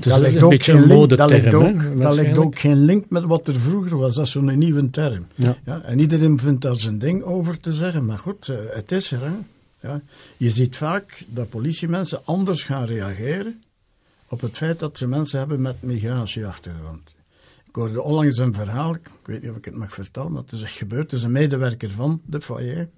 dat 0.00 0.20
ligt 0.20 0.42
ook 0.42 0.62
geen 0.62 0.86
link, 0.86 1.16
dat 1.16 1.30
ligt 1.30 1.54
ook, 1.54 2.00
dat 2.02 2.14
ligt 2.14 2.38
ook 2.38 2.58
geen 2.58 2.84
link 2.84 3.04
met 3.08 3.24
wat 3.24 3.48
er 3.48 3.60
vroeger 3.60 3.96
was. 3.96 4.14
Dat 4.14 4.26
is 4.26 4.32
zo'n 4.32 4.58
nieuwe 4.58 4.90
term. 4.90 5.26
Ja. 5.34 5.56
Ja, 5.64 5.80
en 5.82 5.98
iedereen 5.98 6.38
vindt 6.38 6.62
daar 6.62 6.76
zijn 6.76 6.98
ding 6.98 7.22
over 7.22 7.60
te 7.60 7.72
zeggen. 7.72 8.04
Maar 8.04 8.18
goed, 8.18 8.48
uh, 8.48 8.56
het 8.70 8.92
is 8.92 9.12
er. 9.12 9.20
Hè. 9.20 9.32
Ja. 9.88 10.00
Je 10.36 10.50
ziet 10.50 10.76
vaak 10.76 11.24
dat 11.26 11.48
politiemensen 11.48 12.20
anders 12.24 12.62
gaan 12.62 12.84
reageren 12.84 13.62
op 14.28 14.40
het 14.40 14.56
feit 14.56 14.78
dat 14.78 14.98
ze 14.98 15.06
mensen 15.06 15.38
hebben 15.38 15.60
met 15.60 15.82
migratieachtergrond. 15.82 17.14
Ik 17.68 17.74
hoorde 17.74 18.02
onlangs 18.02 18.38
een 18.38 18.54
verhaal, 18.54 18.94
ik 18.94 19.10
weet 19.24 19.42
niet 19.42 19.50
of 19.50 19.56
ik 19.56 19.64
het 19.64 19.74
mag 19.74 19.92
vertellen, 19.92 20.32
maar 20.32 20.42
het 20.42 20.52
is 20.52 20.62
echt 20.62 20.76
gebeurd. 20.76 21.02
Het 21.02 21.12
is 21.12 21.22
een 21.22 21.32
medewerker 21.32 21.90
van 21.90 22.20
de 22.24 22.40
foyer. 22.40 22.88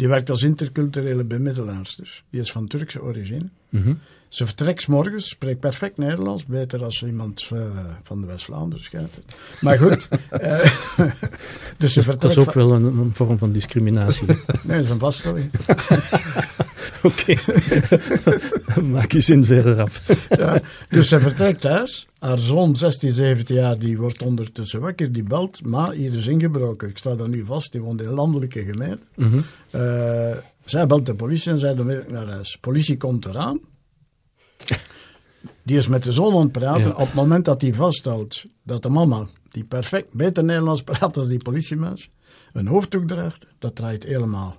Die 0.00 0.08
werkt 0.08 0.30
als 0.30 0.42
interculturele 0.42 1.24
bemiddelaars 1.24 1.96
dus. 1.96 2.24
Die 2.30 2.40
is 2.40 2.52
van 2.52 2.66
Turkse 2.66 3.02
origine. 3.02 3.48
Mhm. 3.68 3.92
Ze 4.28 4.46
vertrekt 4.46 4.88
morgens, 4.88 5.28
spreekt 5.28 5.60
perfect 5.60 5.96
Nederlands, 5.96 6.44
beter 6.44 6.84
als 6.84 7.02
iemand 7.02 7.48
eh, 7.52 7.60
van 8.02 8.20
de 8.20 8.26
West-Vlaanderen 8.26 8.84
schijnt 8.84 9.14
het. 9.14 9.36
Maar 9.60 9.78
goed, 9.78 10.08
eh, 10.30 10.72
dus 11.78 11.92
ze 11.92 12.02
vertrekt 12.02 12.20
Dat 12.20 12.30
is 12.30 12.38
ook 12.38 12.52
wel 12.52 12.72
een, 12.72 12.84
een 12.84 13.14
vorm 13.14 13.38
van 13.38 13.52
discriminatie. 13.52 14.26
Nee, 14.26 14.36
dat 14.62 14.84
is 14.84 14.90
een 14.90 14.98
vaststelling. 14.98 15.50
Oké. 17.02 17.34
Maak 18.94 19.12
je 19.12 19.20
zin 19.20 19.44
verder 19.44 19.80
af. 19.80 20.02
Ja, 20.38 20.60
dus 20.88 21.08
ze 21.08 21.20
vertrekt 21.20 21.60
thuis. 21.60 22.06
Haar 22.18 22.38
zoon, 22.38 22.76
16, 22.76 23.12
17 23.12 23.54
jaar, 23.54 23.78
die 23.78 23.98
wordt 23.98 24.22
ondertussen 24.22 24.80
wakker. 24.80 25.12
Die 25.12 25.22
belt, 25.22 25.64
ma, 25.64 25.90
hier 25.90 26.14
is 26.14 26.26
ingebroken. 26.26 26.88
Ik 26.88 26.98
sta 26.98 27.14
daar 27.14 27.28
nu 27.28 27.44
vast, 27.44 27.72
die 27.72 27.80
woont 27.80 28.00
in 28.00 28.08
een 28.08 28.14
landelijke 28.14 28.64
gemeente. 28.64 29.06
Mhm. 29.16 29.38
Eh, 29.70 30.36
zij 30.64 30.86
belt 30.86 31.06
de 31.06 31.14
politie 31.14 31.50
en 31.50 31.58
zij 31.58 31.70
onmiddellijk 31.70 32.10
naar 32.10 32.26
huis. 32.26 32.56
Politie 32.60 32.96
komt 32.96 33.26
eraan. 33.26 33.60
Die 35.62 35.76
is 35.76 35.86
met 35.86 36.02
de 36.02 36.12
zoon 36.12 36.34
aan 36.34 36.40
het 36.40 36.52
praten. 36.52 36.82
Ja. 36.82 36.90
Op 36.90 37.06
het 37.06 37.14
moment 37.14 37.44
dat 37.44 37.60
hij 37.60 37.74
vasthoudt 37.74 38.46
dat 38.62 38.82
de 38.82 38.88
mama, 38.88 39.26
die 39.50 39.64
perfect 39.64 40.12
beter 40.12 40.44
Nederlands 40.44 40.82
praat 40.82 41.16
als 41.16 41.28
die 41.28 41.42
politiemens, 41.42 42.08
een 42.52 42.66
hoofddoek 42.66 43.08
draagt, 43.08 43.46
dat 43.58 43.76
draait 43.76 44.04
helemaal. 44.04 44.56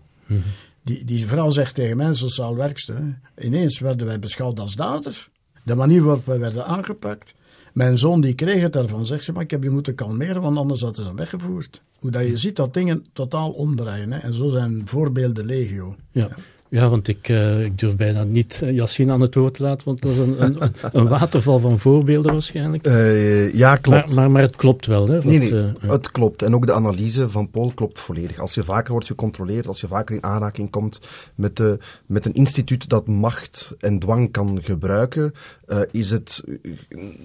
Die, 0.84 1.06
die 1.06 1.28
vrouw 1.28 1.50
zegt 1.50 1.76
tegen 1.76 1.98
mij, 1.98 2.14
sociaal 2.14 2.56
werkster, 2.56 3.20
ineens 3.38 3.80
werden 3.80 4.08
wij 4.08 4.20
beschouwd 4.20 4.60
als 4.60 4.76
daders. 4.76 5.30
De 5.64 5.76
manier 5.76 6.04
waarop 6.04 6.26
wij 6.26 6.40
werden 6.40 6.66
aangepakt. 6.66 7.34
Mijn 7.74 7.98
zoon 7.98 8.22
die 8.22 8.34
kreeg 8.34 8.62
het 8.62 8.74
daarvan, 8.74 9.06
zegt 9.06 9.24
ze, 9.24 9.32
maar 9.32 9.44
ik 9.44 9.52
heb 9.52 9.64
je 9.64 9.70
moeten 9.70 9.96
kalmeren, 9.96 10.42
want 10.42 10.58
anders 10.58 10.82
hadden 10.82 11.02
ze 11.02 11.08
hem 11.08 11.18
weggevoerd. 11.18 11.82
Hoe 12.00 12.12
dat 12.12 12.28
je 12.28 12.38
ziet 12.38 12.56
dat 12.56 12.74
dingen 12.74 13.06
totaal 13.14 13.52
omdraaien. 13.52 14.12
Hè? 14.12 14.20
En 14.20 14.34
zo 14.34 14.50
zijn 14.50 14.82
voorbeelden 14.88 15.46
legio. 15.46 15.96
Ja. 16.12 16.30
Ja, 16.72 16.90
want 16.90 17.08
ik, 17.08 17.30
eh, 17.30 17.64
ik 17.64 17.80
durf 17.80 17.96
bijna 17.96 18.24
niet 18.24 18.62
uh, 18.64 18.72
Yassine 18.72 19.12
aan 19.12 19.22
het 19.22 19.36
woord 19.36 19.54
te 19.54 19.64
laten, 19.64 19.86
want 19.86 20.02
dat 20.02 20.12
is 20.12 20.18
een, 20.18 20.44
een, 20.44 20.58
een 21.00 21.08
waterval 21.08 21.60
van 21.60 21.80
voorbeelden 21.80 22.32
waarschijnlijk. 22.32 22.88
Uh, 22.88 23.54
ja, 23.54 23.76
klopt. 23.76 24.06
Maar, 24.06 24.16
maar, 24.16 24.32
maar, 24.32 24.42
het 24.42 24.56
klopt 24.56 24.86
wel, 24.86 25.08
hè? 25.08 25.20
nee, 25.24 25.38
nee, 25.38 25.52
uh, 25.52 25.72
het 25.80 26.12
klopt. 26.12 26.42
En 26.42 26.56
ook 26.56 26.66
de 26.66 26.74
analyse 26.74 27.30
van 27.30 27.50
Paul 27.50 27.72
klopt 27.76 28.00
volledig. 28.00 28.40
Als 28.40 28.54
je 28.54 28.64
vaker 28.64 28.92
wordt 28.92 29.08
gecontroleerd, 29.08 29.68
als 29.68 29.82
je 29.82 29.88
vaker 29.88 30.16
in 30.16 30.24
aanraking 30.24 30.70
komt 30.70 31.00
met, 31.36 31.56
de, 31.56 31.78
met 32.06 32.26
een 32.26 32.34
instituut 32.34 32.90
dat 32.90 33.08
macht 33.08 33.76
en 33.80 34.00
dwang 34.00 34.32
kan 34.32 34.60
gebruiken, 34.62 35.34
is 35.92 36.10
het 36.10 36.44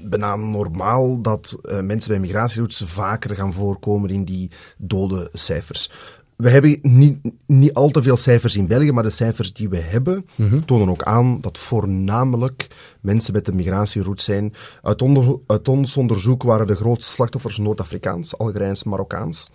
bijna 0.05 0.37
normaal 0.37 1.21
dat 1.21 1.59
mensen 1.83 2.11
bij 2.11 2.21
migratieroutes 2.21 2.83
vaker 2.85 3.37
gaan 3.37 3.53
voorkomen 3.53 4.11
in 4.11 4.25
die 4.25 4.51
dode 4.79 5.29
cijfers. 5.33 5.91
We 6.37 6.51
hebben 6.51 6.79
niet, 6.83 7.19
niet 7.47 7.75
al 7.75 7.89
te 7.89 8.03
veel 8.03 8.17
cijfers 8.17 8.57
in 8.57 8.67
België, 8.67 8.93
maar 8.93 9.03
de 9.03 9.11
cijfers 9.11 9.53
die 9.53 9.69
we 9.69 9.77
hebben 9.77 10.27
mm 10.35 10.49
-hmm. 10.49 10.65
tonen 10.65 10.89
ook 10.89 11.03
aan 11.03 11.41
dat 11.41 11.59
voornamelijk 11.59 12.69
mensen 13.01 13.33
met 13.33 13.49
een 13.49 13.57
migratieroute 13.57 14.23
zijn. 14.23 14.55
Uit, 14.83 15.03
onder, 15.03 15.39
uit, 15.47 15.69
ons 15.69 15.97
onderzoek 15.97 16.43
waren 16.43 16.67
de 16.67 16.75
grootste 16.75 17.13
slachtoffers 17.13 17.57
Noord-Afrikaans, 17.57 18.39
Algerijns, 18.39 18.85
Marokkaans. 18.85 19.51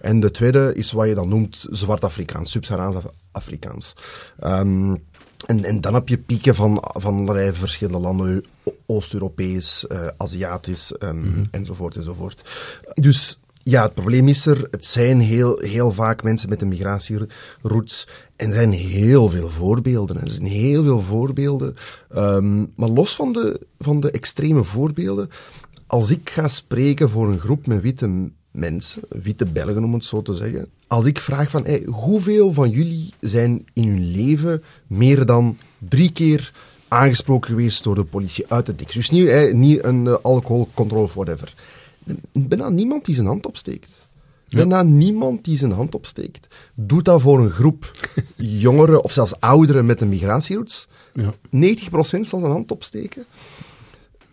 En 0.00 0.20
de 0.20 0.30
tweede 0.30 0.72
is 0.74 0.92
wat 0.92 1.08
je 1.08 1.14
dan 1.14 1.28
noemt 1.28 1.66
Zwart-Afrikaans, 1.70 2.50
Sub-Saharaans 2.50 3.04
Afrikaans. 3.32 3.96
Um, 4.44 5.02
en, 5.46 5.64
en, 5.64 5.80
dan 5.80 5.94
heb 5.94 6.08
je 6.08 6.18
pieken 6.18 6.54
van, 6.54 6.84
van 6.92 7.18
allerlei 7.18 7.52
verschillende 7.52 7.98
landen, 7.98 8.44
Oost-Europees, 8.86 9.86
uh, 9.88 10.06
Aziatisch 10.16 10.94
um, 10.98 11.16
mm 11.16 11.22
-hmm. 11.22 11.44
enzovoort 11.50 11.96
enzovoort. 11.96 12.42
Dus 12.94 13.40
ja, 13.62 13.82
het 13.82 13.94
probleem 13.94 14.28
is 14.28 14.46
er. 14.46 14.68
Het 14.70 14.84
zijn 14.84 15.20
heel, 15.20 15.58
heel 15.58 15.90
vaak 15.90 16.22
mensen 16.22 16.48
met 16.48 16.62
een 16.62 16.68
migratieroutes. 16.68 18.08
En 18.36 18.46
er 18.46 18.52
zijn 18.52 18.72
heel 18.72 19.28
veel 19.28 19.48
voorbeelden. 19.48 20.20
Er 20.20 20.32
zijn 20.32 20.46
heel 20.46 20.82
veel 20.82 21.00
voorbeelden. 21.00 21.76
Um, 22.16 22.72
maar 22.76 22.88
los 22.88 23.14
van 23.14 23.32
de, 23.32 23.60
van 23.78 24.00
de 24.00 24.10
extreme 24.10 24.64
voorbeelden. 24.64 25.30
Als 25.86 26.10
ik 26.10 26.30
ga 26.30 26.48
spreken 26.48 27.10
voor 27.10 27.28
een 27.28 27.38
groep 27.38 27.66
met 27.66 27.82
witte 27.82 28.30
mensen, 28.50 29.02
witte 29.08 29.44
Belgen 29.44 29.84
om 29.84 29.94
het 29.94 30.04
zo 30.04 30.22
te 30.22 30.34
zeggen. 30.34 30.68
Als 30.86 31.04
ik 31.04 31.20
vraag 31.20 31.50
van, 31.50 31.66
hoeveel 31.86 32.52
van 32.52 32.70
jullie 32.70 33.12
zijn 33.20 33.64
in 33.72 33.88
hun 33.88 34.10
leven 34.10 34.62
meer 34.86 35.26
dan 35.26 35.58
drie 35.78 36.12
keer 36.12 36.52
aangesproken 36.88 37.50
geweest 37.50 37.84
door 37.84 37.94
de 37.94 38.04
politie 38.04 38.44
uit 38.48 38.66
de 38.66 38.74
dik? 38.74 38.92
Dus 38.92 39.10
niet, 39.10 39.26
hey, 39.26 39.52
niet 39.52 39.84
een 39.84 40.04
uh, 40.04 40.16
alcoholcontrole 40.22 41.02
of 41.02 41.14
whatever 41.14 41.54
bijna 42.32 42.68
niemand 42.68 43.04
die 43.04 43.14
zijn 43.14 43.26
hand 43.26 43.46
opsteekt. 43.46 44.08
Ja. 44.44 44.56
Bijna 44.58 44.82
niemand 44.82 45.44
die 45.44 45.56
zijn 45.56 45.72
hand 45.72 45.94
opsteekt. 45.94 46.48
Doet 46.74 47.04
dat 47.04 47.20
voor 47.20 47.40
een 47.40 47.50
groep 47.50 47.90
jongeren 48.36 49.04
of 49.04 49.12
zelfs 49.12 49.40
ouderen 49.40 49.86
met 49.86 50.00
een 50.00 50.08
migratieroutes. 50.08 50.88
Ja. 51.12 51.32
90% 51.32 52.20
zal 52.20 52.40
zijn 52.40 52.52
hand 52.52 52.70
opsteken. 52.70 53.24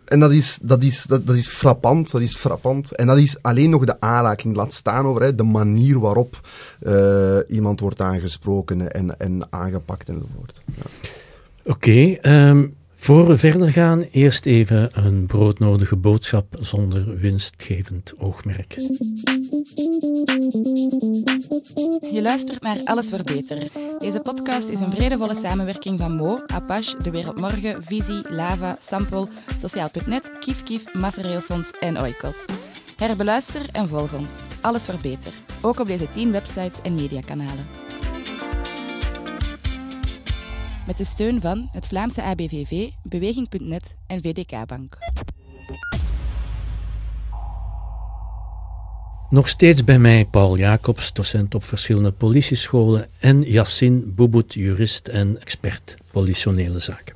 En 0.04 0.20
dat 0.20 0.32
is, 0.32 0.58
dat, 0.62 0.82
is, 0.82 1.02
dat, 1.02 1.26
dat 1.26 1.36
is 1.36 1.48
frappant, 1.48 2.10
dat 2.10 2.20
is 2.20 2.36
frappant. 2.36 2.94
En 2.94 3.06
dat 3.06 3.18
is 3.18 3.42
alleen 3.42 3.70
nog 3.70 3.84
de 3.84 4.00
aanraking, 4.00 4.56
laat 4.56 4.72
staan 4.72 5.06
over 5.06 5.22
hè, 5.22 5.34
de 5.34 5.42
manier 5.42 5.98
waarop 6.00 6.48
uh, 6.82 7.38
iemand 7.48 7.80
wordt 7.80 8.00
aangesproken 8.00 8.92
en, 8.92 9.18
en 9.18 9.46
aangepakt 9.50 10.08
enzovoort. 10.08 10.62
Ja. 10.64 10.82
Oké, 11.62 12.18
okay, 12.18 12.48
um, 12.48 12.76
voor 13.00 13.26
we 13.26 13.38
verder 13.38 13.70
gaan, 13.70 14.02
eerst 14.02 14.46
even 14.46 15.04
een 15.04 15.26
broodnodige 15.26 15.96
boodschap 15.96 16.56
zonder 16.60 17.18
winstgevend 17.18 18.12
oogmerk. 18.20 18.74
Je 22.12 22.20
luistert 22.22 22.62
naar 22.62 22.80
Alles 22.84 23.10
wordt 23.10 23.24
beter. 23.24 23.62
Deze 23.98 24.20
podcast 24.20 24.68
is 24.68 24.80
een 24.80 24.92
vredevolle 24.92 25.34
samenwerking 25.34 25.98
van 25.98 26.12
Mo, 26.12 26.40
Apache, 26.46 27.02
De 27.02 27.10
Wereld 27.10 27.36
Morgen, 27.36 27.84
Visie, 27.84 28.22
Lava, 28.28 28.76
Sample, 28.80 29.28
Sociaal.net, 29.58 30.32
Kif, 30.38 30.92
Massareelfonds 30.94 31.70
en 31.80 32.00
Oikos. 32.00 32.36
Herbeluister 32.96 33.62
en 33.72 33.88
volg 33.88 34.12
ons. 34.12 34.32
Alles 34.60 34.86
wordt 34.86 35.02
beter. 35.02 35.32
Ook 35.60 35.80
op 35.80 35.86
deze 35.86 36.08
10 36.10 36.32
websites 36.32 36.82
en 36.82 36.94
mediakanalen. 36.94 37.77
Met 40.88 40.96
de 40.96 41.04
steun 41.04 41.40
van 41.40 41.68
het 41.70 41.86
Vlaamse 41.86 42.22
ABVV, 42.22 42.88
Beweging.net 43.02 43.96
en 44.06 44.22
VDK 44.22 44.66
Bank. 44.66 44.98
Nog 49.30 49.48
steeds 49.48 49.84
bij 49.84 49.98
mij 49.98 50.24
Paul 50.24 50.56
Jacobs, 50.56 51.12
docent 51.12 51.54
op 51.54 51.64
verschillende 51.64 52.12
politiescholen, 52.12 53.06
en 53.18 53.42
Yassine 53.42 54.00
Boubout, 54.00 54.54
jurist 54.54 55.08
en 55.08 55.40
expert 55.40 55.96
politionele 56.10 56.78
zaken. 56.78 57.14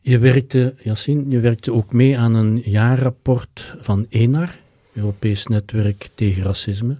Je 0.00 0.18
werkte, 0.18 0.74
Yassine, 0.82 1.24
je 1.28 1.40
werkte 1.40 1.72
ook 1.72 1.92
mee 1.92 2.18
aan 2.18 2.34
een 2.34 2.62
jaarrapport 2.64 3.74
van 3.78 4.06
ENAR, 4.08 4.58
Europees 4.92 5.46
Netwerk 5.46 6.08
tegen 6.14 6.42
Racisme, 6.42 6.98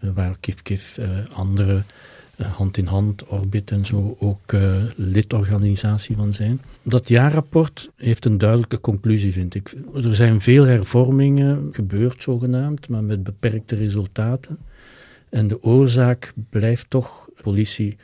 waar 0.00 0.36
Kif 0.40 0.62
Kif 0.62 0.98
uh, 0.98 1.08
andere 1.32 1.82
hand 2.42 2.76
in 2.76 2.86
hand, 2.86 3.26
Orbit 3.26 3.70
en 3.70 3.84
zo 3.84 4.16
ook 4.18 4.52
uh, 4.52 4.82
lidorganisatie 4.96 6.16
van 6.16 6.32
zijn. 6.32 6.60
Dat 6.82 7.08
jaarrapport 7.08 7.90
heeft 7.96 8.24
een 8.24 8.38
duidelijke 8.38 8.80
conclusie, 8.80 9.32
vind 9.32 9.54
ik. 9.54 9.74
Er 9.94 10.14
zijn 10.14 10.40
veel 10.40 10.64
hervormingen 10.64 11.68
gebeurd, 11.72 12.22
zogenaamd, 12.22 12.88
maar 12.88 13.04
met 13.04 13.22
beperkte 13.22 13.74
resultaten. 13.74 14.58
En 15.28 15.48
de 15.48 15.62
oorzaak 15.62 16.32
blijft 16.50 16.90
toch, 16.90 17.28
politie 17.42 17.96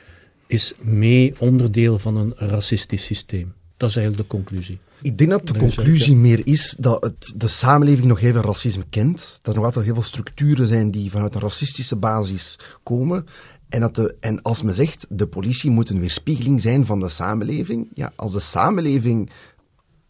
is 0.46 0.74
mee 0.82 1.34
onderdeel 1.38 1.98
van 1.98 2.16
een 2.16 2.32
racistisch 2.36 3.04
systeem. 3.04 3.52
Dat 3.76 3.88
is 3.88 3.96
eigenlijk 3.96 4.28
de 4.28 4.36
conclusie. 4.36 4.78
Ik 5.02 5.18
denk 5.18 5.30
dat 5.30 5.46
de 5.46 5.58
conclusie 5.58 6.16
meer 6.16 6.46
is 6.46 6.74
dat 6.78 7.02
het, 7.02 7.34
de 7.36 7.48
samenleving 7.48 8.06
nog 8.06 8.20
heel 8.20 8.32
veel 8.32 8.42
racisme 8.42 8.84
kent. 8.90 9.38
Dat 9.42 9.52
er 9.52 9.54
nog 9.54 9.64
altijd 9.64 9.84
heel 9.84 9.94
veel 9.94 10.02
structuren 10.02 10.66
zijn 10.66 10.90
die 10.90 11.10
vanuit 11.10 11.34
een 11.34 11.40
racistische 11.40 11.96
basis 11.96 12.58
komen. 12.82 13.26
En, 13.70 13.80
dat 13.80 13.94
de, 13.94 14.16
en 14.20 14.42
als 14.42 14.62
men 14.62 14.74
zegt, 14.74 15.06
de 15.08 15.26
politie 15.26 15.70
moet 15.70 15.90
een 15.90 16.00
weerspiegeling 16.00 16.60
zijn 16.60 16.86
van 16.86 17.00
de 17.00 17.08
samenleving. 17.08 17.88
Ja, 17.94 18.12
als 18.16 18.32
de 18.32 18.40
samenleving 18.40 19.30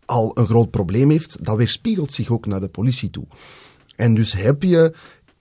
al 0.05 0.39
een 0.39 0.47
groot 0.47 0.71
probleem 0.71 1.11
heeft, 1.11 1.45
dat 1.45 1.57
weerspiegelt 1.57 2.13
zich 2.13 2.31
ook 2.31 2.47
naar 2.47 2.61
de 2.61 2.69
politie 2.69 3.11
toe. 3.11 3.27
En 3.97 4.15
dus 4.15 4.33
heb 4.33 4.63
je 4.63 4.95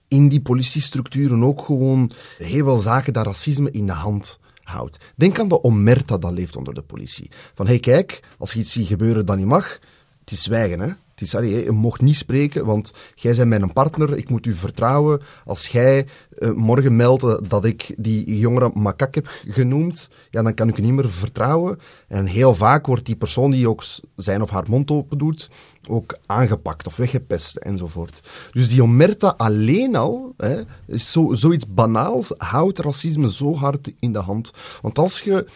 in 0.08 0.28
die 0.28 0.40
politiestructuren 0.40 1.44
ook 1.44 1.64
gewoon 1.64 2.12
heel 2.38 2.64
veel 2.64 2.76
zaken 2.76 3.12
dat 3.12 3.26
racisme 3.26 3.70
in 3.70 3.86
de 3.86 3.92
hand 3.92 4.38
houdt. 4.62 4.98
Denk 5.16 5.38
aan 5.38 5.48
de 5.48 5.62
omerta 5.62 6.18
dat 6.18 6.32
leeft 6.32 6.56
onder 6.56 6.74
de 6.74 6.82
politie. 6.82 7.30
Van, 7.54 7.66
hé 7.66 7.72
hey, 7.72 7.80
kijk, 7.80 8.20
als 8.38 8.52
je 8.52 8.58
iets 8.58 8.72
ziet 8.72 8.86
gebeuren 8.86 9.26
dat 9.26 9.36
niet 9.36 9.46
mag, 9.46 9.78
het 10.20 10.30
is 10.30 10.42
zwijgen, 10.42 10.80
hè. 10.80 10.92
Het 11.20 11.28
is, 11.28 11.34
allee, 11.34 11.64
je 11.64 11.70
mocht 11.70 12.00
niet 12.00 12.16
spreken, 12.16 12.66
want 12.66 12.92
jij 13.14 13.34
bent 13.34 13.48
mijn 13.48 13.72
partner, 13.72 14.16
ik 14.16 14.28
moet 14.28 14.46
u 14.46 14.54
vertrouwen. 14.54 15.20
Als 15.44 15.66
jij 15.66 16.06
uh, 16.38 16.50
morgen 16.50 16.96
meldt 16.96 17.50
dat 17.50 17.64
ik 17.64 17.94
die 17.98 18.38
jongere 18.38 18.70
makak 18.74 19.14
heb 19.14 19.26
genoemd, 19.48 20.08
ja, 20.30 20.42
dan 20.42 20.54
kan 20.54 20.68
ik 20.68 20.78
u 20.78 20.82
niet 20.82 20.92
meer 20.92 21.10
vertrouwen. 21.10 21.78
En 22.08 22.26
heel 22.26 22.54
vaak 22.54 22.86
wordt 22.86 23.06
die 23.06 23.16
persoon 23.16 23.50
die 23.50 23.68
ook 23.68 23.82
zijn 24.16 24.42
of 24.42 24.50
haar 24.50 24.64
mond 24.68 24.90
open 24.90 25.18
doet, 25.18 25.50
ook 25.88 26.18
aangepakt 26.26 26.86
of 26.86 26.96
weggepest 26.96 27.56
enzovoort. 27.56 28.20
Dus 28.52 28.68
die 28.68 28.82
omerta 28.82 29.34
alleen 29.36 29.96
al, 29.96 30.34
hè, 30.36 30.60
is 30.86 31.12
zo, 31.12 31.32
zoiets 31.32 31.66
banaals, 31.74 32.32
houdt 32.36 32.78
racisme 32.78 33.32
zo 33.32 33.54
hard 33.56 33.92
in 33.98 34.12
de 34.12 34.18
hand. 34.18 34.52
Want 34.82 34.98
als 34.98 35.20
je 35.20 35.46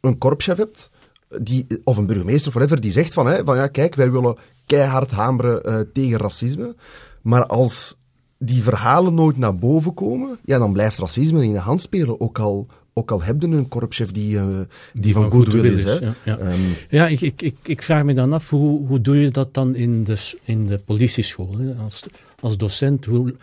een 0.00 0.18
korpschef 0.18 0.56
hebt, 0.56 0.90
die, 1.40 1.66
of 1.84 1.96
een 1.96 2.06
burgemeester, 2.06 2.52
whatever, 2.52 2.80
die 2.80 2.92
zegt 2.92 3.12
van, 3.12 3.26
hè, 3.26 3.44
van 3.44 3.56
ja, 3.56 3.66
kijk, 3.66 3.94
wij 3.94 4.10
willen 4.10 4.36
keihard 4.66 5.10
hameren 5.10 5.68
uh, 5.68 5.80
tegen 5.92 6.18
racisme. 6.18 6.74
Maar 7.22 7.46
als 7.46 7.96
die 8.38 8.62
verhalen 8.62 9.14
nooit 9.14 9.36
naar 9.36 9.56
boven 9.56 9.94
komen, 9.94 10.38
ja, 10.44 10.58
dan 10.58 10.72
blijft 10.72 10.98
racisme 10.98 11.44
in 11.44 11.52
de 11.52 11.58
hand 11.58 11.80
spelen. 11.80 12.20
Ook 12.20 12.38
al, 12.38 12.66
ook 12.92 13.10
al 13.10 13.22
heb 13.22 13.42
je 13.42 13.48
een 13.48 13.68
korpschef 13.68 14.12
die, 14.12 14.34
uh, 14.34 14.46
die, 14.46 15.02
die, 15.02 15.12
van, 15.12 15.22
van 15.22 15.30
goodwill 15.30 15.72
is. 15.72 15.84
is 15.84 15.98
ja, 15.98 16.14
ja. 16.24 16.38
Um, 16.38 16.60
ja 16.88 17.06
ik, 17.06 17.20
ik, 17.20 17.42
ik, 17.42 17.56
ik, 17.62 17.82
vraag 17.82 18.04
me 18.04 18.14
dan 18.14 18.32
af, 18.32 18.50
hoe, 18.50 18.86
hoe 18.86 19.00
doe 19.00 19.20
je 19.20 19.30
dat 19.30 19.54
dan 19.54 19.74
in 19.74 20.04
de, 20.04 20.36
in 20.44 20.66
de 20.66 20.78
politieschool? 20.78 21.58
Hè? 21.58 21.74
Als, 21.82 22.04
als 22.40 22.56
docent, 22.56 23.04
hoe, 23.04 23.34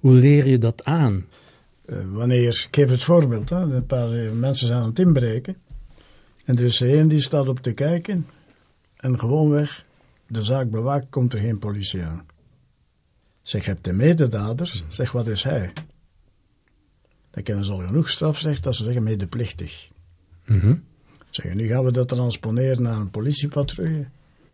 hoe 0.00 0.12
leer 0.12 0.46
je 0.46 0.58
dat 0.58 0.84
aan? 0.84 1.24
Uh, 1.86 1.96
wanneer, 2.12 2.48
ik 2.48 2.68
geef 2.70 2.90
het 2.90 3.02
voorbeeld, 3.02 3.50
hè, 3.50 3.60
een 3.60 3.86
paar 3.86 4.08
mensen 4.34 4.66
zijn 4.66 4.80
aan 4.80 4.88
het 4.88 4.98
inbreken. 4.98 5.56
En 6.46 6.56
er 6.56 6.64
is 6.64 6.80
één 6.80 7.08
die 7.08 7.20
staat 7.20 7.48
op 7.48 7.60
te 7.60 7.72
kijken 7.72 8.26
en 8.96 9.18
gewoonweg 9.18 9.84
de 10.26 10.42
zaak 10.42 10.70
bewaakt, 10.70 11.06
komt 11.10 11.32
er 11.32 11.40
geen 11.40 11.58
politie 11.58 12.02
aan. 12.02 12.26
Zeg, 13.42 13.64
je 13.64 13.70
hebt 13.70 13.84
de 13.84 13.92
mededaders, 13.92 14.84
zeg, 14.88 15.12
wat 15.12 15.26
is 15.26 15.42
hij? 15.42 15.72
Dan 17.30 17.42
kennen 17.42 17.64
ze 17.64 17.72
al 17.72 17.78
genoeg 17.78 18.08
straf, 18.08 18.38
zegt, 18.38 18.62
dat 18.62 18.74
ze 18.74 18.84
zeggen 18.84 19.02
medeplichtig. 19.02 19.88
Mm 20.46 20.84
Zeg, 21.30 21.54
nu 21.54 21.66
gaan 21.66 21.84
we 21.84 21.92
dat 21.92 22.08
transponeren 22.08 22.82
naar 22.82 22.96
een 22.96 23.10
politiepatrouille. 23.10 24.06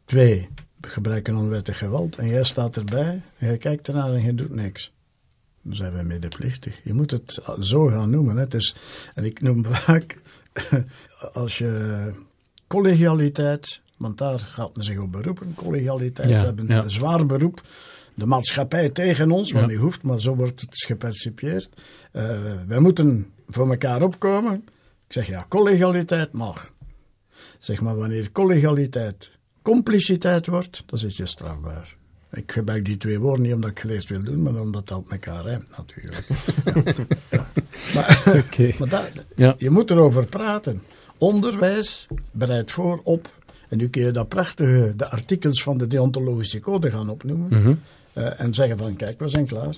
Twee, 0.05 0.49
gebruiken 0.81 1.37
onwettig 1.37 1.79
geweld 1.79 2.17
en 2.17 2.29
jij 2.29 2.43
staat 2.43 2.77
erbij 2.77 3.21
en 3.39 3.47
jij 3.47 3.57
kijkt 3.57 3.89
ernaar 3.89 4.13
en 4.13 4.23
je 4.23 4.35
doet 4.35 4.55
niks. 4.55 4.93
Dan 5.63 5.77
zijn 5.77 5.93
wij 5.93 6.05
medeplichtig. 6.05 6.81
Je 6.85 6.93
moet 6.93 7.11
het 7.11 7.43
zo 7.61 7.87
gaan 7.87 8.11
noemen. 8.11 8.37
Hè. 8.37 8.43
Het 8.43 8.55
is, 8.55 8.75
en 9.15 9.25
ik 9.25 9.41
noem 9.41 9.65
vaak, 9.75 10.19
als 11.33 11.59
je 11.59 12.11
collegialiteit, 12.67 13.81
want 13.97 14.19
daar 14.19 14.38
gaat 14.38 14.77
men 14.77 14.85
zich 14.85 14.99
op 14.99 15.12
beroepen, 15.12 15.55
collegialiteit. 15.55 16.29
we 16.29 16.35
hebben 16.35 16.71
een 16.71 16.91
zwaar 16.91 17.27
beroep. 17.27 17.62
De 18.15 18.27
maatschappij 18.27 18.88
tegen 18.88 19.31
ons, 19.31 19.53
wat 19.53 19.67
niet 19.67 19.79
hoeft, 19.79 20.03
maar 20.03 20.19
zo 20.19 20.35
wordt 20.35 20.61
het 20.61 20.85
gepercipieerd. 20.85 21.69
Uh, 22.12 22.41
wij 22.67 22.79
moeten 22.79 23.33
voor 23.49 23.71
elkaar 23.71 24.03
opkomen. 24.03 24.55
Ik 25.07 25.12
zeg 25.12 25.27
ja, 25.27 25.47
collegialiteit 25.49 26.33
mag. 26.33 26.73
Zeg 27.59 27.81
maar, 27.81 27.97
wanneer 27.97 28.33
collegialiteit 28.33 29.38
compliciteit 29.62 30.47
wordt, 30.47 30.83
dan 30.87 30.99
zit 30.99 31.17
je 31.17 31.27
strafbaar. 31.27 31.97
Ik 32.33 32.53
gebruik 32.53 32.85
die 32.85 32.97
twee 32.97 33.19
woorden 33.19 33.43
niet 33.43 33.55
omdat 33.55 33.71
ik 33.71 33.79
geleerd 33.79 34.09
wil 34.09 34.23
doen, 34.23 34.43
maar 34.43 34.61
omdat 34.61 34.87
dat 34.87 34.99
op 34.99 35.11
elkaar 35.11 35.43
rijmt 35.43 35.77
natuurlijk. 35.77 36.29
ja. 37.31 37.47
Maar, 37.95 38.23
maar 38.79 38.89
dat, 38.89 39.11
ja. 39.37 39.55
je 39.59 39.71
moet 39.71 39.91
erover 39.91 40.27
praten. 40.27 40.83
Onderwijs 41.19 42.07
bereidt 42.33 42.73
voor 42.73 43.01
op 43.03 43.31
en 43.73 43.79
nu 43.79 43.89
kun 43.89 44.03
je 44.03 44.11
dat 44.11 44.29
prachtige, 44.29 44.93
de 44.97 45.11
artikels 45.11 45.63
van 45.63 45.79
de 45.79 45.87
deontologische 45.87 46.61
code 46.61 46.91
gaan 46.91 47.09
opnoemen. 47.09 47.49
Mhm. 47.49 47.75
uh, 48.15 48.41
en 48.41 48.55
zeggen 48.55 48.79
van, 48.79 48.97
kijk, 48.97 49.19
we 49.19 49.29
zijn 49.29 49.47
klaar. 49.47 49.75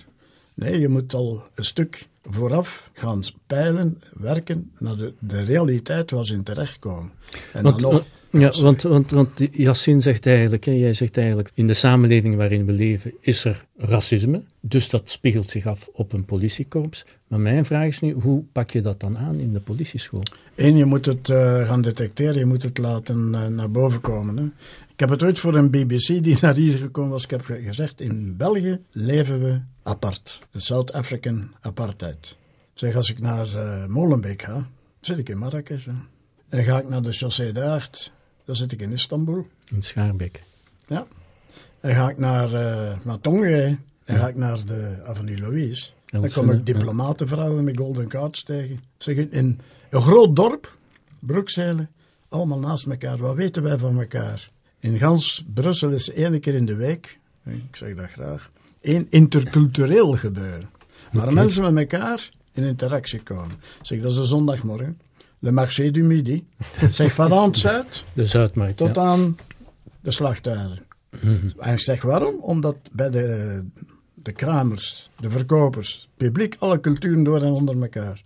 Nee, 0.55 0.81
je 0.81 0.89
moet 0.89 1.15
al 1.15 1.43
een 1.55 1.65
stuk 1.65 2.07
vooraf 2.25 2.91
gaan 2.93 3.23
peilen, 3.47 4.03
werken 4.13 4.71
naar 4.79 4.97
de, 4.97 5.13
de 5.19 5.43
realiteit 5.43 6.11
waar 6.11 6.25
ze 6.25 6.35
in 6.35 6.43
terechtkomen. 6.43 7.11
En 7.53 7.63
want, 7.63 7.81
dan 7.81 7.93
nog, 7.93 8.05
ja, 8.39 8.51
want, 8.61 8.83
want, 8.83 9.11
want 9.11 9.31
Yassine 9.51 10.01
zegt 10.01 10.27
eigenlijk, 10.27 10.65
hè, 10.65 10.73
jij 10.73 10.93
zegt 10.93 11.17
eigenlijk, 11.17 11.51
in 11.55 11.67
de 11.67 11.75
samenleving 11.75 12.37
waarin 12.37 12.67
we 12.67 12.73
leven 12.73 13.13
is 13.21 13.45
er 13.45 13.65
racisme, 13.77 14.43
dus 14.61 14.89
dat 14.89 15.11
spiegelt 15.11 15.49
zich 15.49 15.67
af 15.67 15.89
op 15.93 16.13
een 16.13 16.25
politiekorps. 16.25 17.05
Maar 17.29 17.41
mijn 17.41 17.65
vraag 17.65 17.87
is 17.87 18.01
nu, 18.01 18.13
hoe 18.13 18.45
pak 18.53 18.71
je 18.71 18.81
dat 18.81 19.01
dan 19.01 19.19
aan 19.19 19.39
in 19.39 19.53
de 19.53 19.61
politieschool? 19.61 20.23
Eén, 20.55 20.77
je 20.77 20.85
moet 20.85 21.07
het 21.07 21.29
uh, 21.29 21.67
gaan 21.67 21.83
detecteren, 21.83 22.39
je 22.39 22.45
moet 22.45 22.63
het 22.63 22.79
laten 22.79 23.33
uh, 23.35 23.47
naar 23.47 23.71
boven 23.71 24.01
komen. 24.01 24.37
Hè. 24.37 24.45
Ik 24.93 25.01
heb 25.01 25.09
het 25.09 25.23
ooit 25.23 25.39
voor 25.39 25.55
een 25.55 25.71
BBC 25.71 26.07
die 26.23 26.37
naar 26.41 26.55
hier 26.55 26.79
gekomen 26.79 27.11
was, 27.11 27.25
ik 27.25 27.31
heb 27.31 27.45
gezegd, 27.45 28.01
in 28.01 28.37
België 28.37 28.81
leven 28.91 29.41
we 29.41 29.61
apart. 29.83 30.41
De 30.51 30.61
South 30.61 30.93
African 30.93 31.51
Apartheid. 31.61 32.37
Zeg, 32.75 32.97
als 32.97 33.11
ik 33.11 33.21
naar 33.21 33.47
uh, 33.57 33.87
Molenbeek 33.87 34.43
ga, 34.43 34.69
zit 35.01 35.19
ik 35.19 35.29
in 35.29 35.39
Marrakesh. 35.39 35.85
Hè. 35.85 35.93
En 36.49 36.65
ga 36.65 36.79
ik 36.79 36.89
naar 36.89 37.03
de 37.03 37.13
Chaussee 37.13 37.53
d'Art, 37.53 38.13
dan 38.45 38.55
zit 38.55 38.73
ik 38.73 38.81
in 38.81 38.93
Istanbul. 38.93 39.47
In 39.75 39.83
Schaarbeek. 39.83 40.43
Ja. 40.87 41.07
En 41.81 41.95
ga 41.95 42.11
ik 42.11 42.19
naar, 42.19 42.47
uh, 42.47 43.05
naar 43.05 43.19
en 44.05 44.17
ga 44.19 44.29
ik 44.29 44.37
naar 44.37 44.67
de 44.67 45.03
Avenue 45.05 45.39
Louise. 45.39 45.91
Dan 46.07 46.31
kom 46.31 46.51
ik 46.51 46.67
diplomatenvrouwen 46.67 47.65
met 47.65 47.77
golden 47.77 48.09
cards 48.09 48.43
tegen. 48.43 48.79
Zeg, 48.97 49.17
in 49.17 49.61
een 49.91 50.03
groot 50.03 50.37
dorp, 50.37 50.77
Broekzeilen, 51.19 51.91
allemaal 52.29 52.59
naast 52.59 52.87
elkaar. 52.87 53.17
Wat 53.17 53.35
weten 53.35 53.63
wij 53.63 53.79
van 53.79 54.01
elkaar? 54.01 54.51
In 54.81 54.99
gans 54.99 55.45
Brussel 55.55 55.91
is 55.91 56.11
één 56.11 56.41
keer 56.41 56.55
in 56.55 56.67
de 56.67 56.75
week, 56.75 57.19
ik 57.45 57.77
zeg 57.77 57.95
dat 57.95 58.11
graag, 58.11 58.51
één 58.81 59.07
intercultureel 59.11 60.17
gebeuren. 60.17 60.69
Waar 61.13 61.33
mensen 61.33 61.75
met 61.75 61.91
elkaar 61.93 62.31
in 62.53 62.63
interactie 62.63 63.23
komen. 63.23 63.57
Zeg, 63.83 64.01
dat 64.01 64.11
is 64.11 64.17
een 64.17 64.25
zondagmorgen. 64.25 64.99
Le 65.45 65.51
marché 65.51 65.91
du 65.91 66.03
midi. 66.03 66.47
Zeg, 66.91 67.13
van 67.13 67.55
Zuid. 67.55 68.05
De 68.13 68.27
Zuidmarkt, 68.27 68.77
Tot 68.77 68.99
aan 68.99 69.37
de 70.01 70.11
slagtuinen. 70.11 70.79
Mhm. 71.21 71.49
En 71.59 71.73
ik 71.73 71.79
zeg 71.79 72.03
waarom? 72.03 72.35
Omdat 72.41 72.77
bij 72.93 73.11
de, 73.11 73.61
de 74.15 74.33
kramers, 74.33 75.11
de 75.21 75.31
verkopers, 75.31 76.09
publiek, 76.17 76.57
alle 76.59 76.81
culturen 76.81 77.25
door 77.25 77.43
en 77.43 77.53
onder 77.53 77.83
elkaar. 77.83 78.23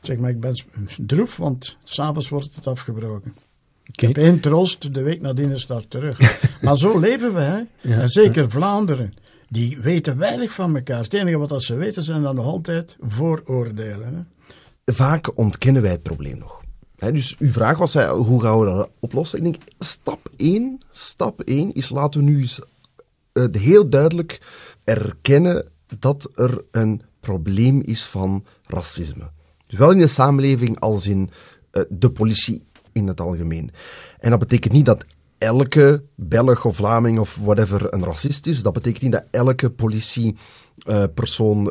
Zeg 0.00 0.18
maar, 0.18 0.30
ik 0.30 0.40
ben 0.40 0.56
droef, 0.96 1.36
want 1.36 1.76
s'avonds 1.82 2.28
wordt 2.28 2.54
het 2.54 2.66
afgebroken. 2.66 3.34
Ik 3.84 4.00
heb 4.00 4.16
één 4.16 4.40
troost, 4.40 4.94
de 4.94 5.02
week 5.02 5.20
nadien 5.20 5.50
is 5.50 5.66
dat 5.66 5.90
terug. 5.90 6.18
maar 6.62 6.76
zo 6.76 6.98
leven 6.98 7.34
we, 7.34 7.40
hè. 7.40 7.62
en 7.80 8.08
zeker 8.08 8.50
Vlaanderen. 8.50 9.14
Die 9.48 9.78
weten 9.80 10.18
weinig 10.18 10.52
van 10.52 10.76
elkaar. 10.76 11.02
Het 11.02 11.14
enige 11.14 11.38
wat 11.38 11.62
ze 11.62 11.74
weten 11.74 12.02
zijn 12.02 12.22
dan 12.22 12.34
nog 12.34 12.46
altijd 12.46 12.96
vooroordelen. 13.00 14.14
Hè. 14.14 14.35
Vaak 14.94 15.38
ontkennen 15.38 15.82
wij 15.82 15.90
het 15.90 16.02
probleem 16.02 16.38
nog. 16.38 16.62
dus 16.96 17.36
uw 17.38 17.50
vraag 17.50 17.78
was, 17.78 17.94
hoe 17.94 18.42
gaan 18.42 18.58
we 18.58 18.66
dat 18.66 18.90
oplossen? 19.00 19.38
Ik 19.38 19.44
denk, 19.44 19.62
stap 19.78 20.30
1, 20.36 20.80
stap 20.90 21.40
1 21.40 21.72
is 21.72 21.88
laten 21.88 22.20
we 22.20 22.26
nu 22.26 22.40
eens, 22.40 22.60
uh, 23.32 23.44
heel 23.50 23.88
duidelijk 23.88 24.40
erkennen 24.84 25.68
dat 25.98 26.30
er 26.34 26.64
een 26.70 27.02
probleem 27.20 27.80
is 27.80 28.04
van 28.04 28.44
racisme. 28.66 29.30
Zowel 29.66 29.90
in 29.90 29.98
de 29.98 30.06
samenleving 30.06 30.80
als 30.80 31.06
in 31.06 31.30
uh, 31.72 31.82
de 31.88 32.10
politie 32.10 32.62
in 32.92 33.06
het 33.06 33.20
algemeen. 33.20 33.70
En 34.18 34.30
dat 34.30 34.38
betekent 34.38 34.72
niet 34.72 34.86
dat 34.86 35.04
elke 35.38 36.04
Belg 36.14 36.64
of 36.64 36.76
Vlaming 36.76 37.18
of 37.18 37.36
whatever 37.36 37.94
een 37.94 38.04
racist 38.04 38.46
is. 38.46 38.62
Dat 38.62 38.72
betekent 38.72 39.02
niet 39.02 39.12
dat 39.12 39.24
elke 39.30 39.70
politiepersoon 39.70 40.36
uh, 40.88 41.02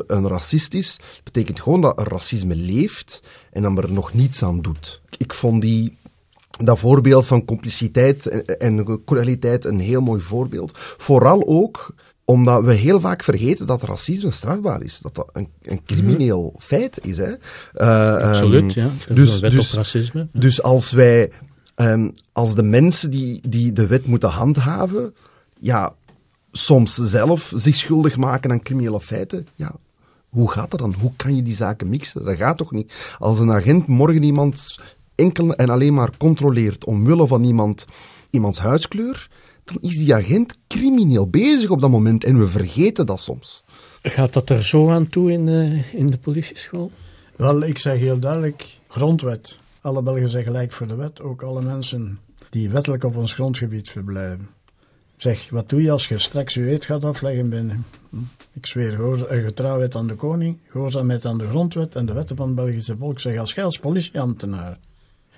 een 0.06 0.28
racist 0.28 0.74
is. 0.74 0.96
Dat 0.96 1.24
betekent 1.24 1.60
gewoon 1.60 1.80
dat 1.80 2.00
er 2.00 2.08
racisme 2.08 2.54
leeft 2.54 3.22
en 3.52 3.62
dat 3.62 3.72
men 3.72 3.82
er 3.82 3.92
nog 3.92 4.14
niets 4.14 4.42
aan 4.42 4.60
doet. 4.60 5.00
Ik 5.18 5.34
vond 5.34 5.62
die, 5.62 5.96
dat 6.58 6.78
voorbeeld 6.78 7.26
van 7.26 7.44
compliciteit 7.44 8.26
en, 8.26 8.44
en 8.58 9.00
een 9.64 9.78
heel 9.80 10.00
mooi 10.00 10.20
voorbeeld. 10.20 10.72
Vooral 10.74 11.46
ook 11.46 11.94
omdat 12.26 12.64
we 12.64 12.72
heel 12.72 13.00
vaak 13.00 13.22
vergeten 13.22 13.66
dat 13.66 13.82
racisme 13.82 14.30
strafbaar 14.30 14.82
is. 14.82 15.00
Dat 15.00 15.14
dat 15.14 15.30
een, 15.32 15.48
een 15.62 15.84
crimineel 15.84 16.42
mm 16.42 16.48
-hmm. 16.48 16.60
feit 16.60 16.98
is. 17.02 17.16
Hè. 17.16 17.30
Uh, 17.74 18.16
Absoluut, 18.16 18.76
um, 18.76 18.82
ja. 18.82 19.14
Dus, 19.14 19.38
wet 19.38 19.50
dus, 19.50 19.70
op 19.70 19.76
racisme. 19.76 20.20
Ja. 20.32 20.40
Dus 20.40 20.62
als 20.62 20.90
wij, 20.90 21.30
um, 21.76 22.12
als 22.32 22.54
de 22.54 22.62
mensen 22.62 23.10
die, 23.10 23.40
die 23.48 23.72
de 23.72 23.86
wet 23.86 24.06
moeten 24.06 24.28
handhaven, 24.28 25.14
ja, 25.58 25.94
soms 26.56 26.94
zelf 26.94 27.52
zich 27.54 27.76
schuldig 27.76 28.16
maken 28.16 28.50
aan 28.50 28.62
criminele 28.62 29.00
feiten, 29.00 29.46
ja, 29.54 29.74
hoe 30.28 30.50
gaat 30.50 30.70
dat 30.70 30.80
dan? 30.80 30.94
Hoe 31.00 31.12
kan 31.16 31.36
je 31.36 31.42
die 31.42 31.54
zaken 31.54 31.88
mixen? 31.88 32.24
Dat 32.24 32.36
gaat 32.36 32.56
toch 32.56 32.72
niet? 32.72 32.92
Als 33.18 33.38
een 33.38 33.52
agent 33.52 33.86
morgen 33.86 34.22
iemand 34.22 34.78
enkel 35.14 35.54
en 35.54 35.68
alleen 35.68 35.94
maar 35.94 36.16
controleert 36.16 36.84
omwille 36.84 37.26
van 37.26 37.44
iemand, 37.44 37.84
iemands 38.30 38.58
huidskleur, 38.58 39.28
dan 39.64 39.76
is 39.80 39.96
die 39.96 40.14
agent 40.14 40.56
crimineel 40.66 41.28
bezig 41.28 41.70
op 41.70 41.80
dat 41.80 41.90
moment 41.90 42.24
en 42.24 42.38
we 42.38 42.48
vergeten 42.48 43.06
dat 43.06 43.20
soms. 43.20 43.64
Gaat 44.02 44.32
dat 44.32 44.50
er 44.50 44.62
zo 44.62 44.90
aan 44.90 45.08
toe 45.08 45.32
in 45.32 45.46
de, 45.46 45.80
in 45.92 46.06
de 46.06 46.18
politieschool? 46.18 46.90
Wel, 47.36 47.62
ik 47.62 47.78
zeg 47.78 47.98
heel 47.98 48.18
duidelijk, 48.18 48.78
grondwet. 48.88 49.56
Alle 49.80 50.02
Belgen 50.02 50.28
zijn 50.28 50.44
gelijk 50.44 50.72
voor 50.72 50.86
de 50.86 50.94
wet, 50.94 51.20
ook 51.20 51.42
alle 51.42 51.62
mensen 51.62 52.18
die 52.50 52.70
wettelijk 52.70 53.04
op 53.04 53.16
ons 53.16 53.34
grondgebied 53.34 53.90
verblijven. 53.90 54.48
Zeg, 55.16 55.50
wat 55.50 55.68
doe 55.68 55.82
je 55.82 55.90
als 55.90 56.08
je 56.08 56.18
straks 56.18 56.54
je 56.54 56.70
eet 56.70 56.84
gaat 56.84 57.04
afleggen 57.04 57.48
binnen? 57.48 57.84
Hm? 58.10 58.16
Ik 58.52 58.66
zweer 58.66 59.16
getrouwheid 59.26 59.94
aan 59.94 60.06
de 60.06 60.14
koning, 60.14 60.58
gehoorzaamheid 60.66 61.24
aan 61.24 61.38
de 61.38 61.48
grondwet 61.48 61.94
en 61.94 62.06
de 62.06 62.12
wetten 62.12 62.36
van 62.36 62.46
het 62.46 62.56
Belgische 62.56 62.96
volk. 62.96 63.20
Zeg, 63.20 63.38
als 63.38 63.52
jij 63.52 63.64
als 63.64 63.78
politieambtenaar 63.78 64.78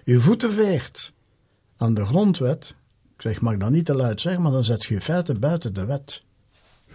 je 0.05 0.21
voeten 0.21 0.53
veegt 0.53 1.12
aan 1.77 1.95
de 1.95 2.05
grondwet, 2.05 2.75
ik 3.17 3.23
zeg, 3.23 3.41
mag 3.41 3.57
dat 3.57 3.71
niet 3.71 3.85
te 3.85 3.95
luid 3.95 4.21
zeggen, 4.21 4.43
maar 4.43 4.53
dan 4.53 4.64
zet 4.64 4.85
je 4.85 4.95
in 4.95 5.01
feite 5.01 5.35
buiten 5.35 5.75
de 5.75 5.85
wet. 5.85 6.23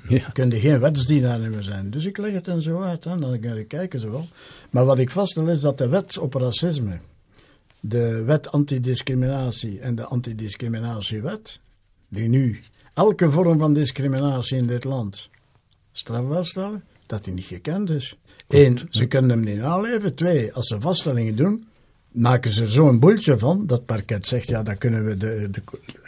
Ja. 0.07 0.29
Kun 0.29 0.49
je 0.49 0.59
geen 0.59 0.79
wetsdienaar 0.79 1.39
meer 1.39 1.63
zijn. 1.63 1.89
Dus 1.89 2.05
ik 2.05 2.17
leg 2.17 2.33
het 2.33 2.45
dan 2.45 2.61
zo 2.61 2.81
uit, 2.81 3.03
hè. 3.03 3.19
dan 3.19 3.67
kijken 3.67 3.99
ze 3.99 4.09
wel. 4.09 4.27
Maar 4.69 4.85
wat 4.85 4.99
ik 4.99 5.09
vaststel 5.09 5.47
is 5.47 5.61
dat 5.61 5.77
de 5.77 5.87
wet 5.87 6.17
op 6.17 6.33
racisme, 6.33 6.99
de 7.79 8.23
wet 8.23 8.51
antidiscriminatie 8.51 9.79
en 9.79 9.95
de 9.95 10.05
antidiscriminatiewet, 10.05 11.59
die 12.09 12.27
nu 12.27 12.59
elke 12.93 13.31
vorm 13.31 13.59
van 13.59 13.73
discriminatie 13.73 14.57
in 14.57 14.67
dit 14.67 14.83
land 14.83 15.29
strafbaar 15.91 16.45
stellen, 16.45 16.83
dat 17.05 17.23
die 17.23 17.33
niet 17.33 17.45
gekend 17.45 17.89
is. 17.89 18.17
Eén, 18.47 18.79
ze 18.89 19.05
kunnen 19.05 19.29
hem 19.29 19.39
niet 19.39 19.57
naleven. 19.57 20.15
Twee, 20.15 20.53
als 20.53 20.67
ze 20.67 20.81
vaststellingen 20.81 21.35
doen, 21.35 21.67
maken 22.11 22.51
ze 22.51 22.61
er 22.61 22.67
zo'n 22.67 22.99
boeltje 22.99 23.39
van 23.39 23.67
dat 23.67 23.85
parket 23.85 24.27
zegt, 24.27 24.47
ja, 24.47 24.63
dan 24.63 24.77
kunnen 24.77 25.05
we 25.05 25.17
de, 25.17 25.47
de, 25.51 25.61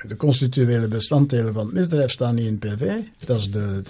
de 0.08 0.16
constitutionele 0.16 0.88
bestanddelen 0.88 1.54
van 1.54 1.66
het 1.66 1.74
misdrijf 1.74 2.12
staan 2.12 2.36
niet 2.36 2.46
in 2.46 2.60
PV. 2.60 2.94
Dat 3.26 3.38
is 3.38 3.52
de, 3.52 3.82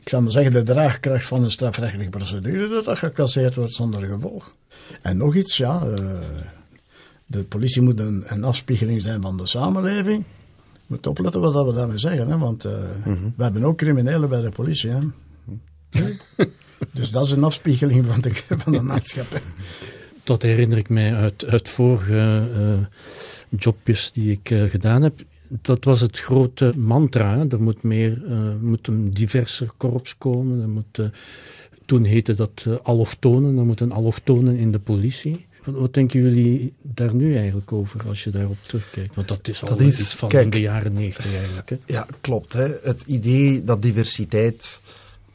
ik 0.00 0.08
zou 0.08 0.22
maar 0.22 0.32
zeggen, 0.32 0.52
de 0.52 0.62
draagkracht 0.62 1.26
van 1.26 1.44
een 1.44 1.50
strafrechtelijke 1.50 2.18
procedure, 2.18 2.68
dat 2.68 2.84
dat 2.84 2.98
gecasseerd 2.98 3.56
wordt 3.56 3.72
zonder 3.72 4.02
gevolg. 4.02 4.54
En 5.02 5.16
nog 5.16 5.34
iets, 5.34 5.56
ja, 5.56 5.86
uh, 5.86 5.94
de 7.26 7.42
politie 7.42 7.82
moet 7.82 8.00
een, 8.00 8.24
een, 8.26 8.44
afspiegeling 8.44 9.02
zijn 9.02 9.22
van 9.22 9.36
de 9.36 9.46
samenleving. 9.46 10.24
We 10.86 10.92
moeten 10.92 11.10
opletten 11.10 11.40
wat 11.40 11.66
we 11.66 11.72
daarmee 11.72 11.98
zeggen, 11.98 12.28
hè, 12.28 12.38
want 12.38 12.66
uh, 12.66 12.72
mm 12.72 13.14
-hmm. 13.14 13.32
we 13.36 13.42
hebben 13.42 13.64
ook 13.64 13.76
criminelen 13.76 14.28
bij 14.28 14.40
de 14.40 14.50
politie. 14.50 14.90
Hè. 14.90 14.98
dus 16.92 17.10
dat 17.10 17.24
is 17.24 17.30
een 17.30 17.44
afspiegeling 17.44 18.06
van 18.06 18.20
de, 18.20 18.30
van 18.48 18.72
de 18.72 18.82
maatschappij 18.82 19.40
dat 20.26 20.42
herinner 20.42 20.78
ik 20.78 20.88
mij 20.88 21.14
uit, 21.14 21.46
uit 21.46 21.68
vorige 21.68 22.48
uh, 22.56 22.86
jobjes 23.60 24.12
die 24.12 24.30
ik 24.30 24.50
uh, 24.50 24.70
gedaan 24.70 25.02
heb. 25.02 25.22
Dat 25.48 25.84
was 25.84 26.00
het 26.00 26.18
grote 26.18 26.72
mantra. 26.76 27.46
Er 27.48 27.62
moet, 27.62 27.82
meer, 27.82 28.22
uh, 28.28 28.54
moet 28.60 28.86
een 28.86 29.10
diverser 29.10 29.68
korps 29.76 30.18
komen. 30.18 30.60
Er 30.60 30.68
moet, 30.68 31.00
toen 31.84 32.04
heette 32.04 32.34
dat 32.34 32.66
allochtonen. 32.82 33.58
Er 33.58 33.64
moeten 33.64 33.92
allochtonen 33.92 34.56
in 34.56 34.72
de 34.72 34.78
politie. 34.78 35.46
Wat, 35.66 35.74
wat, 35.74 35.94
denken 35.94 36.20
jullie 36.20 36.74
daar 36.82 37.14
nu 37.14 37.36
eigenlijk 37.36 37.72
over 37.72 38.08
als 38.08 38.24
je 38.24 38.30
daarop 38.30 38.56
terugkijkt? 38.66 39.14
Want 39.14 39.28
dat 39.28 39.48
is 39.48 39.62
al 39.62 39.68
dat 39.68 39.80
is, 39.80 40.00
iets 40.00 40.14
van 40.14 40.28
kijk, 40.28 40.44
in 40.44 40.50
de 40.50 40.60
jaren 40.60 40.92
negentig 40.92 41.34
eigenlijk. 41.34 41.68
Hè? 41.68 41.76
Ja, 41.86 42.06
klopt. 42.20 42.52
Hè. 42.52 42.68
Het 42.82 43.02
idee 43.06 43.64
dat 43.64 43.82
diversiteit 43.82 44.80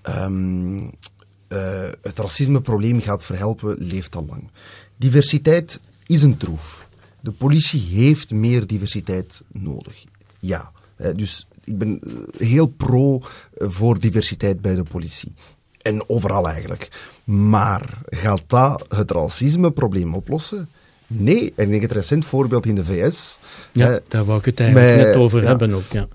um, 0.09 0.83
uh, 0.83 1.89
het 2.01 2.19
racismeprobleem 2.19 3.01
gaat 3.01 3.25
verhelpen, 3.25 3.75
leeft 3.79 4.15
al 4.15 4.25
lang. 4.25 4.49
Diversiteit 4.97 5.79
is 6.05 6.21
een 6.21 6.37
troef. 6.37 6.87
De 7.19 7.31
politie 7.31 7.81
heeft 7.81 8.31
meer 8.31 8.67
diversiteit 8.67 9.43
nodig. 9.51 10.03
Ja. 10.39 10.71
Dus 11.15 11.47
ik 11.63 11.77
ben 11.77 11.99
eh, 12.01 12.47
heel 12.47 12.67
pro 12.67 13.17
eh, 13.17 13.69
voor 13.69 13.99
diversiteit 13.99 14.61
bij 14.61 14.75
de 14.75 14.83
politie. 14.83 15.33
En 15.81 16.09
overal 16.09 16.49
eigenlijk. 16.49 16.89
Maar 17.23 17.97
gaat 18.09 18.43
dat 18.47 18.85
het 18.95 19.11
racismeprobleem 19.11 20.13
oplossen? 20.13 20.69
Nee, 21.07 21.53
en 21.55 21.63
ik 21.63 21.69
denk 21.69 21.81
het 21.81 21.91
recent 21.91 22.25
voorbeeld 22.25 22.65
in 22.65 22.75
de 22.75 22.85
VS. 22.85 23.37
Ja, 23.71 23.99
daar 24.07 24.25
wou 24.25 24.39
ik 24.39 24.45
het 24.45 24.59
eigenlijk 24.59 24.95
net 24.95 25.15
over 25.15 25.43
hebben 25.43 25.73
ook. 25.73 25.91
Ja. 25.91 26.07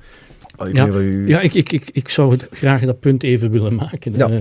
Ik 0.64 0.76
ja, 0.76 0.86
u... 0.86 1.28
ja 1.28 1.40
ik, 1.40 1.54
ik, 1.54 1.72
ik, 1.72 1.88
ik 1.92 2.08
zou 2.08 2.38
graag 2.50 2.80
dat 2.80 3.00
punt 3.00 3.22
even 3.22 3.50
willen 3.50 3.74
maken. 3.74 4.12
Ja. 4.16 4.30
Uh, 4.30 4.36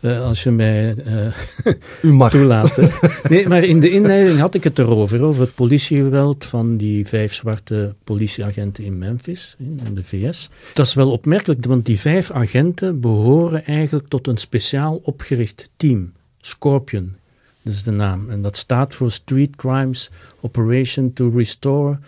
uh, 0.00 0.24
als 0.24 0.42
je 0.42 0.50
mij 0.50 0.94
uh, 1.06 1.72
u 2.10 2.12
mag. 2.12 2.30
toelaat. 2.30 2.80
nee, 3.28 3.48
maar 3.48 3.64
in 3.64 3.80
de 3.80 3.90
inleiding 3.90 4.38
had 4.38 4.54
ik 4.54 4.64
het 4.64 4.78
erover, 4.78 5.22
over 5.22 5.40
het 5.40 5.54
politiegeweld 5.54 6.44
van 6.44 6.76
die 6.76 7.06
vijf 7.06 7.34
zwarte 7.34 7.94
politieagenten 8.04 8.84
in 8.84 8.98
Memphis, 8.98 9.54
in, 9.58 9.80
in 9.84 9.94
de 9.94 10.04
VS. 10.04 10.48
Dat 10.74 10.86
is 10.86 10.94
wel 10.94 11.10
opmerkelijk, 11.10 11.66
want 11.66 11.86
die 11.86 11.98
vijf 11.98 12.30
agenten 12.30 13.00
behoren 13.00 13.64
eigenlijk 13.64 14.08
tot 14.08 14.26
een 14.26 14.36
speciaal 14.36 15.00
opgericht 15.02 15.70
team. 15.76 16.12
Scorpion, 16.40 17.16
dat 17.62 17.72
is 17.72 17.82
de 17.82 17.90
naam. 17.90 18.30
En 18.30 18.42
dat 18.42 18.56
staat 18.56 18.94
voor 18.94 19.10
Street 19.10 19.56
Crimes 19.56 20.10
Operation 20.40 21.12
to 21.12 21.28
Restore, 21.28 21.98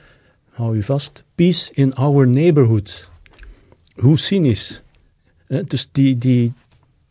hou 0.51 0.77
u 0.77 0.83
vast, 0.83 1.25
Peace 1.35 1.70
in 1.72 1.94
Our 1.94 2.29
Neighborhoods 2.29 3.11
hoe 3.94 4.18
cynisch. 4.18 4.83
Dus 5.66 5.88
die, 5.92 6.18
die, 6.18 6.52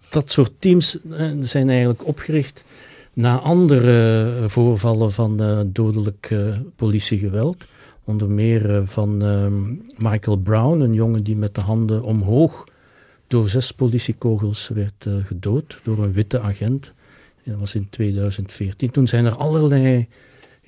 dat 0.10 0.32
soort 0.32 0.52
teams 0.60 0.98
zijn 1.40 1.70
eigenlijk 1.70 2.08
opgericht 2.08 2.64
na 3.14 3.40
andere 3.40 4.44
voorvallen 4.48 5.12
van 5.12 5.42
uh, 5.42 5.62
dodelijk 5.66 6.36
politiegeweld. 6.76 7.66
Onder 8.04 8.30
meer 8.30 8.70
uh, 8.70 8.82
van 8.84 9.24
ehm, 9.24 9.76
Michael 10.10 10.38
Brown, 10.38 10.82
een 10.82 10.94
jongen 10.94 11.24
die 11.24 11.36
met 11.36 11.56
de 11.56 11.62
handen 11.62 12.04
omhoog 12.04 12.64
door 13.28 13.50
zes 13.50 13.72
politiekogels 13.72 14.68
werd 14.68 15.08
gedood 15.24 15.80
door 15.84 16.04
een 16.04 16.14
witte 16.14 16.40
agent. 16.40 16.94
Dat 17.44 17.60
was 17.60 17.76
in 17.76 17.90
2014. 17.90 18.92
Toen 18.92 19.08
zijn 19.08 19.26
er 19.26 19.36
allerlei 19.36 20.08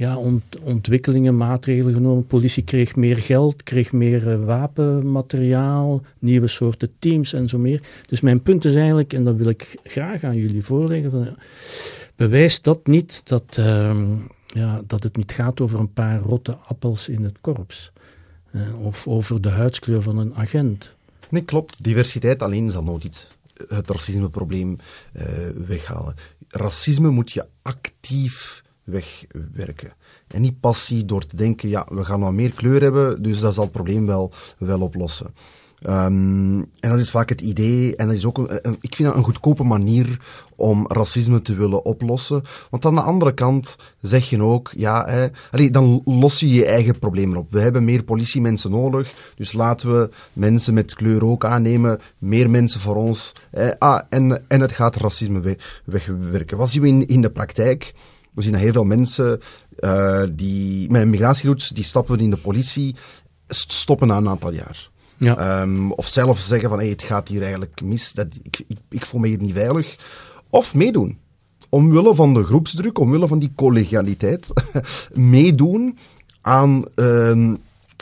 ja, 0.03 0.17
ont, 0.17 0.59
ontwikkelingen, 0.61 1.37
maatregelen 1.37 1.93
genomen. 1.93 2.25
politie 2.25 2.63
kreeg 2.63 2.95
meer 2.95 3.15
geld, 3.15 3.63
kreeg 3.63 3.91
meer 3.91 4.27
uh, 4.27 4.45
wapenmateriaal, 4.45 6.01
nieuwe 6.19 6.47
soorten 6.47 6.91
teams 6.99 7.33
en 7.33 7.49
zo 7.49 7.57
meer. 7.57 7.81
Dus 8.07 8.21
mijn 8.21 8.41
punt 8.41 8.65
is 8.65 8.75
eigenlijk, 8.75 9.13
en 9.13 9.23
dat 9.23 9.35
wil 9.35 9.47
ik 9.47 9.75
graag 9.83 10.23
aan 10.23 10.35
jullie 10.35 10.63
voorleggen, 10.63 11.11
van, 11.11 11.35
dat 12.61 12.87
niet 12.87 13.21
dat, 13.23 13.57
uh, 13.59 14.17
ja, 14.47 14.81
dat 14.87 15.03
het 15.03 15.15
niet 15.15 15.31
gaat 15.31 15.61
over 15.61 15.79
een 15.79 15.93
paar 15.93 16.19
rotte 16.19 16.55
appels 16.55 17.09
in 17.09 17.23
het 17.23 17.37
korps. 17.41 17.91
Uh, 18.51 18.85
of 18.85 19.07
over 19.07 19.41
de 19.41 19.49
huidskleur 19.49 20.01
van 20.01 20.17
een 20.17 20.35
agent. 20.35 20.95
Nee, 21.29 21.43
klopt. 21.43 21.83
Diversiteit 21.83 22.41
alleen 22.41 22.71
zal 22.71 22.83
nooit 22.83 23.03
iets 23.03 23.27
het 23.67 23.89
racismeprobleem 23.89 24.77
weghalen. 25.67 26.15
Racisme 26.47 27.09
moet 27.09 27.31
je 27.31 27.45
actief 27.61 28.62
wegwerken. 28.83 29.93
En 30.27 30.41
niet 30.41 30.59
passie 30.59 31.05
door 31.05 31.25
te 31.25 31.35
denken, 31.35 31.69
ja, 31.69 31.87
we 31.89 32.05
gaan 32.05 32.19
wat 32.19 32.33
meer 32.33 32.53
kleur 32.53 32.81
hebben, 32.81 33.21
dus 33.21 33.39
dat 33.39 33.53
zal 33.53 33.63
het 33.63 33.71
probleem 33.71 34.05
wel, 34.05 34.31
wel 34.57 34.81
oplossen. 34.81 35.33
Um, 35.87 36.59
en 36.59 36.89
dat 36.89 36.99
is 36.99 37.11
vaak 37.11 37.29
het 37.29 37.41
idee, 37.41 37.95
en 37.95 38.07
dat 38.07 38.15
is 38.15 38.25
ook, 38.25 38.37
een, 38.37 38.77
ik 38.81 38.95
vind 38.95 39.09
dat 39.09 39.17
een 39.17 39.23
goedkope 39.23 39.63
manier 39.63 40.19
om 40.55 40.85
racisme 40.87 41.41
te 41.41 41.55
willen 41.55 41.85
oplossen. 41.85 42.41
Want 42.69 42.85
aan 42.85 42.95
de 42.95 43.01
andere 43.01 43.33
kant 43.33 43.75
zeg 44.01 44.29
je 44.29 44.41
ook, 44.41 44.71
ja, 44.75 45.05
hè, 45.05 45.27
allee, 45.51 45.71
dan 45.71 46.01
los 46.05 46.39
je 46.39 46.49
je 46.49 46.65
eigen 46.65 46.99
probleem 46.99 47.37
op. 47.37 47.51
We 47.51 47.59
hebben 47.59 47.83
meer 47.83 48.03
politiemensen 48.03 48.71
nodig, 48.71 49.13
dus 49.35 49.53
laten 49.53 49.99
we 49.99 50.09
mensen 50.33 50.73
met 50.73 50.95
kleur 50.95 51.25
ook 51.25 51.45
aannemen, 51.45 51.99
meer 52.17 52.49
mensen 52.49 52.79
voor 52.79 52.95
ons. 52.95 53.31
Hè, 53.51 53.79
ah, 53.79 54.01
en, 54.09 54.43
en 54.47 54.61
het 54.61 54.71
gaat 54.71 54.95
racisme 54.95 55.39
weg, 55.39 55.81
wegwerken. 55.85 56.57
Wat 56.57 56.69
zien 56.69 56.81
we 56.81 56.87
in, 56.87 57.07
in 57.07 57.21
de 57.21 57.31
praktijk? 57.31 57.93
We 58.33 58.41
zien 58.41 58.55
heel 58.55 58.71
veel 58.71 58.83
mensen 58.83 59.39
uh, 59.79 60.23
die 60.29 60.91
met 60.91 61.01
een 61.01 61.09
migratieroute, 61.09 61.73
die 61.73 61.83
stappen 61.83 62.19
in 62.19 62.29
de 62.29 62.37
politie, 62.37 62.95
stoppen 63.47 64.07
na 64.07 64.17
een 64.17 64.29
aantal 64.29 64.53
jaar. 64.53 64.89
Ja. 65.17 65.61
Um, 65.61 65.91
of 65.91 66.07
zelf 66.07 66.39
zeggen 66.39 66.69
van 66.69 66.79
hey, 66.79 66.87
het 66.87 67.03
gaat 67.03 67.27
hier 67.27 67.41
eigenlijk 67.41 67.81
mis, 67.81 68.13
dat, 68.13 68.27
ik, 68.43 68.63
ik, 68.67 68.77
ik 68.89 69.05
voel 69.05 69.19
me 69.19 69.27
hier 69.27 69.41
niet 69.41 69.53
veilig. 69.53 69.95
Of 70.49 70.73
meedoen. 70.73 71.17
Omwille 71.69 72.15
van 72.15 72.33
de 72.33 72.43
groepsdruk, 72.43 72.99
omwille 72.99 73.27
van 73.27 73.39
die 73.39 73.51
collegialiteit, 73.55 74.47
meedoen 75.13 75.97
aan 76.41 76.85
uh, 76.95 77.53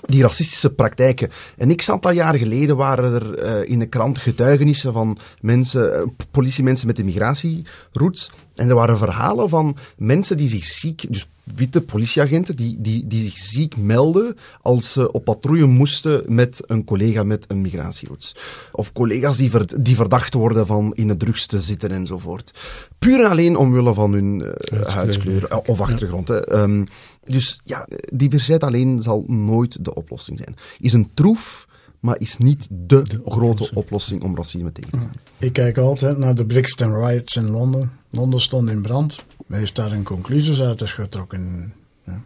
die 0.06 0.22
racistische 0.22 0.70
praktijken. 0.70 1.30
En 1.58 1.70
ik 1.70 1.90
aantal 1.90 2.12
jaren 2.12 2.40
geleden 2.40 2.78
waren 2.78 3.14
er 3.14 3.64
uh, 3.64 3.70
in 3.70 3.80
de 3.80 3.86
krant 3.86 4.20
getuigenissen 4.20 4.94
van 4.94 5.18
mensen, 5.42 5.94
uh, 5.94 6.26
politiemensen 6.32 6.88
met 6.88 6.96
de 6.96 7.04
migratieroutes. 7.04 8.32
En 8.56 8.70
er 8.70 8.76
waren 8.76 8.98
verhalen 8.98 9.50
van 9.50 9.78
mensen 9.98 10.38
die 10.38 10.50
zich 10.50 10.64
ziek, 10.64 11.06
dus 11.10 11.30
witte 11.56 11.82
politieagenten, 11.82 12.56
die, 12.56 12.78
die, 12.80 13.08
die 13.08 13.24
zich 13.24 13.38
ziek 13.38 13.78
melden 13.78 14.38
als 14.62 14.92
ze 14.92 15.12
op 15.12 15.24
patrouille 15.24 15.66
moesten 15.66 16.24
met 16.28 16.60
een 16.66 16.84
collega 16.84 17.24
met 17.24 17.46
een 17.48 17.62
migratieroutes. 17.62 18.36
Of 18.72 18.92
collega's 18.94 19.38
die, 19.38 19.50
ver, 19.50 19.66
die 19.84 19.96
verdacht 19.96 20.34
worden 20.34 20.66
van 20.66 20.94
in 20.96 21.10
het 21.10 21.20
drugs 21.20 21.46
te 21.46 21.62
zitten 21.62 21.92
enzovoort. 21.92 22.54
Puur 23.00 23.24
en 23.24 23.30
alleen 23.30 23.58
omwille 23.58 23.94
van 23.94 24.14
hun 24.14 24.40
uh, 24.74 24.82
huidskleur 24.82 25.62
of 25.66 25.82
achtergrond. 25.82 26.28
Ja. 26.28 26.34
Hè. 26.34 26.62
Um, 26.62 26.88
dus 27.26 27.60
ja, 27.64 27.88
diversiteit 28.14 28.64
alleen 28.64 29.02
zal 29.02 29.24
nooit 29.28 29.86
de 29.86 29.94
oplossing 29.94 30.38
zijn. 30.38 30.56
Is 30.80 30.94
een 30.94 31.10
troef, 31.14 31.68
maar 32.00 32.20
is 32.20 32.38
niet 32.38 32.68
de, 32.70 33.02
de 33.02 33.22
grote 33.26 33.72
oplossing. 33.74 34.24
om 34.24 34.36
racisme 34.36 34.72
tegen 34.72 34.92
te 34.92 34.98
gaan. 34.98 35.14
Ik 35.38 35.54
kijk 35.54 35.78
altijd 35.78 36.18
naar 36.18 36.36
de 36.36 36.46
Brixton 36.46 37.06
Riots 37.06 37.36
in 37.36 37.50
Londen. 37.50 37.92
Londen 38.10 38.40
stond 38.40 38.70
in 38.70 38.82
brand. 38.82 39.26
Men 39.48 39.60
heeft 39.60 39.76
daar 39.76 39.92
een 39.92 40.04
conclusies 40.04 40.62
uit 40.62 40.90
getrokken. 40.90 41.74
Ja. 42.06 42.12
Men 42.12 42.24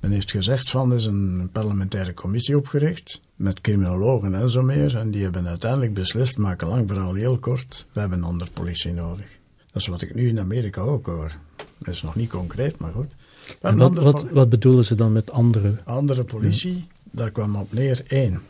Men 0.00 0.10
heeft 0.10 0.30
gezegd 0.30 0.70
van, 0.70 0.90
er 0.90 0.96
is 0.96 1.04
een 1.04 1.48
parlementaire 1.52 2.14
commissie 2.14 2.56
opgericht, 2.56 3.20
met 3.36 3.60
criminologen 3.60 4.34
en 4.34 4.50
zo 4.50 4.62
meer, 4.62 4.96
en 4.96 5.10
die 5.10 5.22
hebben 5.22 5.46
uiteindelijk 5.46 5.94
beslist, 5.94 6.38
maak 6.38 6.62
een 6.62 6.68
lang 6.68 6.88
verhaal 6.88 7.14
heel 7.14 7.38
kort, 7.38 7.86
we 7.92 8.00
hebben 8.00 8.18
een 8.18 8.24
andere 8.24 8.50
politie 8.50 8.92
nodig. 8.92 9.26
Dat 9.66 9.82
is 9.82 9.86
wat 9.86 10.02
ik 10.02 10.14
nu 10.14 10.28
in 10.28 10.38
Amerika 10.38 10.80
ook 10.80 11.06
hoor. 11.06 11.36
Dat 11.78 11.94
is 11.94 12.02
nog 12.02 12.14
niet 12.14 12.30
concreet, 12.30 12.78
maar 12.78 12.92
goed. 12.92 13.14
En 13.60 13.76
wat, 13.76 13.94
wat, 13.94 14.24
wat 14.30 14.48
bedoelen 14.48 14.84
ze 14.84 14.94
dan 14.94 15.12
met 15.12 15.32
andere? 15.32 15.74
Andere 15.84 16.24
politie, 16.24 16.86
daar 17.10 17.30
kwam 17.30 17.56
op 17.56 17.72
neer 17.72 18.02
één. 18.06 18.40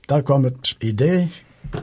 Daar 0.00 0.22
kwam 0.22 0.44
het 0.44 0.76
idee 0.78 1.30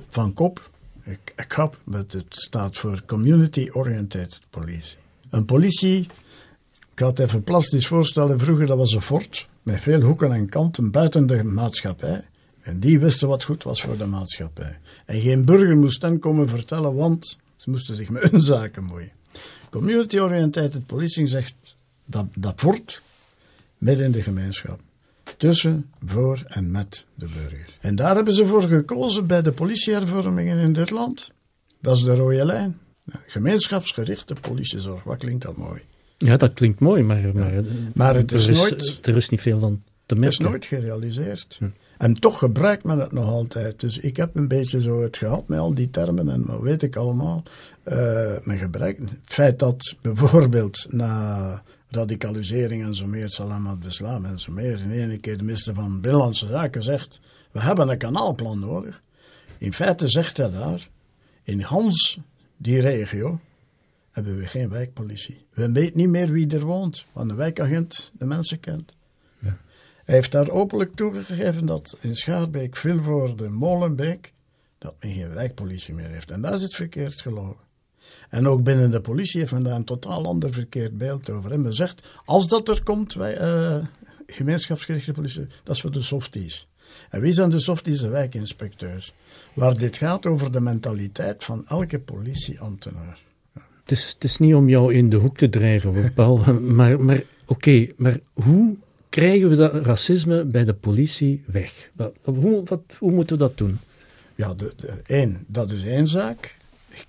van 0.09 0.33
kop, 0.33 0.69
ik, 1.03 1.33
ik 1.35 1.51
heb, 1.51 1.79
het 1.91 2.25
staat 2.27 2.77
voor 2.77 3.01
Community 3.05 3.69
Oriented 3.71 4.41
Police. 4.49 4.95
Een 5.29 5.45
politie, 5.45 5.99
ik 5.99 6.95
ga 6.95 7.07
het 7.07 7.19
even 7.19 7.43
plastisch 7.43 7.87
voorstellen, 7.87 8.39
vroeger 8.39 8.67
dat 8.67 8.77
was 8.77 8.93
een 8.93 9.01
fort, 9.01 9.47
met 9.63 9.81
veel 9.81 10.01
hoeken 10.01 10.31
en 10.31 10.49
kanten 10.49 10.91
buiten 10.91 11.27
de 11.27 11.43
maatschappij. 11.43 12.23
En 12.61 12.79
die 12.79 12.99
wisten 12.99 13.27
wat 13.27 13.43
goed 13.43 13.63
was 13.63 13.81
voor 13.81 13.97
de 13.97 14.05
maatschappij. 14.05 14.79
En 15.05 15.21
geen 15.21 15.45
burger 15.45 15.77
moest 15.77 16.01
dan 16.01 16.19
komen 16.19 16.49
vertellen, 16.49 16.95
want 16.95 17.37
ze 17.55 17.69
moesten 17.69 17.95
zich 17.95 18.09
met 18.09 18.31
hun 18.31 18.41
zaken 18.41 18.83
moeien. 18.83 19.11
Community-oriented 19.69 20.85
policing 20.85 21.29
zegt 21.29 21.77
dat, 22.09 22.25
dat 22.37 22.53
fort 22.55 23.01
midden 23.77 24.05
in 24.05 24.11
de 24.11 24.21
gemeenschap. 24.21 24.79
Tussen, 25.37 25.91
voor 26.05 26.43
en 26.47 26.71
met 26.71 27.05
de 27.15 27.25
burger. 27.25 27.65
En 27.79 27.95
daar 27.95 28.15
hebben 28.15 28.33
ze 28.33 28.45
voor 28.45 28.61
gekozen 28.61 29.27
bij 29.27 29.41
de 29.41 29.51
politiehervormingen 29.51 30.57
in 30.57 30.73
dit 30.73 30.89
land. 30.89 31.31
Dat 31.81 31.95
is 31.95 32.03
de 32.03 32.15
rode 32.15 32.45
lijn. 32.45 32.79
Gemeenschapsgerichte 33.25 34.33
politiezorg, 34.41 35.03
wat 35.03 35.17
klinkt 35.17 35.43
dat 35.43 35.57
mooi? 35.57 35.81
Ja, 36.17 36.37
dat 36.37 36.53
klinkt 36.53 36.79
mooi, 36.79 37.03
maar, 37.03 37.31
maar, 37.33 37.63
maar 37.93 38.15
het 38.15 38.31
is, 38.31 38.43
er, 38.43 38.49
is 38.49 38.57
nooit, 38.57 39.07
er 39.07 39.15
is 39.15 39.29
niet 39.29 39.41
veel 39.41 39.59
van 39.59 39.83
te 40.05 40.15
merken. 40.15 40.31
Het 40.31 40.39
is 40.39 40.49
nooit 40.49 40.65
gerealiseerd. 40.65 41.55
Hm. 41.59 41.65
En 41.97 42.13
toch 42.13 42.37
gebruikt 42.37 42.83
men 42.83 42.99
het 42.99 43.11
nog 43.11 43.25
altijd. 43.25 43.79
Dus 43.79 43.97
ik 43.97 44.17
heb 44.17 44.35
een 44.35 44.47
beetje 44.47 44.81
zo 44.81 45.01
het 45.01 45.17
gehad 45.17 45.47
met 45.47 45.59
al 45.59 45.73
die 45.73 45.89
termen 45.89 46.29
en 46.29 46.45
wat 46.45 46.61
weet 46.61 46.83
ik 46.83 46.95
allemaal. 46.95 47.43
Uh, 47.85 47.95
men 48.43 48.57
gebruikt 48.57 48.99
het 48.99 49.17
feit 49.23 49.59
dat 49.59 49.95
bijvoorbeeld 50.01 50.85
na 50.89 51.63
radicalisering 51.89 52.83
en 52.83 52.95
zo 52.95 53.07
meer, 53.07 53.29
Salam 53.29 53.67
al-Islam 53.67 54.25
en 54.25 54.39
zo 54.39 54.51
meer, 54.51 54.79
in 54.79 54.91
één 54.91 55.19
keer 55.19 55.37
de 55.37 55.43
minister 55.43 55.73
van 55.73 56.01
Binnenlandse 56.01 56.47
Zaken 56.47 56.83
zegt, 56.83 57.19
we 57.51 57.61
hebben 57.61 57.89
een 57.89 57.97
kanaalplan 57.97 58.59
nodig. 58.59 59.01
In 59.57 59.73
feite 59.73 60.07
zegt 60.07 60.37
hij 60.37 60.51
daar, 60.51 60.89
in 61.43 61.61
Hans 61.61 62.19
die 62.57 62.81
regio 62.81 63.39
hebben 64.11 64.37
we 64.37 64.45
geen 64.45 64.69
wijkpolitie. 64.69 65.45
We 65.53 65.71
weten 65.71 65.97
niet 65.97 66.09
meer 66.09 66.31
wie 66.31 66.47
er 66.47 66.65
woont, 66.65 67.05
want 67.11 67.29
de 67.29 67.35
wijkagent 67.35 68.11
de 68.17 68.25
mensen 68.25 68.59
kent. 68.59 68.95
Ja. 69.39 69.57
Hij 70.05 70.15
heeft 70.15 70.31
daar 70.31 70.49
openlijk 70.49 70.95
toegegeven 70.95 71.65
dat 71.65 71.97
in 72.01 72.15
Schaarbeek, 72.15 72.75
Vilvoorde, 72.75 73.49
Molenbeek, 73.49 74.33
dat 74.77 74.95
men 74.99 75.13
geen 75.13 75.33
wijkpolitie 75.33 75.93
meer 75.93 76.09
heeft. 76.09 76.31
En 76.31 76.41
dat 76.41 76.53
is 76.53 76.61
het 76.61 76.75
verkeerd 76.75 77.21
gelogen. 77.21 77.67
En 78.29 78.47
ook 78.47 78.63
binnen 78.63 78.89
de 78.89 79.01
politie 79.01 79.39
heeft 79.39 79.51
men 79.51 79.63
daar 79.63 79.75
een 79.75 79.83
totaal 79.83 80.25
ander 80.25 80.53
verkeerd 80.53 80.97
beeld 80.97 81.29
over. 81.29 81.51
En 81.51 81.61
men 81.61 81.73
zegt, 81.73 82.07
als 82.25 82.47
dat 82.47 82.69
er 82.69 82.83
komt, 82.83 83.13
wij, 83.13 83.41
uh, 83.41 83.85
gemeenschapsgerichte 84.27 85.11
politie, 85.11 85.47
dat 85.63 85.75
is 85.75 85.81
voor 85.81 85.91
de 85.91 86.01
softies. 86.01 86.67
En 87.09 87.21
wie 87.21 87.33
zijn 87.33 87.49
de 87.49 87.59
softies? 87.59 87.99
De 87.99 88.07
wijkinspecteurs. 88.07 89.13
Waar 89.53 89.77
dit 89.77 89.97
gaat 89.97 90.25
over 90.25 90.51
de 90.51 90.59
mentaliteit 90.59 91.43
van 91.43 91.67
elke 91.67 91.99
politieambtenaar. 91.99 93.19
Het 93.53 93.91
is, 93.91 94.11
het 94.13 94.23
is 94.23 94.37
niet 94.37 94.55
om 94.55 94.69
jou 94.69 94.93
in 94.93 95.09
de 95.09 95.17
hoek 95.17 95.37
te 95.37 95.49
drijven, 95.49 96.13
Paul, 96.13 96.37
maar, 96.59 96.99
maar 96.99 97.23
oké, 97.45 97.87
maar 97.97 98.19
hoe 98.33 98.77
krijgen 99.09 99.49
we 99.49 99.55
dat 99.55 99.85
racisme 99.85 100.43
bij 100.43 100.65
de 100.65 100.73
politie 100.73 101.43
weg? 101.45 101.89
Wat, 101.93 102.13
hoe, 102.23 102.63
wat, 102.65 102.81
hoe 102.97 103.11
moeten 103.11 103.37
we 103.37 103.43
dat 103.43 103.57
doen? 103.57 103.79
Ja, 104.35 104.53
de, 104.53 104.73
de, 104.75 104.93
één, 105.05 105.43
dat 105.47 105.71
is 105.71 105.83
één 105.83 106.07
zaak. 106.07 106.55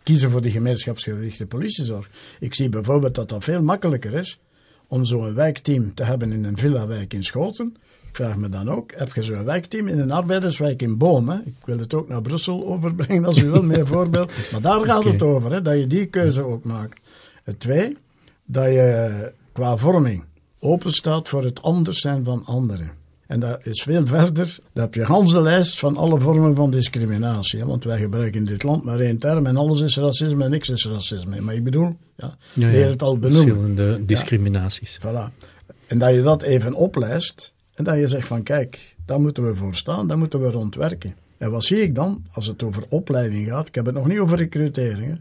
Kiezen 0.03 0.30
voor 0.30 0.43
de 0.43 0.51
gemeenschapsgerichte 0.51 1.47
politiezorg. 1.47 2.09
Ik 2.41 2.55
zie 2.55 2.68
bijvoorbeeld 2.68 3.14
dat 3.14 3.28
dat 3.28 3.45
veel 3.45 3.62
makkelijker 3.62 4.14
is 4.14 4.41
om 4.88 5.05
zo'n 5.05 5.34
wijkteam 5.34 5.95
te 5.95 6.05
hebben 6.05 6.32
in 6.32 6.45
een 6.45 6.57
villa-wijk 6.57 7.12
in 7.12 7.22
Schoten. 7.22 7.76
Ik 8.09 8.16
vraag 8.16 8.36
me 8.36 8.49
dan 8.49 8.70
ook, 8.70 8.93
heb 8.97 9.14
je 9.14 9.22
zo'n 9.22 9.45
wijkteam 9.45 9.88
in 9.88 9.99
een 9.99 10.11
arbeiderswijk 10.11 10.82
in 10.82 10.99
Boom? 10.99 11.30
Ik 11.30 11.64
wil 11.64 11.78
het 11.78 11.95
ook 11.95 12.09
naar 12.09 12.22
Brussel 12.22 12.66
overbrengen 12.72 13.24
als 13.24 13.38
u 13.38 13.51
wil, 13.51 13.62
meer 13.62 13.86
voorbeeld. 13.86 14.51
Maar 14.53 14.61
daar 14.61 14.80
gaat 14.80 15.05
het 15.05 15.22
over, 15.22 15.53
hè, 15.53 15.62
dat 15.62 15.78
je 15.78 15.86
die 15.86 16.07
keuze 16.07 16.43
ook 16.43 16.64
maakt. 16.64 17.01
Het 17.43 17.61
twee, 17.61 17.97
dat 18.45 18.66
je 18.66 19.32
qua 19.53 19.76
vorming 19.76 20.24
open 20.59 20.93
staat 20.93 21.28
voor 21.28 21.45
het 21.45 21.62
anders 21.62 22.01
zijn 22.01 22.24
van 22.24 22.45
anderen. 22.45 22.99
En 23.31 23.41
dat 23.41 23.61
is 23.62 23.83
veel 23.83 24.07
verder. 24.07 24.59
Dan 24.72 24.85
heb 24.85 24.95
je 24.95 25.05
gans 25.05 25.33
de 25.33 25.41
lijst 25.41 25.78
van 25.78 25.97
alle 25.97 26.20
vormen 26.20 26.57
van 26.57 26.70
discriminatie. 26.70 27.59
Hè? 27.59 27.66
Want 27.66 27.85
wij 27.85 27.99
gebruiken 27.99 28.41
in 28.41 28.47
dit 28.47 28.62
land 28.62 28.85
maar 28.85 29.01
één 29.01 29.18
term 29.18 29.47
en 29.47 29.57
alles 29.57 29.81
is 29.81 29.97
racisme 29.97 30.45
en 30.45 30.51
niks 30.51 30.68
is 30.68 30.87
racisme. 30.87 31.41
Maar 31.41 31.55
ik 31.55 31.64
bedoel, 31.64 31.97
ja, 32.16 32.37
ja, 32.53 32.68
ja 32.68 32.87
het 32.87 33.03
al 33.03 33.18
benoemen. 33.18 33.43
Verschillende 33.43 34.05
discriminaties. 34.05 34.99
Ja, 35.03 35.31
voilà. 35.31 35.47
En 35.87 35.99
dat 35.99 36.14
je 36.14 36.22
dat 36.22 36.43
even 36.43 36.74
oplijst 36.74 37.55
en 37.74 37.85
dat 37.85 37.99
je 37.99 38.07
zegt 38.07 38.26
van 38.26 38.43
kijk, 38.43 38.97
daar 39.05 39.20
moeten 39.20 39.47
we 39.47 39.55
voor 39.55 39.74
staan, 39.74 40.09
daar 40.09 40.18
moeten 40.18 40.41
we 40.41 40.51
rondwerken. 40.51 41.14
En 41.39 41.51
wat 41.51 41.64
zie 41.64 41.83
ik 41.83 41.95
dan 41.95 42.24
als 42.33 42.47
het 42.47 42.62
over 42.62 42.85
opleiding 42.89 43.49
gaat? 43.49 43.68
Ik 43.68 43.74
heb 43.74 43.87
het 43.87 43.95
nog 43.95 44.07
niet 44.07 44.18
over 44.18 44.39
recruteringen. 44.39 45.20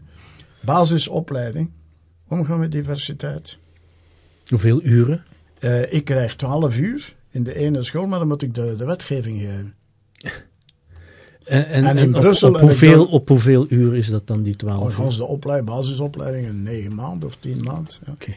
Basisopleiding, 0.60 1.70
omgaan 2.28 2.58
met 2.58 2.72
diversiteit. 2.72 3.58
Hoeveel 4.48 4.82
uren? 4.82 5.24
Uh, 5.60 5.92
ik 5.92 6.04
krijg 6.04 6.36
12 6.36 6.78
uur 6.78 7.18
in 7.30 7.42
de 7.42 7.56
ene 7.56 7.82
school, 7.82 8.06
maar 8.06 8.18
dan 8.18 8.28
moet 8.28 8.42
ik 8.42 8.54
de, 8.54 8.74
de 8.76 8.84
wetgeving 8.84 9.40
geven. 9.40 9.74
En, 11.44 11.66
en, 11.66 11.84
en 11.84 11.98
in 11.98 12.10
Brussel. 12.10 12.48
Op, 12.48 12.60
hoeveel, 12.60 13.06
op 13.06 13.28
hoeveel 13.28 13.66
uur 13.68 13.96
is 13.96 14.10
dat 14.10 14.26
dan, 14.26 14.42
die 14.42 14.56
12 14.56 14.98
uur? 14.98 15.16
de 15.16 15.26
opleiding, 15.26 15.70
basisopleiding, 15.70 16.46
in 16.46 16.62
9 16.62 16.94
maanden 16.94 17.28
of 17.28 17.36
10 17.36 17.62
maanden. 17.62 17.94
Ja. 18.06 18.12
Oké. 18.12 18.34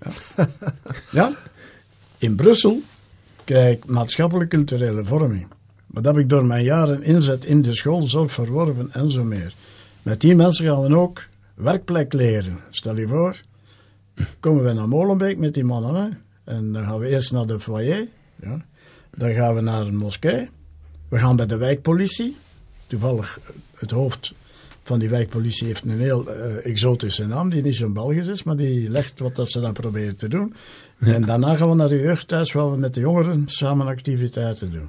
Ja. 0.00 0.46
ja. 1.20 1.32
In 2.18 2.34
Brussel 2.34 2.80
krijg 3.44 3.76
ik 3.76 3.86
maatschappelijk-culturele 3.86 5.04
vorming. 5.04 5.46
Maar 5.86 6.02
dat 6.02 6.14
heb 6.14 6.22
ik 6.22 6.30
door 6.30 6.44
mijn 6.44 6.64
jaren 6.64 7.02
inzet 7.02 7.44
in 7.44 7.62
de 7.62 7.74
school 7.74 8.02
zelf 8.02 8.32
verworven 8.32 8.92
en 8.92 9.10
zo 9.10 9.24
meer. 9.24 9.54
Met 10.02 10.20
die 10.20 10.34
mensen 10.34 10.64
gaan 10.64 10.80
we 10.80 10.96
ook 10.96 11.26
werkplek 11.54 12.12
leren. 12.12 12.58
Stel 12.70 12.96
je 12.96 13.08
voor, 13.08 13.40
komen 14.40 14.64
we 14.64 14.72
naar 14.72 14.88
Molenbeek 14.88 15.38
met 15.38 15.54
die 15.54 15.64
mannen. 15.64 15.94
Hè? 15.94 16.08
En 16.48 16.72
dan 16.72 16.84
gaan 16.84 16.98
we 16.98 17.08
eerst 17.08 17.32
naar 17.32 17.46
de 17.46 17.60
foyer. 17.60 18.06
Ja. 18.42 18.64
Dan 19.10 19.34
gaan 19.34 19.54
we 19.54 19.60
naar 19.60 19.86
een 19.86 19.96
moskee. 19.96 20.48
We 21.08 21.18
gaan 21.18 21.36
bij 21.36 21.46
de 21.46 21.56
wijkpolitie. 21.56 22.36
Toevallig 22.86 23.40
het 23.74 23.90
hoofd 23.90 24.32
van 24.82 24.98
die 24.98 25.08
wijkpolitie 25.08 25.66
heeft 25.66 25.84
een 25.84 25.98
heel 25.98 26.36
uh, 26.36 26.66
exotische 26.66 27.26
naam, 27.26 27.50
die 27.50 27.62
niet 27.62 27.74
zo'n 27.74 27.92
Belgisch 27.92 28.26
is, 28.26 28.42
maar 28.42 28.56
die 28.56 28.90
legt 28.90 29.18
wat 29.18 29.36
dat 29.36 29.50
ze 29.50 29.60
dan 29.60 29.72
proberen 29.72 30.16
te 30.16 30.28
doen. 30.28 30.54
En 30.98 31.24
daarna 31.24 31.56
gaan 31.56 31.68
we 31.68 31.74
naar 31.74 31.88
de 31.88 31.98
jeugdhuis, 31.98 32.52
waar 32.52 32.70
we 32.70 32.76
met 32.76 32.94
de 32.94 33.00
jongeren 33.00 33.46
samen 33.46 33.86
activiteiten 33.86 34.70
doen. 34.70 34.88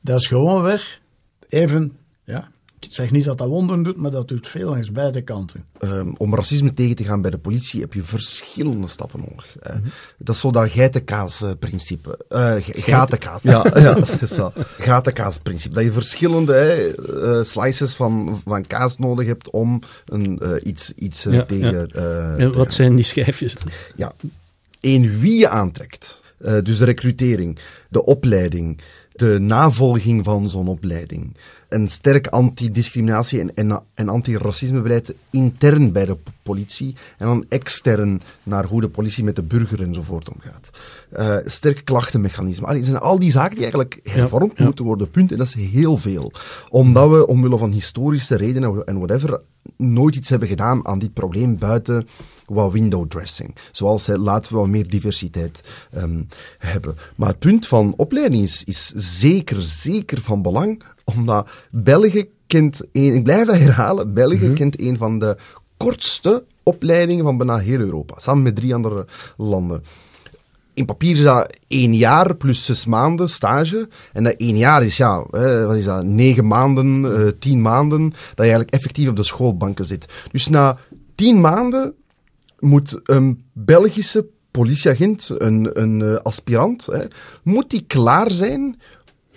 Dat 0.00 0.20
is 0.20 0.26
gewoon 0.26 0.62
weg, 0.62 1.00
even, 1.48 1.96
ja, 2.24 2.50
ik 2.80 2.88
zeg 2.90 3.10
niet 3.10 3.24
dat 3.24 3.38
dat 3.38 3.48
wonderen 3.48 3.82
doet, 3.82 3.96
maar 3.96 4.10
dat 4.10 4.28
doet 4.28 4.46
veel 4.46 4.70
langs 4.70 4.92
beide 4.92 5.22
kanten. 5.22 5.64
Um, 5.80 6.14
om 6.16 6.34
racisme 6.34 6.72
tegen 6.72 6.96
te 6.96 7.04
gaan 7.04 7.22
bij 7.22 7.30
de 7.30 7.38
politie 7.38 7.80
heb 7.80 7.92
je 7.92 8.02
verschillende 8.02 8.88
stappen 8.88 9.20
nodig. 9.20 9.56
Mm 9.62 9.72
-hmm. 9.72 9.90
Dat 10.18 10.34
is 10.34 10.40
zo 10.40 10.50
dat 10.50 10.70
geitenkaas-principe. 10.70 12.18
Uh, 12.30 12.54
gatenkaas. 12.58 13.42
ja, 13.42 13.64
ja, 13.74 13.94
dat 14.04 14.22
is 14.22 14.30
zo. 14.30 14.52
Gatenkaas-principe. 14.78 15.74
Dat 15.74 15.84
je 15.84 15.92
verschillende 15.92 16.94
uh, 17.10 17.42
slices 17.42 17.94
van, 17.94 18.40
van 18.44 18.66
kaas 18.66 18.98
nodig 18.98 19.26
hebt 19.26 19.50
om 19.50 19.80
een, 20.04 20.40
iets, 20.68 20.92
iets 20.94 21.22
ja, 21.22 21.44
tegen 21.44 21.88
ja. 21.92 22.36
En 22.36 22.52
wat 22.52 22.72
zijn 22.72 22.94
die 22.94 23.04
schijfjes? 23.04 23.56
Ja, 23.96 24.12
één 24.80 25.20
wie 25.20 25.38
je 25.38 25.48
aantrekt. 25.48 26.22
dus 26.38 26.78
de 26.78 26.84
recrutering, 26.84 27.58
de 27.88 28.04
opleiding, 28.04 28.80
de 29.12 29.38
navolging 29.38 30.24
van 30.24 30.50
zo'n 30.50 30.68
opleiding 30.68 31.36
een 31.70 31.88
sterk 31.88 32.26
antidiscriminatie- 32.26 33.40
en, 33.40 33.54
en, 33.54 33.82
en 33.94 34.08
antiracismebeleid 34.08 35.14
intern 35.30 35.92
bij 35.92 36.04
de 36.04 36.16
politie 36.42 36.94
en 37.18 37.26
dan 37.26 37.44
extern 37.48 38.22
naar 38.42 38.64
hoe 38.64 38.80
de 38.80 38.88
politie 38.88 39.24
met 39.24 39.36
de 39.36 39.42
burger 39.42 39.82
enzovoort 39.82 40.30
omgaat. 40.30 40.70
Uh, 41.18 41.36
sterk 41.44 41.84
klachtenmechanisme. 41.84 42.66
Allee, 42.66 42.84
zijn 42.84 42.98
al 42.98 43.18
die 43.18 43.30
zaken 43.30 43.50
die 43.54 43.62
eigenlijk 43.62 44.00
hervormd 44.02 44.58
moeten 44.58 44.84
worden, 44.84 45.10
punt. 45.10 45.32
En 45.32 45.38
dat 45.38 45.46
is 45.46 45.54
heel 45.54 45.96
veel. 45.96 46.32
Omdat 46.68 47.10
we, 47.10 47.26
omwille 47.26 47.58
van 47.58 47.72
historische 47.72 48.36
redenen 48.36 48.84
en 48.84 48.98
whatever, 48.98 49.40
nooit 49.76 50.14
iets 50.14 50.28
hebben 50.28 50.48
gedaan 50.48 50.86
aan 50.86 50.98
dit 50.98 51.12
probleem 51.12 51.58
buiten 51.58 52.08
wat 52.46 52.72
window 52.72 53.08
dressing. 53.08 53.54
Zoals 53.72 54.06
laten 54.06 54.52
we 54.52 54.58
wat 54.58 54.68
meer 54.68 54.88
diversiteit 54.88 55.60
um, 55.96 56.28
hebben. 56.58 56.96
Maar 57.16 57.28
het 57.28 57.38
punt 57.38 57.66
van 57.66 57.94
opleiding 57.96 58.42
is, 58.42 58.64
is 58.64 58.92
zeker, 58.94 59.62
zeker 59.62 60.20
van 60.20 60.42
belang 60.42 60.82
omdat 61.16 61.50
België 61.70 62.28
kent, 62.46 62.80
een, 62.92 63.14
ik 63.14 63.22
blijf 63.22 63.46
dat 63.46 63.56
herhalen, 63.56 64.14
België 64.14 64.48
mm 64.48 64.54
kent 64.54 64.80
een 64.80 64.96
van 64.96 65.18
de 65.18 65.36
kortste 65.76 66.44
opleidingen 66.62 67.24
van 67.24 67.36
bijna 67.36 67.58
heel 67.58 67.78
Europa. 67.78 68.14
Samen 68.18 68.42
met 68.42 68.56
drie 68.56 68.74
andere 68.74 69.06
landen. 69.36 69.82
in 70.74 70.84
papier 70.84 71.12
is 71.16 71.22
dat 71.22 71.56
één 71.68 71.94
jaar 71.94 72.36
plus 72.36 72.64
zes 72.64 72.86
maanden 72.86 73.28
stage. 73.28 73.88
En 74.12 74.24
dat 74.24 74.34
één 74.36 74.56
jaar 74.56 74.84
is, 74.84 74.96
ja, 74.96 75.26
wat 75.66 75.76
is 75.76 75.84
dat, 75.84 76.04
negen 76.04 76.46
maanden, 76.46 77.04
uh, 77.04 77.28
tien 77.38 77.62
maanden, 77.62 78.10
dat 78.10 78.18
je 78.36 78.42
eigenlijk 78.42 78.70
effectief 78.70 79.08
op 79.08 79.16
de 79.16 79.22
schoolbanken 79.22 79.84
zit. 79.84 80.06
Dus 80.32 80.48
na 80.48 80.78
tien 81.14 81.40
maanden 81.40 81.94
moet 82.58 83.00
een 83.04 83.44
Belgische 83.52 84.26
politieagent, 84.50 85.30
een, 85.32 85.80
een 85.80 86.00
uh, 86.00 86.14
aspirant, 86.14 86.86
hè, 86.86 87.04
moet 87.42 87.70
die 87.70 87.84
klaar 87.86 88.30
zijn 88.30 88.80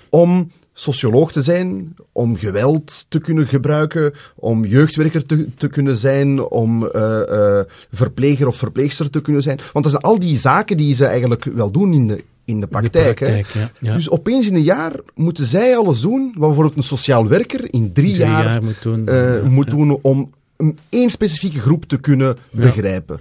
om 0.09 0.51
socioloog 0.73 1.31
te 1.31 1.41
zijn, 1.41 1.95
om 2.11 2.35
geweld 2.35 3.05
te 3.09 3.19
kunnen 3.19 3.47
gebruiken, 3.47 4.13
om 4.35 4.65
jeugdwerker 4.65 5.25
te, 5.25 5.53
te 5.55 5.67
kunnen 5.67 5.97
zijn, 5.97 6.41
om 6.41 6.83
uh, 6.83 7.21
uh, 7.29 7.59
verpleger 7.91 8.47
of 8.47 8.55
verpleegster 8.55 9.09
te 9.09 9.21
kunnen 9.21 9.41
zijn. 9.41 9.59
Want 9.73 9.85
dat 9.85 9.93
zijn 9.93 10.13
al 10.13 10.19
die 10.19 10.37
zaken 10.37 10.77
die 10.77 10.95
ze 10.95 11.05
eigenlijk 11.05 11.43
wel 11.43 11.71
doen 11.71 11.93
in 11.93 12.07
de, 12.07 12.23
in 12.45 12.59
de 12.59 12.67
praktijk. 12.67 13.19
De 13.19 13.25
praktijk 13.25 13.47
ja, 13.47 13.71
ja. 13.79 13.95
Dus 13.95 14.09
opeens 14.09 14.47
in 14.47 14.55
een 14.55 14.63
jaar 14.63 14.99
moeten 15.15 15.45
zij 15.45 15.77
alles 15.77 16.01
doen 16.01 16.23
wat 16.23 16.47
bijvoorbeeld 16.47 16.77
een 16.77 16.83
sociaal 16.83 17.27
werker 17.27 17.73
in 17.73 17.91
drie, 17.93 18.13
drie 18.13 18.15
jaar, 18.15 18.43
jaar, 18.43 18.63
moet 18.63 18.81
doen, 18.81 19.09
uh, 19.09 19.43
moet 19.43 19.69
doen 19.69 19.99
om 20.01 20.31
een 20.57 20.77
één 20.89 21.09
specifieke 21.09 21.59
groep 21.59 21.85
te 21.85 21.97
kunnen 21.97 22.37
begrijpen. 22.51 23.17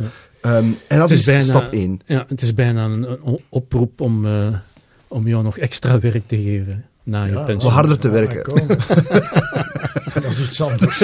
Um, 0.46 0.76
en 0.88 0.98
dat 0.98 1.10
is, 1.10 1.18
is, 1.18 1.24
bijna, 1.24 1.42
stap 1.42 1.72
één. 1.72 2.00
Ja, 2.06 2.24
het 2.28 2.42
is 2.42 2.54
bijna 2.54 2.84
een, 2.84 3.10
een 3.26 3.38
oproep 3.48 4.00
om, 4.00 4.26
om 5.08 5.28
jou 5.28 5.42
nog 5.42 5.58
extra 5.58 6.00
werk 6.00 6.26
te 6.26 6.36
geven 6.36 6.84
na 7.02 7.24
je 7.24 7.32
Ja, 7.32 7.42
pensioen. 7.42 7.70
Om 7.70 7.76
harder 7.76 7.98
te 7.98 8.10
werken. 8.10 8.52
dat 10.14 10.24
is 10.24 10.40
iets 10.40 10.60
anders. 10.60 11.00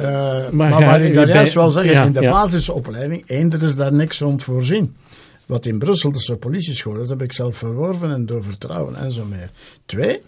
Uh, 0.00 0.48
maar, 0.58 0.72
ga- 0.72 0.90
wat 0.90 1.00
ik 1.00 1.14
daar 1.14 1.28
juist 1.28 1.54
wil 1.54 1.70
zeggen, 1.70 1.92
ja, 1.92 2.04
in 2.04 2.12
de 2.12 2.20
ja. 2.20 2.30
basisopleiding, 2.30 3.26
één, 3.26 3.52
er 3.52 3.62
is 3.62 3.76
daar 3.76 3.92
niks 3.92 4.18
rond 4.18 4.42
voorzien. 4.42 4.96
Wat 5.46 5.66
in 5.66 5.78
Brussel, 5.78 6.12
dus 6.12 6.26
de 6.26 6.36
politieschool, 6.36 6.94
dat 6.94 7.08
heb 7.08 7.22
ik 7.22 7.32
zelf 7.32 7.56
verworven 7.56 8.12
en 8.12 8.26
door 8.26 8.44
vertrouwen 8.44 8.96
en 8.96 9.12
zo 9.12 9.24
meer. 9.24 9.50
Twee, 9.86 10.22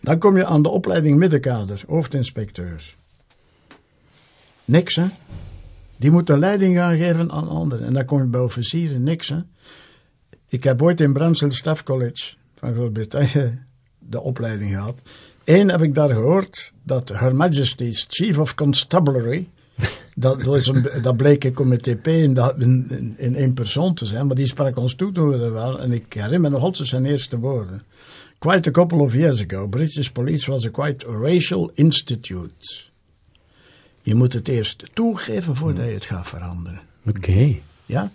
dan 0.00 0.18
kom 0.18 0.36
je 0.36 0.44
aan 0.44 0.62
de 0.62 0.68
opleiding 0.68 1.18
middenkader, 1.18 1.82
hoofdinspecteur. 1.86 2.94
Niks, 4.64 4.96
hè. 4.96 5.04
Die 5.96 6.10
moeten 6.10 6.38
leiding 6.38 6.76
gaan 6.76 6.96
geven 6.96 7.30
aan 7.30 7.48
anderen. 7.48 7.86
En 7.86 7.92
dan 7.92 8.04
kom 8.04 8.18
je 8.18 8.24
bij 8.24 8.40
officieren, 8.40 9.02
niks, 9.02 9.28
hè. 9.28 9.38
Ik 10.48 10.64
heb 10.64 10.82
ooit 10.82 11.00
in 11.00 11.12
Bramsel 11.12 11.50
Staff 11.50 11.82
College 11.82 12.34
van 12.64 12.74
Groot-Brittannië 12.74 13.58
de 13.98 14.20
opleiding 14.20 14.70
gehad. 14.70 14.94
Eén 15.44 15.70
heb 15.70 15.82
ik 15.82 15.94
daar 15.94 16.08
gehoord 16.08 16.72
dat 16.82 17.08
Her 17.08 17.36
Majesty's 17.36 18.06
Chief 18.08 18.38
of 18.38 18.54
Constabulary, 18.54 19.48
dat, 20.14 20.46
is 20.46 20.66
een, 20.66 20.88
dat 21.02 21.16
bleek 21.16 21.44
een 21.44 21.52
comité 21.52 21.96
P 21.96 22.06
in, 22.06 22.34
dat- 22.34 22.60
in, 22.60 23.14
in, 23.16 23.34
één 23.36 23.54
persoon 23.54 23.94
te 23.94 24.06
zijn, 24.06 24.26
maar 24.26 24.36
die 24.36 24.46
sprak 24.46 24.76
ons 24.76 24.94
toe 24.94 25.12
toen 25.12 25.28
we 25.28 25.38
er 25.44 25.50
waren. 25.52 25.80
En 25.80 25.92
ik 25.92 26.12
herinner 26.12 26.40
me 26.40 26.48
nog 26.48 26.62
altijd 26.62 26.88
zijn 26.88 27.04
eerste 27.06 27.38
woorden. 27.38 27.82
Quite 28.38 28.68
a 28.68 28.72
couple 28.72 28.98
of 28.98 29.14
years 29.14 29.44
ago, 29.44 29.66
British 29.68 30.08
police 30.08 30.50
was 30.50 30.66
a 30.66 30.68
quite 30.70 31.06
racial 31.06 31.70
institute. 31.74 32.80
Je 34.02 34.14
moet 34.14 34.32
het 34.32 34.48
eerst 34.48 34.84
toegeven 34.92 35.56
voordat 35.56 35.84
je 35.84 35.90
het 35.92 36.04
gaat 36.04 36.28
veranderen. 36.28 36.80
Oké. 37.06 37.54
Ja. 37.86 38.10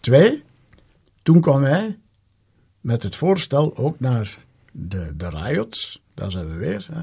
Twee, 0.00 0.42
toen 1.22 1.40
kwam 1.40 1.62
hij 1.62 1.98
met 2.82 3.02
het 3.02 3.16
voorstel 3.16 3.76
ook 3.76 4.00
naar 4.00 4.38
de, 4.72 5.16
de 5.16 5.28
riots. 5.28 6.02
Daar 6.14 6.30
zijn 6.30 6.48
we 6.48 6.54
weer. 6.54 6.88
Hè. 6.92 7.02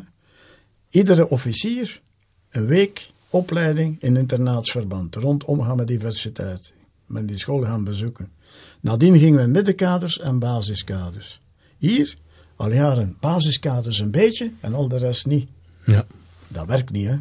Iedere 0.90 1.30
officier 1.30 2.02
een 2.50 2.66
week 2.66 3.12
opleiding 3.30 4.02
in 4.02 4.18
internaatsverband. 4.18 5.16
Rond 5.16 5.44
omgaan 5.44 5.78
met 5.78 5.88
diversiteit. 5.88 6.74
Met 7.06 7.28
die 7.28 7.38
school 7.38 7.62
gaan 7.62 7.84
bezoeken. 7.84 8.32
Nadien 8.80 9.18
gingen 9.18 9.42
we 9.42 9.48
middenkaders 9.48 10.20
en 10.20 10.40
basiskaders. 10.40 11.40
Hier, 11.78 12.16
al 12.56 12.74
jaren 12.74 13.18
basiskaders 13.20 14.00
een 14.00 14.12
beetje 14.12 14.52
en 14.60 14.74
al 14.74 14.88
de 14.88 14.98
rest 14.98 15.26
niet. 15.26 15.50
Ja. 15.86 16.06
Dat 16.48 16.68
werkt 16.68 16.92
niet, 16.92 17.08
hè. 17.08 17.18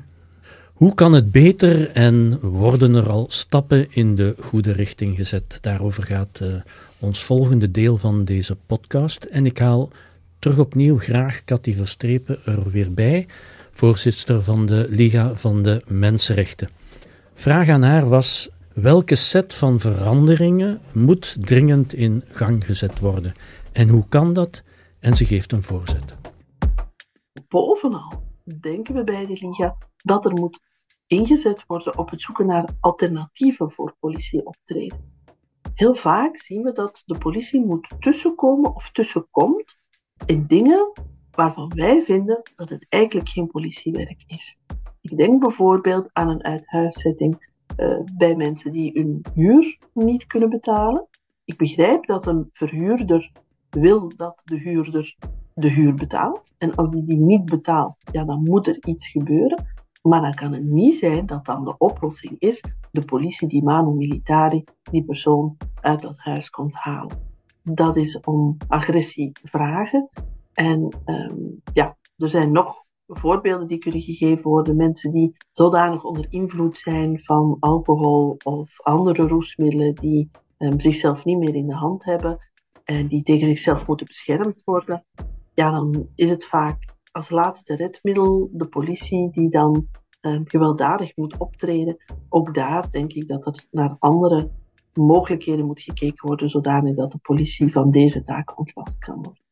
Hoe 0.78 0.94
kan 0.94 1.12
het 1.12 1.32
beter 1.32 1.90
en 1.90 2.40
worden 2.40 2.94
er 2.94 3.08
al 3.08 3.26
stappen 3.28 3.90
in 3.90 4.14
de 4.14 4.34
goede 4.40 4.72
richting 4.72 5.16
gezet? 5.16 5.58
Daarover 5.60 6.02
gaat 6.02 6.40
eh, 6.40 6.54
ons 6.98 7.24
volgende 7.24 7.70
deel 7.70 7.96
van 7.96 8.24
deze 8.24 8.56
podcast. 8.66 9.24
En 9.24 9.46
ik 9.46 9.58
haal 9.58 9.90
terug 10.38 10.58
opnieuw 10.58 10.98
graag 10.98 11.44
Cathy 11.44 11.74
Verstrepen 11.74 12.38
er 12.44 12.70
weer 12.70 12.94
bij, 12.94 13.26
voorzitter 13.70 14.42
van 14.42 14.66
de 14.66 14.86
Liga 14.90 15.34
van 15.34 15.62
de 15.62 15.82
Mensenrechten. 15.86 16.68
Vraag 17.34 17.68
aan 17.68 17.82
haar 17.82 18.08
was: 18.08 18.48
welke 18.74 19.14
set 19.14 19.54
van 19.54 19.80
veranderingen 19.80 20.80
moet 20.92 21.36
dringend 21.40 21.94
in 21.94 22.22
gang 22.28 22.64
gezet 22.64 22.98
worden? 22.98 23.32
En 23.72 23.88
hoe 23.88 24.08
kan 24.08 24.32
dat? 24.32 24.62
En 24.98 25.14
ze 25.14 25.24
geeft 25.24 25.52
een 25.52 25.62
voorzet. 25.62 26.16
bovenal 27.48 28.22
denken 28.60 28.94
we 28.94 29.04
bij 29.04 29.26
de 29.26 29.38
Liga 29.40 29.76
dat 30.02 30.24
er 30.24 30.32
moet 30.32 30.66
ingezet 31.08 31.64
worden 31.66 31.98
op 31.98 32.10
het 32.10 32.20
zoeken 32.20 32.46
naar 32.46 32.68
alternatieven 32.80 33.70
voor 33.70 33.96
politieoptreden. 34.00 35.16
Heel 35.74 35.94
vaak 35.94 36.40
zien 36.40 36.62
we 36.62 36.72
dat 36.72 37.02
de 37.06 37.18
politie 37.18 37.64
moet 37.64 37.90
tussenkomen 38.00 38.74
of 38.74 38.90
tussenkomt 38.90 39.80
in 40.26 40.46
dingen 40.46 40.92
waarvan 41.30 41.72
wij 41.74 42.02
vinden 42.02 42.42
dat 42.54 42.68
het 42.68 42.86
eigenlijk 42.88 43.28
geen 43.28 43.46
politiewerk 43.46 44.24
is. 44.26 44.56
Ik 45.00 45.16
denk 45.16 45.40
bijvoorbeeld 45.40 46.08
aan 46.12 46.28
een 46.28 46.44
uithuiszetting 46.44 47.48
eh, 47.76 47.98
bij 48.16 48.36
mensen 48.36 48.72
die 48.72 48.92
hun 48.94 49.24
huur 49.34 49.78
niet 49.92 50.26
kunnen 50.26 50.48
betalen. 50.48 51.06
Ik 51.44 51.56
begrijp 51.56 52.06
dat 52.06 52.26
een 52.26 52.48
verhuurder 52.52 53.32
wil 53.70 54.12
dat 54.16 54.42
de 54.44 54.58
huurder 54.58 55.16
de 55.54 55.68
huur 55.68 55.94
betaalt. 55.94 56.52
En 56.58 56.74
als 56.74 56.90
die 56.90 57.04
die 57.04 57.18
niet 57.18 57.44
betaalt, 57.44 57.96
ja, 58.12 58.24
dan 58.24 58.42
moet 58.42 58.66
er 58.66 58.78
iets 58.86 59.08
gebeuren. 59.08 59.66
Maar 60.08 60.20
dan 60.20 60.34
kan 60.34 60.52
het 60.52 60.64
niet 60.64 60.98
zijn 60.98 61.26
dat 61.26 61.44
dan 61.44 61.64
de 61.64 61.78
oplossing 61.78 62.36
is 62.38 62.64
de 62.90 63.04
politie 63.04 63.48
die 63.48 63.62
manu 63.62 63.90
militari 63.90 64.64
die 64.90 65.04
persoon 65.04 65.56
uit 65.80 66.02
dat 66.02 66.18
huis 66.18 66.50
komt 66.50 66.74
halen. 66.74 67.26
Dat 67.62 67.96
is 67.96 68.20
om 68.20 68.56
agressie 68.68 69.32
vragen. 69.42 70.08
En 70.52 70.88
ehm, 71.04 71.36
ja, 71.72 71.96
er 72.16 72.28
zijn 72.28 72.52
nog 72.52 72.84
voorbeelden 73.06 73.68
die 73.68 73.78
kunnen 73.78 74.00
gegeven 74.00 74.50
worden. 74.50 74.76
Mensen 74.76 75.12
die 75.12 75.36
zodanig 75.52 76.04
onder 76.04 76.26
invloed 76.30 76.78
zijn 76.78 77.20
van 77.20 77.56
alcohol 77.60 78.36
of 78.44 78.80
andere 78.82 79.26
roesmiddelen 79.26 79.94
die 79.94 80.30
ehm, 80.58 80.78
zichzelf 80.78 81.24
niet 81.24 81.38
meer 81.38 81.54
in 81.54 81.66
de 81.66 81.74
hand 81.74 82.04
hebben 82.04 82.38
en 82.84 83.08
die 83.08 83.22
tegen 83.22 83.46
zichzelf 83.46 83.86
moeten 83.86 84.06
beschermd 84.06 84.62
worden 84.64 85.04
ja, 85.58 85.70
dan 85.70 86.08
is 86.14 86.30
het 86.30 86.44
vaak 86.44 86.96
als 87.18 87.30
laatste 87.30 87.76
redmiddel 87.76 88.48
de 88.52 88.66
politie 88.66 89.30
die 89.30 89.50
dan 89.50 89.88
eh, 90.20 90.40
gewelddadig 90.44 91.16
moet 91.16 91.36
optreden. 91.36 91.96
Ook 92.28 92.54
daar 92.54 92.90
denk 92.90 93.12
ik 93.12 93.28
dat 93.28 93.46
er 93.46 93.66
naar 93.70 93.96
andere 93.98 94.50
mogelijkheden 94.92 95.66
moet 95.66 95.80
gekeken 95.80 96.26
worden, 96.26 96.50
zodanig 96.50 96.96
dat 96.96 97.12
de 97.12 97.18
politie 97.18 97.72
van 97.72 97.90
deze 97.90 98.22
taak 98.22 98.58
ontlast 98.58 98.98
kan 98.98 99.14
worden. 99.14 99.42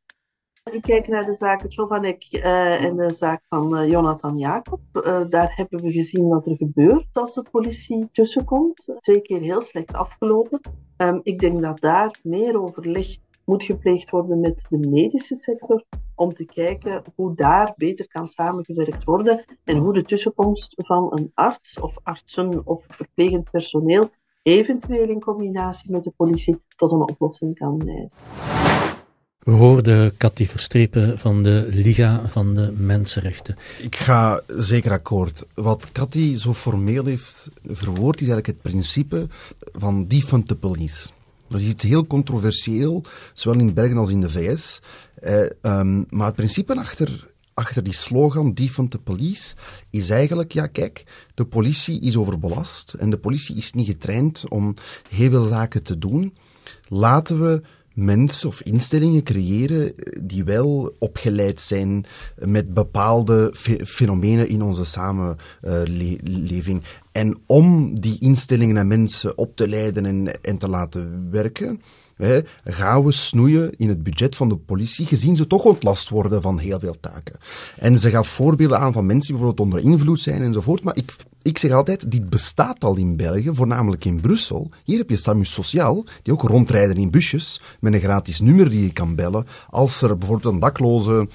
Ik 0.73 0.83
kijk 0.83 1.09
naar 1.09 1.25
de 1.25 1.35
zaak 1.35 1.65
Chovanek 1.69 2.23
eh 2.31 2.85
en 2.85 2.97
de 2.97 3.13
zaak 3.13 3.43
van 3.49 3.77
eh, 3.77 3.89
Jonathan 3.89 4.39
Jacob. 4.39 4.81
Daar 5.29 5.53
hebben 5.57 5.83
we 5.83 5.93
gezien 5.93 6.29
wat 6.29 6.47
er 6.47 6.57
gebeurt 6.57 7.07
als 7.13 7.35
de 7.35 7.47
politie 7.51 8.09
tussenkomt. 8.13 8.99
Twee 9.01 9.23
keer 9.23 9.41
heel 9.41 9.63
slecht 9.63 9.93
afgelopen. 9.93 10.61
Ehm, 10.97 11.19
ik 11.23 11.39
denk 11.39 11.63
dat 11.63 11.81
daar 11.81 12.19
meer 12.23 12.61
overleg 12.61 13.07
moet 13.47 13.63
gepleegd 13.63 14.11
worden 14.11 14.41
met 14.41 14.67
de 14.69 14.79
medische 14.79 15.37
sector 15.37 15.85
om 16.15 16.35
te 16.35 16.45
kijken 16.45 17.03
hoe 17.15 17.35
daar 17.35 17.75
beter 17.77 18.09
kan 18.09 18.27
samengewerkt 18.27 19.05
worden 19.05 19.45
en 19.65 19.77
hoe 19.77 19.93
de 19.93 20.05
tussenkomst 20.05 20.73
van 20.77 21.13
een 21.13 21.31
arts 21.35 21.81
of 21.81 21.97
artsen 22.03 22.67
of 22.67 22.85
verplegend 22.89 23.51
personeel 23.51 24.11
eventueel 24.43 25.09
in 25.09 25.21
combinatie 25.21 25.91
met 25.91 26.05
de 26.05 26.13
politie 26.17 26.61
tot 26.77 26.93
een 26.93 27.11
oplossing 27.11 27.55
kan 27.55 27.83
leiden. 27.85 28.11
We 29.39 29.53
hoorden 29.53 30.17
Cathy 30.17 30.45
Verstrepen 30.45 31.19
van 31.19 31.43
de 31.43 31.67
Liga 31.71 32.29
van 32.29 32.55
de 32.55 32.73
Mensenrechten. 32.77 33.57
Ik 33.83 33.97
ga 33.97 34.41
zeker 34.47 34.91
akkoord. 34.91 35.47
Wat 35.55 35.93
Cathy 35.93 36.37
zo 36.37 36.53
formeel 36.53 37.05
heeft 37.05 37.51
verwoord, 37.65 38.21
is 38.21 38.29
eigenlijk 38.29 38.47
het 38.47 38.73
principe 38.73 39.27
van 39.73 40.07
defund 40.07 40.49
the 40.49 40.57
police. 40.57 41.09
Dat 41.49 41.61
is 41.61 41.67
iets 41.67 41.83
heel 41.83 42.07
controversieel, 42.07 43.05
zowel 43.33 43.61
in 43.61 43.75
België 43.75 43.95
als 43.95 44.11
in 44.11 44.21
de 44.21 44.31
VS. 44.31 44.81
Eh, 45.15 45.41
um, 45.63 46.07
maar 46.09 46.27
het 46.27 46.35
principe 46.35 46.75
achter, 46.75 47.27
achter 47.55 47.83
die 47.83 47.93
slogan 47.93 48.53
defund 48.53 48.91
the 48.91 48.99
police 48.99 49.55
is 49.91 50.11
eigenlijk, 50.11 50.53
ja 50.53 50.67
kijk, 50.67 51.05
de 51.35 51.45
politie 51.45 52.01
is 52.01 52.17
overbelast 52.17 52.93
en 52.93 53.11
de 53.11 53.19
politie 53.19 53.57
is 53.57 53.73
niet 53.73 53.87
getraind 53.87 54.49
om 54.49 54.75
heel 55.11 55.31
veel 55.31 55.45
zaken 55.45 55.83
te 55.83 55.99
doen. 55.99 56.37
Laten 56.89 57.41
we 57.41 57.63
mensen 57.97 58.49
of 58.49 58.61
instellingen 58.61 59.23
creëren 59.23 59.95
die 60.23 60.45
wel 60.45 60.95
opgeleid 60.99 61.61
zijn 61.61 62.07
met 62.35 62.75
bepaalde 62.75 63.51
fenomenen 63.85 64.49
in 64.49 64.63
onze 64.63 64.85
samenleving. 64.85 66.83
En 67.13 67.39
om 67.47 68.01
die 68.01 68.21
instellingen 68.21 68.77
en 68.77 68.87
mensen 68.87 69.39
op 69.39 69.57
te 69.57 69.69
leiden 69.69 70.07
en, 70.07 70.43
en 70.43 70.59
te 70.59 70.69
laten 70.69 71.31
werken, 71.31 71.81
hè, 72.17 72.41
gaan 72.65 73.05
we 73.05 73.13
snoeien 73.13 73.77
in 73.77 73.89
het 73.89 74.03
budget 74.03 74.37
van 74.37 74.49
de 74.49 74.57
politie, 74.57 75.07
gezien 75.07 75.37
ze 75.37 75.47
toch 75.47 75.65
ontlast 75.65 76.09
worden 76.09 76.43
van 76.43 76.59
heel 76.59 76.79
veel 76.79 76.97
taken. 77.01 77.39
En 77.77 77.99
ze 77.99 78.11
gaf 78.11 78.29
voorbeelden 78.29 78.79
aan 78.79 78.93
van 78.93 79.07
mensen 79.07 79.27
die 79.29 79.37
bijvoorbeeld 79.37 79.69
onder 79.69 79.93
invloed 79.93 80.21
zijn 80.21 80.43
enzovoort. 80.43 80.83
Maar 80.83 80.97
ik, 80.97 81.15
ik 81.43 81.59
zeg 81.59 81.73
altijd, 81.73 82.11
dit 82.11 82.31
bestaat 82.31 82.85
al 82.85 82.97
in 82.97 83.17
België, 83.17 83.51
voornamelijk 83.53 84.05
in 84.05 84.21
Brussel. 84.21 84.71
Hier 84.85 84.99
heb 84.99 85.11
je 85.11 85.17
Samus 85.17 85.53
Sociaal, 85.53 86.05
die 86.23 86.33
ook 86.33 86.43
rondrijden 86.43 86.97
in 86.97 87.11
busjes, 87.11 87.61
met 87.81 87.93
een 87.93 88.01
gratis 88.01 88.41
nummer 88.41 88.71
die 88.71 88.83
je 88.83 88.93
kan 88.93 89.15
bellen. 89.15 89.47
Als 89.71 90.03
er 90.03 90.19
bijvoorbeeld 90.19 90.55
een 90.55 90.61
dakloze 90.61 91.29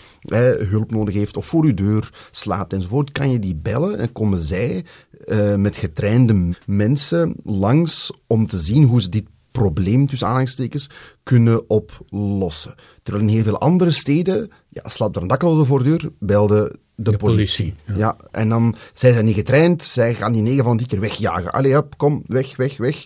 hulp 0.70 0.92
nodig 0.92 1.14
heeft, 1.14 1.38
of 1.38 1.46
voor 1.46 1.64
uw 1.64 1.74
deur 1.74 2.28
slaapt 2.32 2.74
enzovoort, 2.74 3.12
kan 3.12 3.32
je 3.32 3.40
die 3.40 3.56
bellen 3.56 4.00
en 4.00 4.12
komen 4.12 4.40
zij 4.40 4.86
uh, 5.26 5.56
met 5.56 5.76
getrainde 5.76 6.56
mensen 6.66 7.36
langs 7.44 8.12
om 8.28 8.48
te 8.48 8.60
zien 8.60 8.84
hoe 8.84 9.02
ze 9.02 9.10
dit 9.10 9.26
probleem 9.52 10.06
tussen 10.08 10.28
aanhalingstekens 10.28 10.90
kunnen 11.24 11.70
oplossen. 11.70 12.76
Terwijl 13.04 13.26
in 13.28 13.34
heel 13.34 13.44
veel 13.44 13.60
andere 13.60 13.92
steden, 13.92 14.52
ja, 14.70 14.82
slaat 14.86 15.16
er 15.16 15.22
een 15.22 15.28
dakloze 15.28 15.66
voor 15.66 15.84
de 15.84 15.84
deur, 15.84 16.12
belde 16.20 16.80
de, 16.96 17.18
politie. 17.18 17.74
ja. 17.96 18.18
en 18.32 18.50
dan, 18.50 18.76
zij 18.94 19.12
zijn 19.12 19.26
niet 19.26 19.36
getraind, 19.36 19.84
zij 19.84 20.14
gaan 20.14 20.34
die 20.34 20.42
negen 20.42 20.64
van 20.64 20.78
die 20.78 20.88
keer 20.88 21.00
wegjagen. 21.00 21.52
Allee, 21.52 21.78
op, 21.78 21.98
kom, 21.98 22.24
weg, 22.28 22.56
weg, 22.56 22.78
weg. 22.78 23.06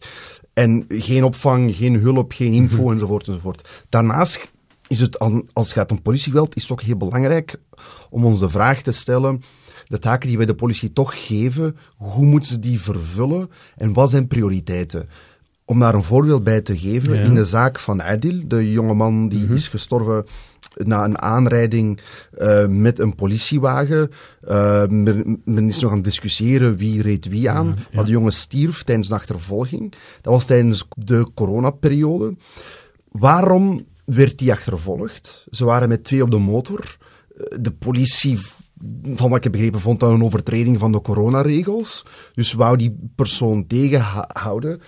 En 0.54 0.86
geen 0.88 1.24
opvang, 1.24 1.76
geen 1.76 1.96
hulp, 1.96 2.32
geen 2.32 2.54
info, 2.54 2.82
mhm. 2.82 2.92
enzovoort, 2.92 3.28
enzovoort. 3.28 3.86
Daarnaast 3.90 4.52
is 4.88 5.00
het, 5.00 5.20
als 5.20 5.44
het 5.54 5.72
gaat 5.72 5.92
om 5.92 6.02
politiegeweld, 6.02 6.56
is 6.56 6.62
het 6.62 6.72
ook 6.72 6.82
heel 6.82 6.98
belangrijk 6.98 7.56
om 8.10 8.26
ons 8.26 8.40
de 8.40 8.50
vraag 8.50 8.82
te 8.82 8.92
stellen, 8.92 9.42
de 9.88 10.00
taken 10.00 10.28
die 10.28 10.38
wij 10.38 10.46
de 10.46 10.56
politie 10.56 10.94
toch 10.94 11.28
geven, 11.28 11.78
hoe 11.98 12.26
moeten 12.26 12.50
ze 12.50 12.60
die 12.60 12.82
vervullen 12.82 13.50
en 13.76 13.94
wat 13.94 14.10
zijn 14.10 14.28
prioriteiten? 14.28 15.10
Om 15.66 15.80
daar 15.80 15.94
een 15.94 16.04
voorbeeld 16.04 16.44
bij 16.44 16.62
te 16.62 16.78
geven, 16.78 17.16
in 17.16 17.36
de 17.36 17.46
zaak 17.46 17.80
van 17.80 18.02
Adil, 18.02 18.42
de 18.48 18.72
jongeman 18.72 19.30
die 19.30 19.44
mhm. 19.44 19.54
is 19.54 19.68
gestorven 19.68 20.26
na 20.76 21.04
een 21.04 21.22
aanrijding 21.22 22.02
uh, 22.38 22.68
met 22.68 23.00
een 23.00 23.16
politiewagen. 23.16 24.12
Uh, 24.48 24.86
men, 24.88 25.42
men, 25.46 25.68
is 25.68 25.80
nog 25.80 25.90
aan 25.92 25.98
het 25.98 26.06
discussiëren 26.06 26.76
wie 26.76 27.02
reed 27.02 27.28
wie 27.28 27.50
aan. 27.50 27.78
Maar 27.94 28.06
de 28.06 28.12
jongen 28.12 28.32
stierf 28.32 28.84
tijdens 28.84 29.10
een 29.10 29.16
achtervolging. 29.16 29.94
Dat 30.22 30.34
was 30.34 30.46
tijdens 30.46 30.88
de 30.96 31.28
coronaperiode. 31.34 32.36
Waarom 33.12 33.86
werd 34.06 34.38
die 34.38 34.52
achtervolgd? 34.52 35.48
Ze 35.52 35.66
waren 35.66 35.90
met 35.90 36.04
twee 36.04 36.24
op 36.24 36.32
de 36.32 36.38
motor. 36.38 36.98
Eh, 37.36 37.58
de 37.62 37.72
politie 37.72 38.40
van 39.16 39.30
wat 39.30 39.38
ik 39.38 39.44
heb 39.44 39.52
begrepen, 39.52 39.80
vond 39.80 40.00
dat 40.00 40.12
een 40.12 40.24
overtreding 40.24 40.80
van 40.80 40.92
de 40.92 41.02
coronaregels. 41.02 42.06
Dus 42.34 42.54
wou 42.54 42.78
die 42.78 43.10
persoon 43.16 43.68
tegenhouden. 43.68 44.82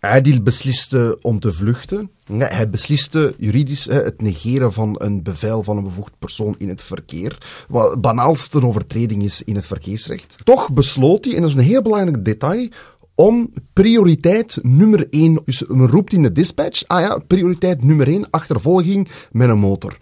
Adil 0.00 0.42
besliste 0.42 1.18
om 1.22 1.40
te 1.40 1.52
vluchten. 1.52 2.10
hij 2.38 2.70
besliste 2.70 3.34
juridisch 3.38 3.84
het 3.84 4.22
negeren 4.22 4.72
van 4.72 4.94
een 4.98 5.22
bevel 5.22 5.62
van 5.62 5.76
een 5.76 5.84
bevoegd 5.84 6.12
persoon 6.18 6.54
in 6.58 6.68
het 6.68 6.82
verkeer. 6.82 7.64
Wat 7.68 8.00
banaalste 8.00 8.66
overtreding 8.66 9.22
is 9.22 9.42
in 9.42 9.54
het 9.54 9.66
verkeersrecht. 9.66 10.36
Toch 10.44 10.72
besloot 10.72 11.24
hij, 11.24 11.34
en 11.34 11.40
dat 11.40 11.50
is 11.50 11.56
een 11.56 11.62
heel 11.62 11.82
belangrijk 11.82 12.24
detail, 12.24 12.68
om 13.14 13.52
prioriteit 13.72 14.58
nummer 14.62 15.06
één. 15.10 15.42
Dus 15.44 15.64
men 15.66 15.88
roept 15.88 16.12
in 16.12 16.22
de 16.22 16.32
dispatch, 16.32 16.82
ah 16.86 17.00
ja, 17.00 17.18
prioriteit 17.26 17.82
nummer 17.82 18.06
één, 18.06 18.30
achtervolging 18.30 19.08
met 19.32 19.48
een 19.48 19.58
motor. 19.58 19.98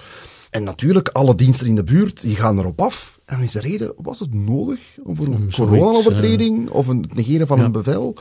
En 0.51 0.65
natuurlijk, 0.65 1.09
alle 1.09 1.35
diensten 1.35 1.67
in 1.67 1.75
de 1.75 1.85
buurt, 1.85 2.23
die 2.23 2.37
gaan 2.37 2.59
erop 2.59 2.81
af. 2.81 3.21
En 3.25 3.41
is 3.41 3.53
de 3.53 3.61
reden, 3.61 3.93
was 3.97 4.21
het 4.21 4.35
nodig 4.35 4.81
voor 5.05 5.27
een 5.27 5.53
corona-overtreding 5.53 6.69
uh, 6.69 6.75
of 6.75 6.87
een 6.87 7.11
negeren 7.15 7.47
van 7.47 7.61
een 7.61 7.73
bevel? 7.73 8.17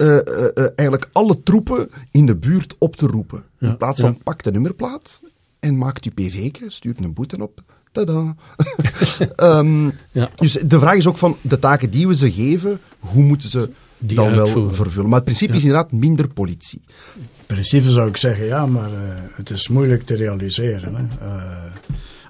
Uh, 0.00 0.06
uh, 0.06 0.66
eigenlijk 0.76 1.08
alle 1.12 1.42
troepen 1.42 1.90
in 2.10 2.26
de 2.26 2.36
buurt 2.36 2.74
op 2.78 2.96
te 2.96 3.06
roepen. 3.06 3.44
in 3.58 3.76
plaats 3.76 4.00
van 4.00 4.18
pak 4.22 4.42
de 4.42 4.50
nummerplaat 4.50 5.20
en 5.58 5.78
maakt 5.78 6.04
uw 6.04 6.12
PV, 6.14 6.50
stuurt 6.66 6.98
een 6.98 7.12
boete 7.12 7.42
op. 7.42 7.62
Tada. 7.92 8.34
um, 9.58 9.92
dus 10.34 10.52
de 10.52 10.78
vraag 10.78 10.94
is 10.94 11.06
ook 11.06 11.18
van 11.18 11.36
de 11.40 11.58
taken 11.58 11.90
die 11.90 12.06
we 12.06 12.14
ze 12.14 12.32
geven, 12.32 12.80
hoe 12.98 13.22
moeten 13.22 13.48
ze 13.48 13.70
die 13.98 14.16
dan 14.16 14.34
wel 14.34 14.70
vervullen? 14.70 15.08
Maar 15.08 15.18
het 15.18 15.24
principe 15.24 15.52
is 15.52 15.62
inderdaad 15.62 15.92
minder 15.92 16.28
politie. 16.28 16.82
In 17.16 17.46
principe 17.46 17.90
zou 17.90 18.08
ik 18.08 18.16
zeggen 18.16 18.46
ja, 18.46 18.66
maar 18.66 18.90
het 19.32 19.50
is 19.50 19.68
moeilijk 19.68 20.02
te 20.02 20.14
realiseren. 20.14 20.94
Hè. 20.94 21.04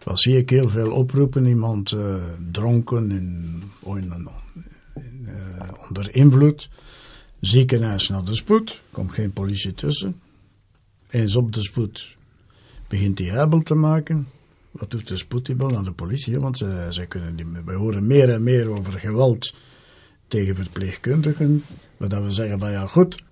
Wat 0.04 0.20
zie 0.20 0.36
ik 0.36 0.50
heel 0.50 0.68
veel 0.68 0.90
oproepen, 0.90 1.46
iemand 1.46 1.96
dronken 2.52 3.10
in, 3.10 3.62
in, 3.84 4.12
in, 4.12 4.28
onder 5.88 6.14
invloed 6.14 6.68
Ziekenhuis 7.40 8.08
naar 8.08 8.24
de 8.24 8.34
spoed, 8.34 8.82
komt 8.90 9.12
geen 9.12 9.32
politie 9.32 9.74
tussen. 9.74 10.20
Eens 11.10 11.36
op 11.36 11.52
de 11.52 11.62
spoed 11.62 12.16
begint 12.88 13.18
hij 13.18 13.28
huibel 13.28 13.60
te 13.62 13.74
maken. 13.74 14.28
Wat 14.70 14.90
doet 14.90 15.08
de 15.08 15.16
spoed? 15.16 15.56
Bel 15.56 15.68
naar 15.68 15.84
de 15.84 15.92
politie, 15.92 16.40
want 16.40 16.58
ze, 16.58 17.04
kunnen 17.08 17.34
niet. 17.34 17.64
We 17.64 17.72
horen 17.72 18.06
meer 18.06 18.30
en 18.30 18.42
meer 18.42 18.68
over 18.68 18.92
geweld 18.92 19.54
tegen 20.28 20.56
verpleegkundigen. 20.56 21.62
Maar 21.96 22.08
dat 22.08 22.22
we 22.22 22.30
zeggen 22.30 22.58
van 22.58 22.70
ja, 22.70 22.86
goed, 22.86 23.22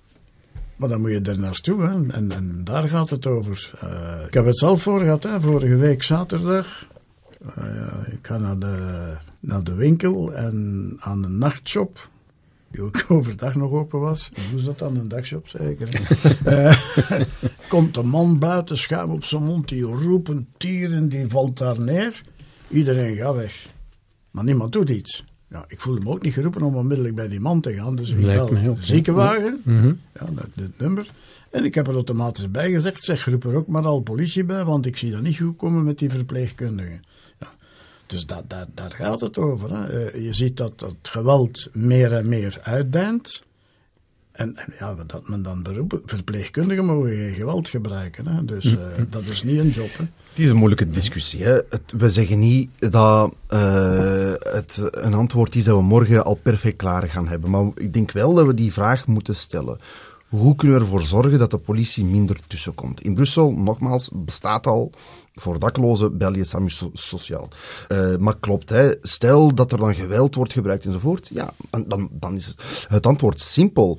maar 0.77 0.89
dan 0.89 1.01
moet 1.01 1.11
je 1.11 1.21
er 1.21 1.41
naartoe. 1.41 1.83
Hè? 1.83 2.13
En, 2.13 2.33
en 2.33 2.61
daar 2.65 2.89
gaat 2.89 3.11
het 3.11 3.27
over. 3.27 3.73
Uh, 3.85 4.27
ik 4.27 4.35
heb 4.35 4.45
het 4.45 4.59
zelf 4.59 4.83
voor 4.83 5.01
gehad, 5.01 5.23
hè? 5.23 5.41
vorige 5.41 5.77
week 5.77 6.03
zaterdag. 6.03 6.87
Uh, 7.59 8.13
ik 8.13 8.27
ga 8.27 8.39
naar 8.39 8.59
de, 8.59 9.17
naar 9.41 9.65
de 9.65 9.75
winkel 9.75 10.35
en 10.35 10.97
aan 10.99 11.23
de 11.23 11.29
nachtshop 11.29 12.11
die 12.71 12.83
ook 12.83 13.05
overdag 13.09 13.55
nog 13.55 13.73
open 13.73 14.01
was. 14.01 14.31
Hoe 14.51 14.59
is 14.59 14.65
dat 14.65 14.79
dan, 14.79 14.97
een 14.97 15.09
dagshop 15.09 15.49
zeker? 15.49 15.89
uh, 16.47 16.83
komt 17.69 17.97
een 17.97 18.09
man 18.09 18.39
buiten, 18.39 18.77
schuim 18.77 19.11
op 19.11 19.25
zijn 19.25 19.45
mond, 19.45 19.69
die 19.69 19.83
roepen, 19.83 20.49
tieren, 20.57 21.09
die 21.09 21.29
valt 21.29 21.59
daar 21.59 21.81
neer. 21.81 22.23
Iedereen 22.69 23.17
gaat 23.17 23.35
weg. 23.35 23.67
Maar 24.31 24.45
niemand 24.45 24.73
doet 24.73 24.89
iets. 24.91 25.25
Ja, 25.51 25.65
ik 25.69 25.81
voelde 25.81 26.01
me 26.01 26.11
ook 26.11 26.23
niet 26.23 26.33
geroepen 26.33 26.63
om 26.63 26.77
onmiddellijk 26.77 27.15
bij 27.15 27.29
die 27.29 27.41
man 27.41 27.61
te 27.61 27.73
gaan. 27.73 27.97
Dus 27.97 28.11
ik 28.11 28.21
bel 28.21 28.47
de 28.47 28.75
ziekenwagen, 28.79 29.63
ja. 29.65 29.73
Mm 29.73 30.01
ja, 30.15 30.27
dit 30.55 30.79
nummer. 30.79 31.07
En 31.51 31.65
ik 31.65 31.75
heb 31.75 31.87
er 31.87 31.95
automatisch 31.95 32.51
bij 32.51 32.71
gezegd, 32.71 33.03
zeg, 33.03 33.25
roep 33.25 33.45
er 33.45 33.55
ook 33.55 33.67
maar 33.67 33.87
al 33.87 34.01
politie 34.01 34.45
bij, 34.45 34.65
want 34.65 34.87
ik 34.87 34.97
zie 34.97 35.11
dat 35.11 35.23
niet 35.23 35.37
goed 35.37 35.57
komen 35.57 35.85
met 35.85 35.99
die 35.99 36.11
verpleegkundigen. 36.11 37.03
Dus 38.09 38.27
dat, 38.27 38.45
dat, 38.47 38.69
daar 38.75 38.91
gaat 38.91 39.21
het 39.21 39.39
over. 39.39 39.77
Hè. 39.77 40.07
Eh, 40.07 40.25
je 40.25 40.33
ziet 40.33 40.57
dat 40.57 40.73
het 40.81 41.09
geweld 41.09 41.69
meer 41.73 42.13
en 42.13 42.29
meer 42.29 42.59
uitdijnt. 42.63 43.43
En, 44.33 44.57
en, 44.57 44.75
ja, 44.79 44.95
dat 45.07 45.29
men 45.29 45.43
dan 45.43 45.63
beroepen, 45.63 46.03
verpleegkundigen 46.05 46.85
mogen 46.85 47.11
geen 47.11 47.35
geweld 47.35 47.69
gebruiken. 47.69 48.27
Hè. 48.27 48.45
Dus 48.45 48.65
uh, 48.65 48.79
dat 49.11 49.23
is 49.23 49.43
niet 49.43 49.59
een 49.59 49.69
job. 49.69 49.97
Hè. 49.97 50.05
Het 50.29 50.39
is 50.39 50.49
een 50.49 50.57
moeilijke 50.57 50.91
discussie. 50.91 51.45
Hè. 51.45 51.53
Het, 51.53 51.93
we 51.97 52.11
zeggen 52.11 52.39
niet 52.39 52.71
dat 52.79 53.35
uh, 53.51 54.33
het 54.39 54.89
een 54.91 55.15
antwoord 55.15 55.55
is 55.55 55.65
dat 55.65 55.77
we 55.77 55.83
morgen 55.83 56.25
al 56.25 56.35
perfect 56.35 56.77
klaar 56.77 57.09
gaan 57.09 57.29
hebben. 57.29 57.51
Maar 57.51 57.71
ik 57.75 57.93
denk 57.93 58.13
wel 58.13 58.35
dat 58.35 58.47
we 58.47 58.55
die 58.55 58.73
vraag 58.73 59.07
moeten 59.07 59.35
stellen. 59.35 59.79
Hoe 60.29 60.55
kunnen 60.55 60.77
we 60.79 60.85
ervoor 60.85 61.03
zorgen 61.03 61.39
dat 61.39 61.51
de 61.51 61.59
politie 61.59 62.05
minder 62.05 62.39
tussenkomt? 62.47 63.01
In 63.01 63.15
Brussel, 63.15 63.53
nogmaals, 63.53 64.11
bestaat 64.13 64.67
al 64.67 64.93
voor 65.35 65.59
daklozen 65.59 66.19
bel 66.19 66.35
je 66.35 66.45
Samu 66.45 66.71
Sociaal. 66.93 67.49
Uh, 67.89 68.17
maar 68.17 68.39
klopt, 68.39 68.69
hè, 68.69 68.93
stel 69.01 69.55
dat 69.55 69.73
er 69.73 69.79
dan 69.79 69.95
geweld 69.95 70.35
wordt 70.35 70.53
gebruikt 70.53 70.85
enzovoort, 70.85 71.31
ja, 71.33 71.51
dan, 71.87 72.09
dan 72.13 72.35
is 72.35 72.47
het, 72.47 72.87
het 72.89 73.07
antwoord 73.07 73.41
simpel. 73.41 73.99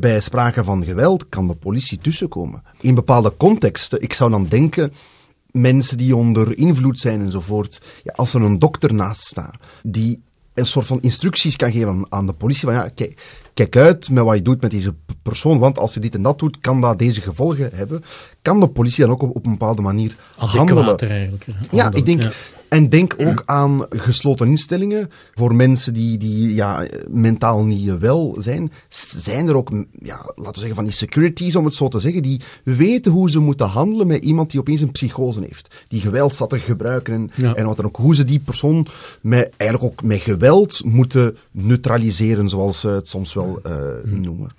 Bij 0.00 0.20
sprake 0.20 0.64
van 0.64 0.84
geweld 0.84 1.28
kan 1.28 1.48
de 1.48 1.54
politie 1.54 1.98
tussenkomen. 1.98 2.62
In 2.80 2.94
bepaalde 2.94 3.34
contexten, 3.36 4.02
ik 4.02 4.12
zou 4.12 4.30
dan 4.30 4.44
denken, 4.44 4.92
mensen 5.50 5.98
die 5.98 6.16
onder 6.16 6.58
invloed 6.58 6.98
zijn 6.98 7.20
enzovoort, 7.20 7.80
ja, 8.02 8.12
als 8.16 8.34
er 8.34 8.42
een 8.42 8.58
dokter 8.58 8.94
naast 8.94 9.26
staat, 9.26 9.56
die 9.82 10.22
een 10.54 10.66
soort 10.66 10.86
van 10.86 11.00
instructies 11.00 11.56
kan 11.56 11.72
geven 11.72 12.06
aan 12.08 12.26
de 12.26 12.32
politie. 12.32 12.64
Van 12.64 12.74
ja, 12.74 12.88
kijk, 12.88 13.42
kijk 13.54 13.76
uit 13.76 14.10
met 14.10 14.24
wat 14.24 14.36
je 14.36 14.42
doet 14.42 14.60
met 14.60 14.70
deze 14.70 14.94
persoon, 15.22 15.58
want 15.58 15.78
als 15.78 15.94
je 15.94 16.00
dit 16.00 16.14
en 16.14 16.22
dat 16.22 16.38
doet, 16.38 16.60
kan 16.60 16.80
dat 16.80 16.98
deze 16.98 17.20
gevolgen 17.20 17.70
hebben. 17.74 18.02
Kan 18.42 18.60
de 18.60 18.68
politie 18.68 19.04
dan 19.04 19.12
ook 19.12 19.22
op, 19.22 19.36
op 19.36 19.44
een 19.44 19.50
bepaalde 19.50 19.82
manier 19.82 20.16
handelen? 20.36 20.98
eigenlijk. 20.98 21.46
Ja, 21.70 21.92
ik 21.92 22.06
denk... 22.06 22.22
En 22.74 22.88
denk 22.88 23.14
ook 23.16 23.42
aan 23.46 23.86
gesloten 23.90 24.46
instellingen. 24.46 25.10
Voor 25.34 25.54
mensen 25.54 25.94
die, 25.94 26.18
die 26.18 26.54
ja, 26.54 26.86
mentaal 27.08 27.64
niet 27.64 27.98
wel 27.98 28.36
zijn, 28.38 28.72
zijn 29.16 29.48
er 29.48 29.56
ook, 29.56 29.70
ja, 30.02 30.16
laten 30.16 30.52
we 30.52 30.58
zeggen, 30.58 30.74
van 30.74 30.84
die 30.84 30.92
securities, 30.92 31.56
om 31.56 31.64
het 31.64 31.74
zo 31.74 31.88
te 31.88 31.98
zeggen, 31.98 32.22
die 32.22 32.40
weten 32.64 33.12
hoe 33.12 33.30
ze 33.30 33.38
moeten 33.38 33.66
handelen 33.66 34.06
met 34.06 34.24
iemand 34.24 34.50
die 34.50 34.60
opeens 34.60 34.80
een 34.80 34.92
psychose 34.92 35.40
heeft. 35.40 35.84
Die 35.88 36.00
geweld 36.00 36.34
zat 36.34 36.50
te 36.50 36.58
gebruiken 36.58 37.14
en, 37.14 37.54
en 37.54 37.66
wat 37.66 37.76
dan 37.76 37.86
ook. 37.86 37.96
Hoe 37.96 38.14
ze 38.14 38.24
die 38.24 38.40
persoon 38.40 38.86
met, 39.20 39.52
eigenlijk 39.56 39.92
ook 39.92 40.02
met 40.02 40.20
geweld 40.20 40.84
moeten 40.84 41.36
neutraliseren, 41.50 42.48
zoals 42.48 42.80
ze 42.80 42.88
het 42.88 43.08
soms 43.08 43.34
wel 43.34 43.60
uh, 43.66 43.72
noemen. 44.04 44.50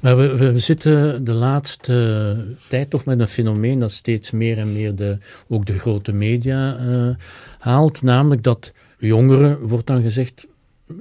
Maar 0.00 0.16
we, 0.16 0.36
we, 0.36 0.58
zitten 0.58 1.24
de 1.24 1.34
laatste 1.34 2.56
tijd 2.68 2.90
toch 2.90 3.04
met 3.04 3.20
een 3.20 3.28
fenomeen 3.28 3.78
dat 3.78 3.92
steeds 3.92 4.30
meer 4.30 4.58
en 4.58 4.72
meer 4.72 4.94
de, 4.94 5.18
ook 5.48 5.66
de 5.66 5.78
grote 5.78 6.12
media 6.12 6.78
uh, 6.80 7.14
haalt, 7.64 8.02
namelijk 8.02 8.42
dat 8.42 8.72
jongeren, 8.98 9.60
wordt 9.60 9.86
dan 9.86 10.02
gezegd, 10.02 10.46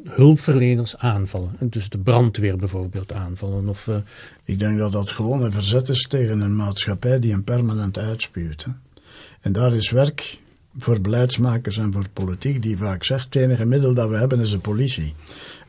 hulpverleners 0.03 0.97
aanvallen. 0.97 1.55
Dus 1.59 1.89
de 1.89 1.97
brandweer 1.97 2.57
bijvoorbeeld 2.57 3.13
aanvallen. 3.13 3.67
Of, 3.67 3.87
uh... 3.87 3.95
Ik 4.43 4.59
denk 4.59 4.77
dat 4.77 4.91
dat 4.91 5.11
gewoon 5.11 5.43
een 5.43 5.51
verzet 5.51 5.89
is 5.89 6.07
tegen 6.07 6.41
een 6.41 6.55
maatschappij 6.55 7.19
die 7.19 7.33
een 7.33 7.43
permanent 7.43 7.97
uitspuwt. 7.97 8.63
Hè. 8.63 8.71
En 9.41 9.51
daar 9.51 9.73
is 9.73 9.89
werk 9.89 10.39
voor 10.77 11.01
beleidsmakers 11.01 11.77
en 11.77 11.91
voor 11.91 12.09
politiek 12.13 12.61
die 12.61 12.77
vaak 12.77 13.03
zegt, 13.03 13.25
het 13.25 13.35
enige 13.35 13.65
middel 13.65 13.93
dat 13.93 14.09
we 14.09 14.17
hebben 14.17 14.39
is 14.39 14.51
de 14.51 14.59
politie. 14.59 15.13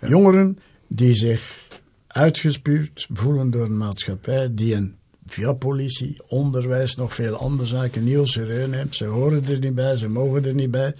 Jongeren 0.00 0.58
die 0.86 1.14
zich 1.14 1.68
uitgespuwd 2.06 3.06
voelen 3.12 3.50
door 3.50 3.64
een 3.64 3.76
maatschappij 3.76 4.54
die 4.54 4.74
een 4.74 4.94
via 5.26 5.52
politie, 5.52 6.22
onderwijs, 6.26 6.94
nog 6.94 7.14
veel 7.14 7.34
andere 7.34 7.68
zaken 7.68 8.04
niet 8.04 8.28
serieus 8.28 8.68
neemt. 8.68 8.94
Ze 8.94 9.04
horen 9.04 9.44
er 9.46 9.58
niet 9.58 9.74
bij, 9.74 9.96
ze 9.96 10.08
mogen 10.08 10.44
er 10.44 10.54
niet 10.54 10.70
bij. 10.70 10.94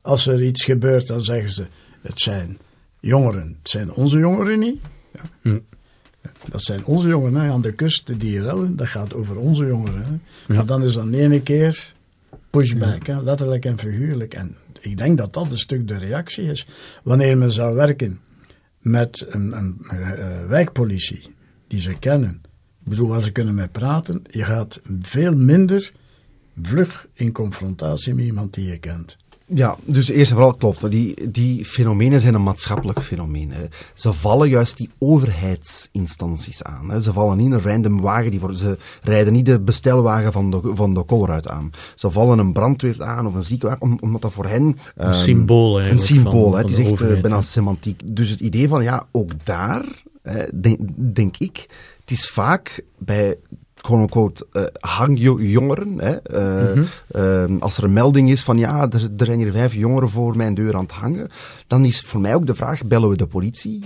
Als 0.00 0.26
er 0.26 0.42
iets 0.42 0.64
gebeurt, 0.64 1.06
dan 1.06 1.22
zeggen 1.22 1.50
ze: 1.50 1.64
het 2.00 2.20
zijn 2.20 2.58
jongeren. 3.00 3.56
Het 3.58 3.70
zijn 3.70 3.92
onze 3.92 4.18
jongeren 4.18 4.58
niet. 4.58 4.80
Ja. 5.12 5.20
Hm. 5.42 5.58
Dat 6.50 6.62
zijn 6.62 6.84
onze 6.84 7.08
jongeren 7.08 7.50
aan 7.50 7.60
de 7.60 7.72
kust 7.72 8.20
die 8.20 8.42
rellen. 8.42 8.76
Dat 8.76 8.86
gaat 8.86 9.14
over 9.14 9.38
onze 9.38 9.66
jongeren. 9.66 10.04
Hè. 10.46 10.54
Maar 10.54 10.66
dan 10.66 10.82
is 10.82 10.94
dan 10.94 11.10
de 11.10 11.18
ene 11.18 11.42
keer 11.42 11.94
pushback, 12.50 13.06
hè, 13.06 13.22
letterlijk 13.22 13.64
en 13.64 13.78
figuurlijk. 13.78 14.34
En 14.34 14.56
ik 14.80 14.96
denk 14.96 15.18
dat 15.18 15.32
dat 15.32 15.50
een 15.50 15.58
stuk 15.58 15.88
de 15.88 15.98
reactie 15.98 16.44
is. 16.44 16.66
Wanneer 17.02 17.38
men 17.38 17.50
zou 17.50 17.74
werken 17.74 18.20
met 18.78 19.26
een, 19.28 19.56
een, 19.56 19.78
een 19.88 20.46
wijkpolitie 20.46 21.34
die 21.66 21.80
ze 21.80 21.98
kennen. 21.98 22.42
Ik 22.84 22.90
bedoel, 22.90 23.08
waar 23.08 23.20
ze 23.20 23.32
kunnen 23.32 23.54
mee 23.54 23.68
praten. 23.68 24.22
Je 24.30 24.44
gaat 24.44 24.80
veel 25.00 25.36
minder 25.36 25.92
vlug 26.62 27.08
in 27.14 27.32
confrontatie 27.32 28.14
met 28.14 28.24
iemand 28.24 28.54
die 28.54 28.66
je 28.66 28.78
kent. 28.78 29.16
Ja, 29.46 29.76
dus 29.84 30.08
eerst 30.08 30.30
en 30.30 30.36
vooral 30.36 30.54
klopt. 30.54 30.90
Die, 30.90 31.30
die 31.30 31.64
fenomenen 31.64 32.20
zijn 32.20 32.34
een 32.34 32.42
maatschappelijk 32.42 33.02
fenomeen. 33.02 33.50
Hè. 33.50 33.64
Ze 33.94 34.12
vallen 34.12 34.48
juist 34.48 34.76
die 34.76 34.90
overheidsinstanties 34.98 36.62
aan. 36.62 36.90
Hè. 36.90 37.00
Ze 37.00 37.12
vallen 37.12 37.36
niet 37.36 37.52
een 37.52 37.62
random 37.62 38.00
wagen, 38.00 38.30
die 38.30 38.40
voor, 38.40 38.54
ze 38.54 38.78
rijden 39.02 39.32
niet 39.32 39.46
de 39.46 39.60
bestelwagen 39.60 40.32
van 40.32 40.50
de, 40.50 40.60
van 40.62 40.94
de 40.94 41.04
Colruyt 41.04 41.48
aan. 41.48 41.70
Ze 41.94 42.10
vallen 42.10 42.38
een 42.38 42.52
brandweer 42.52 43.02
aan 43.02 43.26
of 43.26 43.34
een 43.34 43.44
ziekenwagen, 43.44 43.98
omdat 44.00 44.22
dat 44.22 44.32
voor 44.32 44.46
hen... 44.46 44.62
Um, 44.62 44.76
een 44.94 45.14
symbool 45.14 45.84
Een 45.84 45.98
symbool, 45.98 46.50
van, 46.50 46.52
hè. 46.52 46.58
het 46.58 46.70
is 46.70 46.78
echt 46.78 47.02
uh, 47.02 47.20
bijna 47.20 47.40
semantiek. 47.40 48.00
Dus 48.04 48.30
het 48.30 48.40
idee 48.40 48.68
van, 48.68 48.82
ja, 48.82 49.06
ook 49.12 49.32
daar, 49.44 49.84
hè, 50.22 50.60
denk, 50.60 50.78
denk 51.14 51.36
ik, 51.36 51.66
het 52.04 52.10
is 52.10 52.28
vaak 52.28 52.84
bij 52.98 53.36
quote-unquote 53.80 54.46
uh, 54.52 54.62
hangjongeren. 54.80 56.00
Hè, 56.00 56.16
uh, 56.30 56.74
mm 56.74 56.86
-hmm. 57.12 57.58
als 57.58 57.76
er 57.76 57.84
een 57.84 57.92
melding 57.92 58.30
is 58.30 58.42
van 58.42 58.58
ja, 58.58 58.80
er, 58.90 59.10
er 59.16 59.26
zijn 59.26 59.38
hier 59.38 59.52
vijf 59.52 59.74
jongeren 59.74 60.08
voor 60.08 60.36
mijn 60.36 60.54
deur 60.54 60.74
aan 60.76 60.82
het 60.82 60.92
hangen, 60.92 61.30
dan 61.66 61.84
is 61.84 62.00
voor 62.00 62.20
mij 62.20 62.34
ook 62.34 62.46
de 62.46 62.54
vraag, 62.54 62.84
bellen 62.84 63.08
we 63.08 63.16
de 63.16 63.26
politie? 63.26 63.84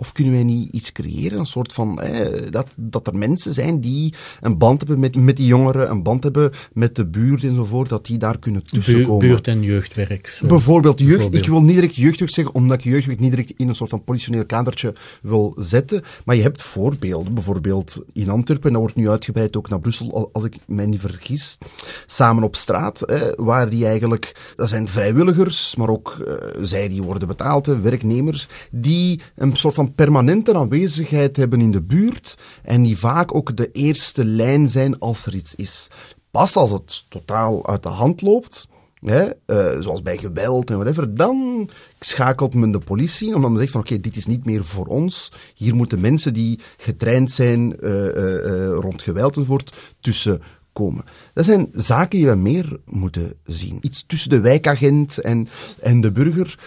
Of 0.00 0.12
kunnen 0.12 0.32
wij 0.32 0.44
niet 0.44 0.72
iets 0.72 0.92
creëren, 0.92 1.38
een 1.38 1.46
soort 1.46 1.72
van, 1.72 2.00
eh, 2.00 2.50
dat, 2.50 2.66
dat 2.76 3.06
er 3.06 3.16
mensen 3.16 3.54
zijn 3.54 3.80
die 3.80 4.14
een 4.40 4.58
band 4.58 4.78
hebben 4.78 4.98
met, 4.98 5.16
met 5.16 5.36
die 5.36 5.46
jongeren, 5.46 5.90
een 5.90 6.02
band 6.02 6.22
hebben 6.22 6.52
met 6.72 6.96
de 6.96 7.06
buurt 7.06 7.42
enzovoort, 7.42 7.88
dat 7.88 8.06
die 8.06 8.18
daar 8.18 8.38
kunnen 8.38 8.64
tussenkomen. 8.64 9.28
Buurt- 9.28 9.48
en 9.48 9.62
jeugdwerk. 9.62 10.26
Zo. 10.26 10.46
Bijvoorbeeld 10.46 10.98
jeugd. 10.98 11.12
Bijvoorbeeld. 11.12 11.44
Ik 11.44 11.50
wil 11.50 11.62
niet 11.62 11.74
direct 11.74 11.94
jeugdwerk 11.94 12.30
zeggen, 12.30 12.54
omdat 12.54 12.78
ik 12.78 12.84
jeugdwerk 12.84 13.20
niet 13.20 13.30
direct 13.30 13.52
in 13.56 13.68
een 13.68 13.74
soort 13.74 13.90
van 13.90 14.04
politioneel 14.04 14.46
kadertje 14.46 14.94
wil 15.22 15.54
zetten. 15.56 16.02
Maar 16.24 16.36
je 16.36 16.42
hebt 16.42 16.62
voorbeelden. 16.62 17.34
Bijvoorbeeld 17.34 18.02
in 18.12 18.28
Antwerpen, 18.28 18.66
en 18.66 18.72
dat 18.72 18.80
wordt 18.80 18.96
nu 18.96 19.08
uitgebreid 19.10 19.56
ook 19.56 19.68
naar 19.68 19.80
Brussel, 19.80 20.30
als 20.32 20.44
ik 20.44 20.56
mij 20.66 20.86
niet 20.86 21.00
vergis. 21.00 21.58
Samen 22.06 22.42
op 22.42 22.56
straat, 22.56 23.02
eh, 23.02 23.22
waar 23.36 23.68
die 23.68 23.86
eigenlijk, 23.86 24.52
dat 24.56 24.68
zijn 24.68 24.88
vrijwilligers, 24.88 25.76
maar 25.76 25.88
ook 25.88 26.24
uh, 26.28 26.34
zij 26.62 26.88
die 26.88 27.02
worden 27.02 27.28
betaald, 27.28 27.66
werknemers, 27.66 28.48
die 28.70 29.20
een 29.34 29.56
soort 29.56 29.74
van 29.74 29.87
permanente 29.94 30.54
aanwezigheid 30.54 31.36
hebben 31.36 31.60
in 31.60 31.70
de 31.70 31.82
buurt 31.82 32.38
en 32.62 32.82
die 32.82 32.98
vaak 32.98 33.34
ook 33.34 33.56
de 33.56 33.70
eerste 33.72 34.24
lijn 34.24 34.68
zijn 34.68 34.98
als 34.98 35.26
er 35.26 35.34
iets 35.34 35.54
is. 35.54 35.88
Pas 36.30 36.56
als 36.56 36.70
het 36.70 37.04
totaal 37.08 37.66
uit 37.66 37.82
de 37.82 37.88
hand 37.88 38.22
loopt, 38.22 38.68
hè, 39.00 39.24
uh, 39.24 39.80
zoals 39.80 40.02
bij 40.02 40.16
geweld 40.16 40.70
en 40.70 40.76
whatever, 40.76 41.14
dan 41.14 41.68
schakelt 42.00 42.54
men 42.54 42.70
de 42.70 42.78
politie, 42.78 43.34
omdat 43.34 43.50
men 43.50 43.58
zegt 43.58 43.72
van 43.72 43.80
oké, 43.80 44.00
dit 44.00 44.16
is 44.16 44.26
niet 44.26 44.44
meer 44.44 44.64
voor 44.64 44.86
ons. 44.86 45.32
Hier 45.54 45.74
moeten 45.74 46.00
mensen 46.00 46.32
die 46.32 46.60
getraind 46.76 47.30
zijn 47.30 47.76
uh, 47.80 48.04
uh, 48.04 48.74
rond 48.80 49.02
geweld 49.02 49.36
enzovoort 49.36 49.76
tussen 50.00 50.42
komen. 50.72 51.04
Dat 51.32 51.44
zijn 51.44 51.68
zaken 51.72 52.18
die 52.18 52.28
we 52.28 52.34
meer 52.34 52.80
moeten 52.84 53.32
zien. 53.44 53.78
Iets 53.80 54.04
tussen 54.06 54.30
de 54.30 54.40
wijkagent 54.40 55.18
en, 55.18 55.48
en 55.80 56.00
de 56.00 56.12
burger. 56.12 56.58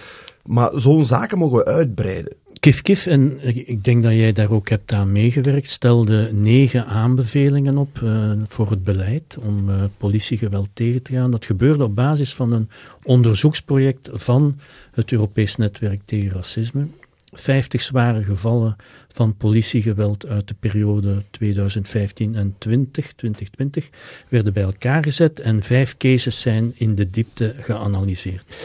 Maar 0.46 0.70
zo'n 0.74 1.06
zaken 1.06 1.38
mogen 1.38 1.58
we 1.58 1.66
uitbreiden. 1.66 2.36
Kif 2.60 2.82
Kif, 2.82 3.06
en 3.06 3.38
ik 3.68 3.84
denk 3.84 4.04
dat 4.04 4.12
jij 4.12 4.34
daar 4.34 4.52
ook 4.52 4.70
hebt 4.70 4.94
aan 4.94 5.12
meegewerkt, 5.12 5.70
stelde 5.70 6.30
negen 6.34 6.86
aanbevelingen 6.86 7.78
op 7.78 8.00
uh, 8.04 8.32
voor 8.48 8.70
het 8.70 8.84
beleid 8.84 9.38
om 9.40 9.70
uh, 9.70 9.84
politiegeweld 9.98 10.70
tegen 10.74 11.04
te 11.04 11.14
gaan. 11.14 11.32
Dat 11.32 11.46
gebeurde 11.46 11.84
op 11.84 11.96
basis 11.96 12.34
van 12.34 12.52
een 12.52 12.70
onderzoeksproject 13.04 14.10
van 14.14 14.60
het 14.92 15.12
Europees 15.12 15.56
Netwerk 15.56 16.02
tegen 16.06 16.32
Racisme. 16.32 16.88
50 17.32 17.82
zware 17.82 18.24
gevallen 18.24 18.76
van 19.08 19.36
politiegeweld 19.38 20.28
uit 20.28 20.48
de 20.48 20.56
periode 20.60 21.24
2015 21.32 22.36
en 22.36 22.56
20, 22.58 23.14
2020 23.14 23.90
werden 24.30 24.54
bij 24.54 24.64
elkaar 24.64 25.04
gezet 25.04 25.40
en 25.40 25.64
vijf 25.64 25.98
cases 25.98 26.42
zijn 26.42 26.72
in 26.76 26.96
de 26.96 27.10
diepte 27.10 27.56
geanalyseerd. 27.60 28.56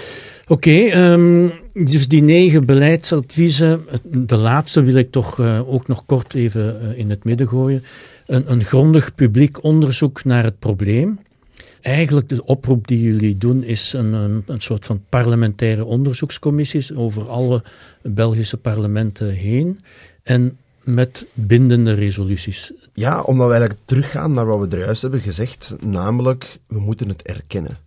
Oké, 0.47 1.11
um, 1.13 1.53
dus 1.85 2.09
die 2.09 2.23
negen 2.23 2.65
beleidsadviezen, 2.65 3.85
de 4.03 4.37
laatste 4.37 4.83
wil 4.83 4.95
ik 4.95 5.11
toch 5.11 5.39
uh, 5.39 5.73
ook 5.73 5.87
nog 5.87 6.05
kort 6.07 6.35
even 6.35 6.81
uh, 6.83 6.99
in 6.99 7.11
het 7.11 7.25
midden 7.25 7.49
gooien. 7.49 7.85
Een, 8.27 8.51
een, 8.53 8.65
grondig 8.65 9.15
publiek 9.15 9.63
onderzoek 9.63 10.25
naar 10.25 10.45
het 10.45 10.59
probleem. 10.59 11.19
Eigenlijk 11.81 12.29
de 12.29 12.45
oproep 12.45 12.87
die 12.87 13.01
jullie 13.01 13.39
doen 13.39 13.63
is 13.63 13.93
een, 13.93 14.13
een, 14.47 14.61
soort 14.61 14.85
van 14.85 15.03
parlementaire 15.09 15.85
onderzoekscommissies 15.85 16.95
over 16.95 17.29
alle 17.29 17.63
Belgische 18.03 18.57
parlementen 18.57 19.31
heen. 19.31 19.81
En 20.23 20.59
met 20.85 21.27
bindende 21.33 21.93
resoluties. 21.93 22.73
Ja, 22.93 23.23
omdat 23.23 23.47
we 23.47 23.53
eigenlijk 23.53 23.83
teruggaan 23.85 24.33
naar 24.33 24.47
wat 24.47 24.61
we 24.61 24.77
er 24.77 24.85
juist 24.85 25.03
hebben 25.03 25.21
gezegd, 25.21 25.77
namelijk 25.81 26.59
we 26.67 26.81
moeten 26.81 27.09
het 27.09 27.23
erkennen. 27.23 27.79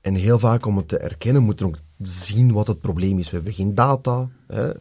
En 0.00 0.14
heel 0.14 0.38
vaak 0.38 0.66
om 0.66 0.76
het 0.76 0.88
te 0.88 0.98
erkennen, 0.98 1.42
moeten 1.42 1.66
we 1.66 1.72
ook 1.72 1.80
zien 2.08 2.52
wat 2.52 2.66
het 2.66 2.80
probleem 2.80 3.18
is. 3.18 3.30
We 3.30 3.36
hebben 3.36 3.52
geen 3.52 3.74
data. 3.74 4.28
Hè. 4.46 4.66
Uh, 4.66 4.74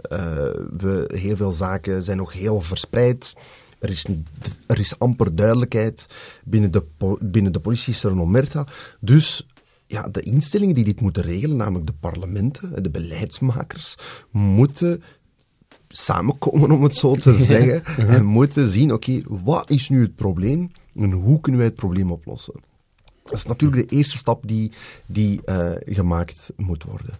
we, 0.77 1.09
heel 1.13 1.35
veel 1.35 1.51
zaken 1.51 2.03
zijn 2.03 2.17
nog 2.17 2.33
heel 2.33 2.61
verspreid. 2.61 3.35
Er 3.79 3.89
is, 3.89 4.05
niet, 4.05 4.27
er 4.67 4.79
is 4.79 4.99
amper 4.99 5.35
duidelijkheid. 5.35 6.07
Binnen 6.43 6.71
de, 6.71 6.83
binnen 7.21 7.51
de 7.51 7.59
politie 7.59 7.93
is 7.93 8.03
er 8.03 8.11
een 8.11 8.21
omerta. 8.21 8.65
Dus 8.99 9.47
ja, 9.87 10.07
de 10.07 10.21
instellingen 10.21 10.75
die 10.75 10.83
dit 10.83 11.01
moeten 11.01 11.23
regelen, 11.23 11.55
namelijk 11.57 11.87
de 11.87 11.93
parlementen, 11.99 12.83
de 12.83 12.89
beleidsmakers, 12.89 13.95
moeten 14.31 15.03
samenkomen, 15.87 16.71
om 16.71 16.83
het 16.83 16.95
zo 16.95 17.15
te 17.15 17.33
zeggen, 17.53 17.85
en 18.07 18.25
moeten 18.25 18.69
zien, 18.69 18.93
oké, 18.93 19.11
okay, 19.11 19.39
wat 19.43 19.69
is 19.69 19.89
nu 19.89 20.01
het 20.01 20.15
probleem 20.15 20.71
en 20.95 21.11
hoe 21.11 21.39
kunnen 21.39 21.61
wij 21.61 21.69
het 21.69 21.79
probleem 21.79 22.11
oplossen? 22.11 22.53
Dat 23.23 23.33
is 23.33 23.45
natuurlijk 23.45 23.89
de 23.89 23.95
eerste 23.95 24.17
stap 24.17 24.47
die, 24.47 24.71
die 25.05 25.41
uh, 25.45 25.71
gemaakt 25.85 26.51
moet 26.55 26.83
worden. 26.83 27.13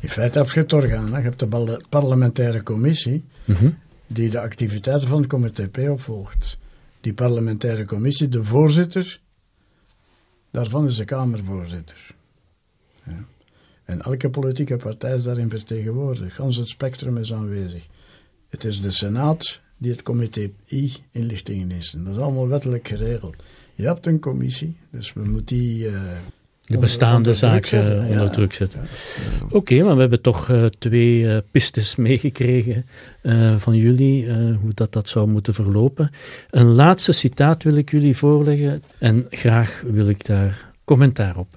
In 0.00 0.08
feite 0.08 0.38
heb 0.38 0.50
je 0.50 0.60
het 0.60 0.72
orgaan. 0.72 1.12
Hè? 1.12 1.16
Je 1.16 1.22
hebt 1.22 1.38
de 1.38 1.80
parlementaire 1.88 2.62
commissie 2.62 3.24
mm 3.44 3.54
-hmm. 3.54 3.78
die 4.06 4.30
de 4.30 4.40
activiteiten 4.40 5.08
van 5.08 5.18
het 5.18 5.26
comité 5.26 5.68
P 5.68 5.78
opvolgt. 5.78 6.58
Die 7.00 7.14
parlementaire 7.14 7.84
commissie, 7.84 8.28
de 8.28 8.44
voorzitter, 8.44 9.20
daarvan 10.50 10.84
is 10.84 10.96
de 10.96 11.04
Kamervoorzitter. 11.04 12.14
Ja. 13.04 13.24
En 13.84 14.02
elke 14.02 14.30
politieke 14.30 14.76
partij 14.76 15.14
is 15.14 15.22
daarin 15.22 15.50
vertegenwoordigd. 15.50 16.34
Gans 16.34 16.56
het 16.56 16.68
spectrum 16.68 17.16
is 17.16 17.32
aanwezig. 17.32 17.86
Het 18.48 18.64
is 18.64 18.80
de 18.80 18.90
Senaat 18.90 19.60
die 19.76 19.90
het 19.90 20.02
comité 20.02 20.50
I 20.70 20.92
inlichtingen 21.10 21.70
is. 21.70 21.94
Dat 21.98 22.14
is 22.14 22.20
allemaal 22.20 22.48
wettelijk 22.48 22.88
geregeld. 22.88 23.36
Je 23.82 23.88
hebt 23.88 24.06
een 24.06 24.20
commissie, 24.20 24.76
dus 24.90 25.12
we 25.12 25.24
moeten 25.24 25.56
die... 25.56 25.84
Uh, 25.84 26.00
de 26.60 26.78
bestaande 26.78 27.16
onder 27.16 27.34
zaken 27.34 27.68
zetten, 27.68 27.98
onder 27.98 28.24
ja. 28.24 28.28
druk 28.28 28.52
zetten. 28.52 28.80
Oké, 29.50 29.82
maar 29.82 29.94
we 29.94 30.00
hebben 30.00 30.20
toch 30.20 30.50
eh, 30.50 30.64
twee 30.64 31.28
eh, 31.28 31.38
pistes 31.50 31.96
meegekregen 32.06 32.86
eh, 33.22 33.56
van 33.58 33.76
jullie, 33.76 34.26
eh, 34.26 34.36
hoe 34.36 34.74
dat, 34.74 34.92
dat 34.92 35.08
zou 35.08 35.28
moeten 35.28 35.54
verlopen. 35.54 36.10
Een 36.50 36.66
laatste 36.66 37.12
citaat 37.12 37.62
wil 37.62 37.76
ik 37.76 37.90
jullie 37.90 38.16
voorleggen 38.16 38.82
en 38.98 39.26
graag 39.30 39.82
wil 39.86 40.08
ik 40.08 40.26
daar 40.26 40.70
commentaar 40.84 41.36
op. 41.36 41.48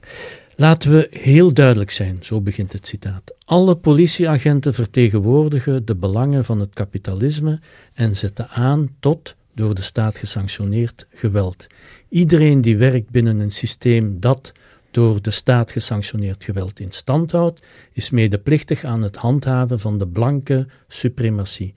Laten 0.56 0.92
we 0.92 1.08
heel 1.12 1.54
duidelijk 1.54 1.92
zijn, 1.92 2.18
zo 2.22 2.42
begint 2.42 2.74
het 2.74 2.88
citaat. 2.88 3.34
Alle 3.46 3.76
politieagenten 3.76 4.74
vertegenwoordigen 4.74 5.86
de 5.86 5.96
belangen 5.96 6.46
van 6.46 6.60
het 6.60 6.74
kapitalisme 6.74 7.60
en 7.94 8.16
zetten 8.16 8.50
aan 8.50 8.90
tot, 9.00 9.36
door 9.56 9.76
de 9.76 9.82
staat 9.82 10.16
gesanctioneerd, 10.16 11.08
geweld. 11.10 11.68
Iedereen 12.10 12.62
die 12.62 12.78
werkt 12.78 13.10
binnen 13.10 13.40
een 13.40 13.52
systeem 13.52 14.20
dat 14.20 14.52
door 14.92 15.22
de 15.22 15.32
staat 15.32 15.72
gesanctioneerd 15.72 16.44
geweld 16.44 16.80
in 16.80 16.92
stand 16.92 17.32
houdt, 17.32 17.62
is 17.92 18.10
medeplichtig 18.10 18.84
aan 18.84 19.02
het 19.02 19.16
handhaven 19.16 19.80
van 19.80 19.98
de 19.98 20.08
blanke 20.08 20.68
suprematie. 20.88 21.74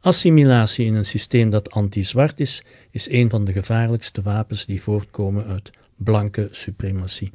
Assimilatie 0.00 0.86
in 0.86 0.94
een 0.94 1.04
systeem 1.04 1.50
dat 1.50 1.70
anti-zwart 1.70 2.40
is, 2.40 2.62
is 2.90 3.10
een 3.10 3.30
van 3.30 3.44
de 3.44 3.52
gevaarlijkste 3.52 4.22
wapens 4.22 4.66
die 4.66 4.82
voortkomen 4.82 5.46
uit 5.46 5.70
blanke 5.96 6.48
suprematie. 6.50 7.32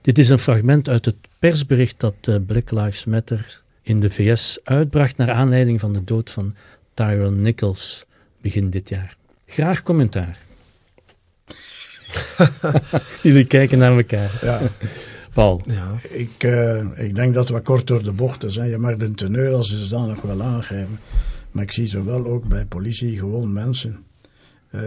Dit 0.00 0.18
is 0.18 0.28
een 0.28 0.38
fragment 0.38 0.88
uit 0.88 1.04
het 1.04 1.16
persbericht 1.38 2.00
dat 2.00 2.14
eh, 2.20 2.36
Black 2.46 2.70
Lives 2.70 3.04
Matter 3.04 3.62
in 3.82 4.00
de 4.00 4.10
VS 4.10 4.58
uitbracht 4.64 5.16
naar 5.16 5.30
aanleiding 5.30 5.80
van 5.80 5.92
de 5.92 6.04
dood 6.04 6.30
van 6.30 6.54
Tyrone 6.94 7.36
Nichols 7.36 8.04
begin 8.40 8.70
dit 8.70 8.88
jaar. 8.88 9.16
Graag 9.50 9.82
commentaar. 9.82 10.38
Jullie 13.22 13.46
kijken 13.46 13.78
naar 13.78 13.96
elkaar. 13.96 14.38
Ja. 14.42 14.60
Paul. 15.32 15.62
Ja. 15.66 15.94
Ik, 16.08 16.30
eh, 16.38 17.06
ik 17.06 17.14
denk 17.14 17.34
dat 17.34 17.48
wat 17.48 17.62
kort 17.62 17.86
door 17.86 18.02
de 18.02 18.12
bocht 18.12 18.44
is. 18.44 18.56
Hè. 18.56 18.64
Je 18.64 18.78
mag 18.78 18.96
de 18.96 19.14
teneur 19.14 19.54
als 19.54 19.88
zodanig 19.88 20.20
wel 20.20 20.42
aangeven. 20.42 20.98
Maar 21.50 21.62
ik 21.62 21.72
zie 21.72 21.86
zowel 21.86 22.26
ook 22.26 22.48
bij 22.48 22.64
politie 22.64 23.18
gewoon 23.18 23.52
mensen 23.52 24.02
eh, 24.70 24.82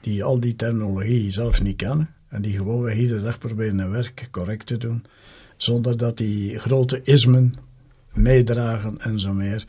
die 0.00 0.24
al 0.24 0.40
die 0.40 0.56
terminologie 0.56 1.30
zelf 1.30 1.62
niet 1.62 1.76
kennen. 1.76 2.10
En 2.28 2.42
die 2.42 2.56
gewoon 2.56 2.90
iedere 2.90 3.22
dag 3.22 3.38
proberen 3.38 3.78
hun 3.78 3.90
werk 3.90 4.28
correct 4.30 4.66
te 4.66 4.76
doen. 4.76 5.04
Zonder 5.56 5.96
dat 5.96 6.16
die 6.16 6.58
grote 6.58 7.00
ismen 7.02 7.52
meedragen 8.12 9.00
en 9.00 9.18
zo 9.18 9.32
meer. 9.32 9.64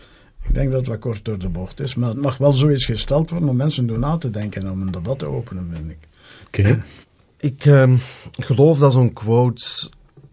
Ik 0.47 0.53
denk 0.53 0.71
dat 0.71 0.79
het 0.79 0.89
wat 0.89 0.99
kort 0.99 1.25
door 1.25 1.39
de 1.39 1.49
bocht 1.49 1.79
is. 1.79 1.95
Maar 1.95 2.09
het 2.09 2.21
mag 2.21 2.37
wel 2.37 2.53
zoiets 2.53 2.85
gesteld 2.85 3.29
worden 3.29 3.49
om 3.49 3.55
mensen 3.55 3.87
door 3.87 3.99
na 3.99 4.17
te 4.17 4.29
denken 4.29 4.61
en 4.61 4.71
om 4.71 4.81
een 4.81 4.91
debat 4.91 5.19
te 5.19 5.25
openen, 5.25 5.69
vind 5.73 5.91
ik. 5.91 6.07
Oké. 6.47 6.83
Ik 7.37 7.65
ehm, 7.65 7.95
geloof 8.31 8.79
dat 8.79 8.91
zo'n 8.91 9.13
quotes 9.13 9.89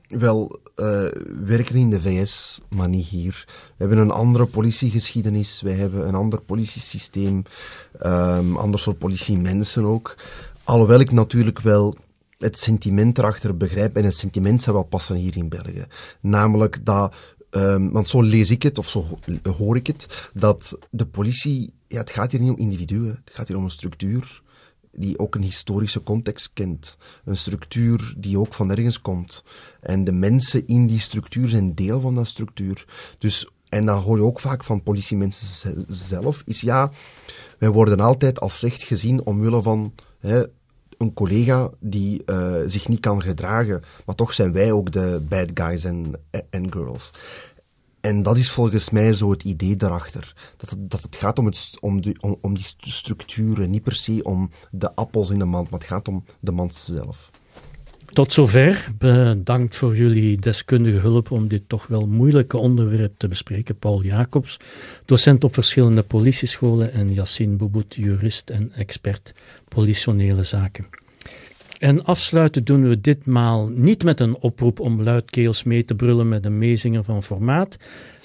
wel 0.07 0.61
eh, 0.74 1.07
werken 1.44 1.74
in 1.74 1.90
de 1.90 2.00
VS, 2.00 2.61
maar 2.68 2.88
niet 2.88 3.07
hier. 3.07 3.44
We 3.46 3.74
hebben 3.76 3.98
een 3.98 4.11
andere 4.11 4.46
politiegeschiedenis, 4.46 5.61
wij 5.62 5.72
hebben 5.72 6.09
een 6.09 6.14
ander 6.14 6.40
politiesysteem, 6.40 7.42
ehm 7.98 8.57
ander 8.57 8.80
soort 8.80 8.98
politiemensen 8.98 9.84
ook. 9.84 10.16
Alhoewel 10.64 11.00
ik 11.00 11.12
natuurlijk 11.12 11.61
wel 11.61 11.96
het 12.38 12.59
sentiment 12.59 13.18
erachter 13.18 13.57
begrijp, 13.57 13.96
en 13.96 14.04
het 14.04 14.16
sentiment 14.16 14.62
zou 14.62 14.76
wel 14.76 14.84
passen 14.84 15.16
hier 15.16 15.36
in 15.36 15.48
België. 15.48 15.86
Namelijk 16.20 16.84
dat, 16.84 17.14
ehm, 17.57 17.90
want 17.90 18.09
zo 18.09 18.20
lees 18.22 18.50
ik 18.50 18.62
het, 18.62 18.78
of 18.78 18.88
zo 18.88 19.02
ho- 19.02 19.52
hoor 19.52 19.76
ik 19.76 19.86
het, 19.86 20.30
dat 20.34 20.78
de 20.90 21.07
politie, 21.07 21.72
ja, 21.88 21.98
het 21.98 22.11
gaat 22.11 22.30
hier 22.32 22.40
niet 22.40 22.50
om 22.50 22.59
individuen, 22.59 23.20
het 23.24 23.34
gaat 23.34 23.48
hier 23.48 23.57
om 23.57 23.64
een 23.64 23.70
structuur 23.70 24.42
die 24.98 25.18
ook 25.18 25.34
een 25.34 25.42
historische 25.42 26.02
context 26.02 26.50
kent. 26.52 26.96
Een 27.24 27.36
structuur 27.36 28.14
die 28.16 28.38
ook 28.38 28.54
van 28.54 28.70
ergens 28.70 29.00
komt. 29.00 29.44
En 29.80 30.04
de 30.04 30.12
mensen 30.12 30.66
in 30.66 30.86
die 30.86 31.00
structuur 31.00 31.48
zijn 31.48 31.74
deel 31.74 32.00
van 32.00 32.14
dat 32.14 32.26
structuur. 32.26 32.84
Dus, 33.18 33.48
en 33.68 33.86
dan 33.86 34.02
hoor 34.02 34.16
je 34.16 34.22
ook 34.22 34.40
vaak 34.40 34.64
van 34.64 34.82
politiemensen 34.82 35.46
ze- 35.48 35.84
zelf, 35.86 36.42
is 36.44 36.61
ja, 36.61 36.90
wij 37.59 37.70
worden 37.70 38.00
altijd 38.00 38.40
als 38.40 38.57
slecht 38.59 38.82
gezien 38.82 39.26
omwille 39.26 39.62
van 39.62 39.94
hè, 40.18 40.42
een 40.99 41.12
collega 41.12 41.70
die 41.80 42.24
eh, 42.24 42.55
zich 42.66 42.88
niet 42.88 43.01
kan 43.01 43.22
gedragen. 43.22 43.82
Maar 44.07 44.14
toch 44.14 44.32
zijn 44.32 44.53
wij 44.53 44.72
ook 44.72 44.92
de 44.92 45.22
bad 45.28 45.51
guys 45.55 45.84
en, 45.84 46.14
girls. 46.51 47.11
En 48.01 48.22
dat 48.22 48.36
is 48.36 48.51
volgens 48.51 48.90
mij 48.90 49.12
zo 49.12 49.30
het 49.30 49.42
idee 49.42 49.76
daarachter. 49.76 50.53
Dat 50.57 50.70
het, 50.70 50.90
dat 50.90 51.03
het 51.03 51.16
gaat 51.16 51.38
om, 51.38 51.47
het, 51.47 51.76
om, 51.80 52.01
die, 52.01 52.16
om, 52.20 52.36
om 52.40 52.55
die 52.55 52.64
st- 52.64 52.86
structuren, 52.86 53.70
niet 53.70 53.82
per 53.82 53.94
se 53.94 54.20
om 54.22 54.51
de 54.70 54.94
appels 54.94 55.30
in 55.30 55.38
de 55.38 55.44
mand, 55.44 55.70
maar 55.70 55.80
het 55.80 55.88
gaat 55.88 56.09
om 56.09 56.24
de 56.40 56.53
mand 56.53 56.74
zelf. 56.74 57.30
Tot 58.07 58.32
zover. 58.32 58.88
Bedankt 58.99 59.76
voor 59.76 59.97
jullie 59.97 60.36
deskundige 60.36 60.99
hulp 60.99 61.30
om 61.30 61.49
dit 61.49 61.62
toch 61.66 61.86
wel 61.86 62.07
moeilijke 62.07 62.57
onderwerp 62.57 63.18
te 63.18 63.28
bespreken. 63.28 63.78
Paul 63.78 64.03
Jacobs, 64.03 64.57
docent 65.05 65.44
op 65.44 65.55
verschillende 65.55 66.03
politiescholen 66.03 66.92
en 66.92 67.12
Yassine 67.12 67.57
Boubout, 67.57 67.94
jurist 67.94 68.51
en 68.51 68.72
expert 68.72 69.34
politionele 69.76 70.42
zaken. 70.42 70.86
En 71.78 72.04
afsluiten 72.04 72.64
doen 72.64 72.88
we 72.88 73.00
ditmaal 73.00 73.68
niet 73.68 74.04
met 74.04 74.20
een 74.20 74.36
oproep 74.38 74.80
om 74.80 75.02
luidkeels 75.02 75.62
mee 75.62 75.84
te 75.84 75.94
brullen 75.94 76.28
met 76.28 76.44
een 76.44 76.58
meezinger 76.58 77.04
van 77.04 77.22
formaat, 77.22 77.76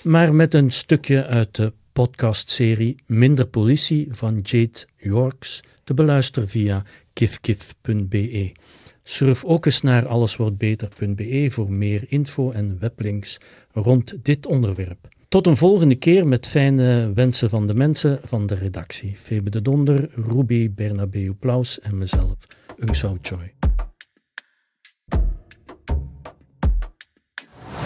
maar 0.03 0.35
met 0.35 0.53
een 0.53 0.71
stukje 0.71 1.25
uit 1.25 1.55
de 1.55 1.73
podcastserie 1.93 2.95
Minder 3.05 3.47
Politie 3.47 4.07
van 4.11 4.39
Jade 4.43 4.85
Yorks 4.97 5.59
te 5.83 5.93
beluisteren 5.93 6.49
via 6.49 6.83
kifkif.be. 7.13 8.51
Surf 9.03 9.43
ook 9.43 9.65
eens 9.65 9.81
naar 9.81 10.07
alleswordbeter.be 10.07 11.47
voor 11.49 11.71
meer 11.71 12.03
info 12.07 12.51
en 12.51 12.77
weblinks 12.79 13.37
rond 13.71 14.15
dit 14.23 14.45
onderwerp. 14.45 15.07
Tot 15.32 15.47
een 15.47 15.57
volgende 15.57 15.95
keer 15.95 16.27
met 16.27 16.47
fijne 16.47 17.11
wensen 17.13 17.49
van 17.49 17.67
de 17.67 17.73
mensen 17.73 18.19
van 18.23 18.45
de 18.45 18.55
redactie. 18.55 19.15
Febe 19.15 19.49
de 19.49 19.61
Donder, 19.61 20.09
Ruby, 20.15 20.73
Bernabeu 20.73 21.34
Plaus 21.34 21.79
en 21.79 21.97
mezelf, 21.97 22.47
Ung 22.77 22.95
Sao 22.95 23.17
Choi. 23.21 23.53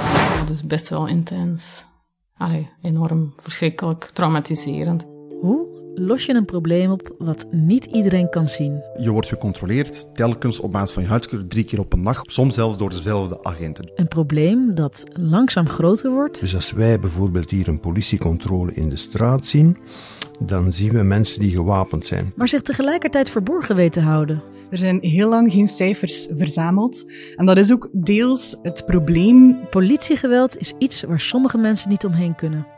Ja, 0.03 0.45
dus 0.45 0.61
best 0.61 0.89
wel 0.89 1.07
intens. 1.07 1.85
Allee, 2.33 2.69
enorm 2.81 3.33
verschrikkelijk, 3.37 4.03
traumatiserend. 4.13 5.05
Hoe 5.41 5.74
los 5.95 6.25
je 6.25 6.33
een 6.33 6.45
probleem 6.45 6.91
op 6.91 7.15
wat 7.17 7.45
niet 7.51 7.85
iedereen 7.85 8.29
kan 8.29 8.47
zien? 8.47 8.81
Je 8.99 9.11
wordt 9.11 9.27
gecontroleerd 9.27 10.15
telkens 10.15 10.59
op 10.59 10.71
basis 10.71 10.91
van 10.91 11.03
je 11.03 11.09
huidskleur 11.09 11.47
drie 11.47 11.63
keer 11.63 11.79
op 11.79 11.93
een 11.93 12.01
dag, 12.01 12.21
soms 12.23 12.55
zelfs 12.55 12.77
door 12.77 12.89
dezelfde 12.89 13.43
agenten. 13.43 13.91
Een 13.95 14.07
probleem 14.07 14.75
dat 14.75 15.03
langzaam 15.13 15.67
groter 15.67 16.11
wordt 16.11 16.39
Dus 16.39 16.55
als 16.55 16.71
wij 16.71 16.99
bijvoorbeeld 16.99 17.51
hier 17.51 17.67
een 17.67 17.79
politiecontrole 17.79 18.73
in 18.73 18.89
de 18.89 18.97
straat 18.97 19.47
zien, 19.47 19.77
dan 20.39 20.73
zien 20.73 20.93
we 20.93 21.03
mensen 21.03 21.39
die 21.39 21.51
gewapend 21.51 22.05
zijn. 22.05 22.33
maar 22.35 22.47
zich 22.47 22.61
tegelijkertijd 22.61 23.29
verborgen 23.29 23.75
weten 23.75 24.03
houden. 24.03 24.43
Er 24.69 24.77
zijn 24.77 24.99
heel 25.01 25.29
lang 25.29 25.51
geen 25.51 25.67
cijfers 25.67 26.27
verzameld. 26.35 27.05
En 27.35 27.45
dat 27.45 27.57
is 27.57 27.71
ook 27.71 27.89
deels 27.91 28.55
het 28.61 28.85
probleem. 28.85 29.59
Politiegeweld 29.69 30.57
is 30.57 30.73
iets 30.77 31.03
waar 31.03 31.19
sommige 31.19 31.57
mensen 31.57 31.89
niet 31.89 32.05
omheen 32.05 32.35
kunnen. 32.35 32.74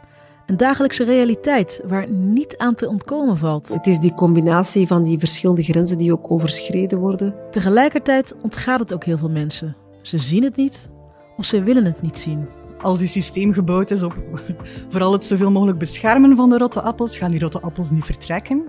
Een 0.48 0.58
dagelijkse 0.58 1.04
realiteit 1.04 1.82
waar 1.86 2.10
niet 2.10 2.58
aan 2.58 2.76
te 2.76 2.88
ontkomen 2.88 3.38
valt. 3.38 3.68
Het 3.68 3.88
is 3.88 4.00
die 4.00 4.14
combinatie 4.14 4.88
van 4.88 5.04
die 5.04 5.20
verschillende 5.20 5.62
grenzen 5.62 5.98
die 5.98 6.12
ook 6.12 6.32
overschreden 6.32 7.00
worden. 7.00 7.36
Tegelijkertijd 7.52 8.36
ontgaat 8.42 8.80
het 8.80 8.94
ook 8.94 9.04
heel 9.04 9.18
veel 9.18 9.30
mensen. 9.30 9.76
Ze 10.02 10.18
zien 10.18 10.44
het 10.44 10.56
niet 10.56 10.90
of 11.38 11.46
ze 11.46 11.64
willen 11.64 11.86
het 11.86 12.02
niet 12.02 12.18
zien. 12.18 12.48
Als 12.82 13.00
die 13.00 13.08
systeem 13.08 13.54
gebouwd 13.54 13.92
is 13.92 14.04
op 14.04 14.16
vooral 14.90 15.12
het 15.12 15.26
zoveel 15.26 15.52
mogelijk 15.52 15.80
beschermen 15.80 16.36
van 16.36 16.50
de 16.50 16.58
rotte 16.58 16.82
appels, 16.82 17.18
gaan 17.18 17.32
die 17.32 17.40
rotte 17.40 17.62
appels 17.62 17.92
niet 17.92 18.06
vertrekken. 18.06 18.64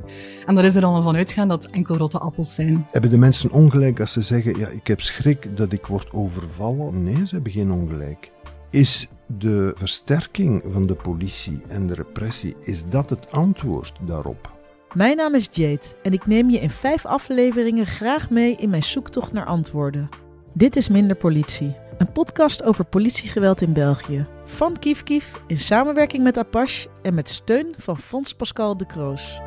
En 0.46 0.54
daar 0.54 0.64
is 0.64 0.74
er 0.74 0.80
dan 0.80 1.02
van 1.02 1.16
uitgaan 1.16 1.48
dat 1.48 1.62
het 1.62 1.72
enkel 1.72 1.96
rotte 1.96 2.18
appels 2.18 2.54
zijn. 2.54 2.86
Hebben 2.90 3.10
de 3.10 3.18
mensen 3.18 3.50
ongelijk 3.50 4.00
als 4.00 4.12
ze 4.12 4.20
zeggen, 4.20 4.58
ja, 4.58 4.68
ik 4.68 4.86
heb 4.86 5.00
schrik 5.00 5.56
dat 5.56 5.72
ik 5.72 5.86
word 5.86 6.12
overvallen? 6.12 7.02
Nee, 7.02 7.26
ze 7.26 7.34
hebben 7.34 7.52
geen 7.52 7.72
ongelijk. 7.72 8.32
Is 8.70 9.08
de 9.36 9.72
versterking 9.76 10.62
van 10.66 10.86
de 10.86 10.94
politie 10.94 11.60
en 11.68 11.86
de 11.86 11.94
repressie, 11.94 12.56
is 12.60 12.88
dat 12.88 13.10
het 13.10 13.32
antwoord 13.32 13.92
daarop? 14.00 14.56
Mijn 14.92 15.16
naam 15.16 15.34
is 15.34 15.48
Jade 15.52 15.94
en 16.02 16.12
ik 16.12 16.26
neem 16.26 16.50
je 16.50 16.58
in 16.58 16.70
vijf 16.70 17.06
afleveringen 17.06 17.86
graag 17.86 18.30
mee 18.30 18.56
in 18.56 18.70
mijn 18.70 18.82
zoektocht 18.82 19.32
naar 19.32 19.46
antwoorden. 19.46 20.08
Dit 20.52 20.76
is 20.76 20.88
Minder 20.88 21.16
Politie, 21.16 21.76
een 21.98 22.12
podcast 22.12 22.62
over 22.62 22.84
politiegeweld 22.84 23.60
in 23.60 23.72
België. 23.72 24.26
Van 24.44 24.78
Kief 24.78 25.02
Kief 25.02 25.40
in 25.46 25.58
samenwerking 25.58 26.22
met 26.22 26.38
Apache 26.38 26.88
en 27.02 27.14
met 27.14 27.28
steun 27.28 27.74
van 27.76 27.98
Fonds 27.98 28.34
Pascal 28.34 28.76
de 28.76 28.86
Kroos. 28.86 29.40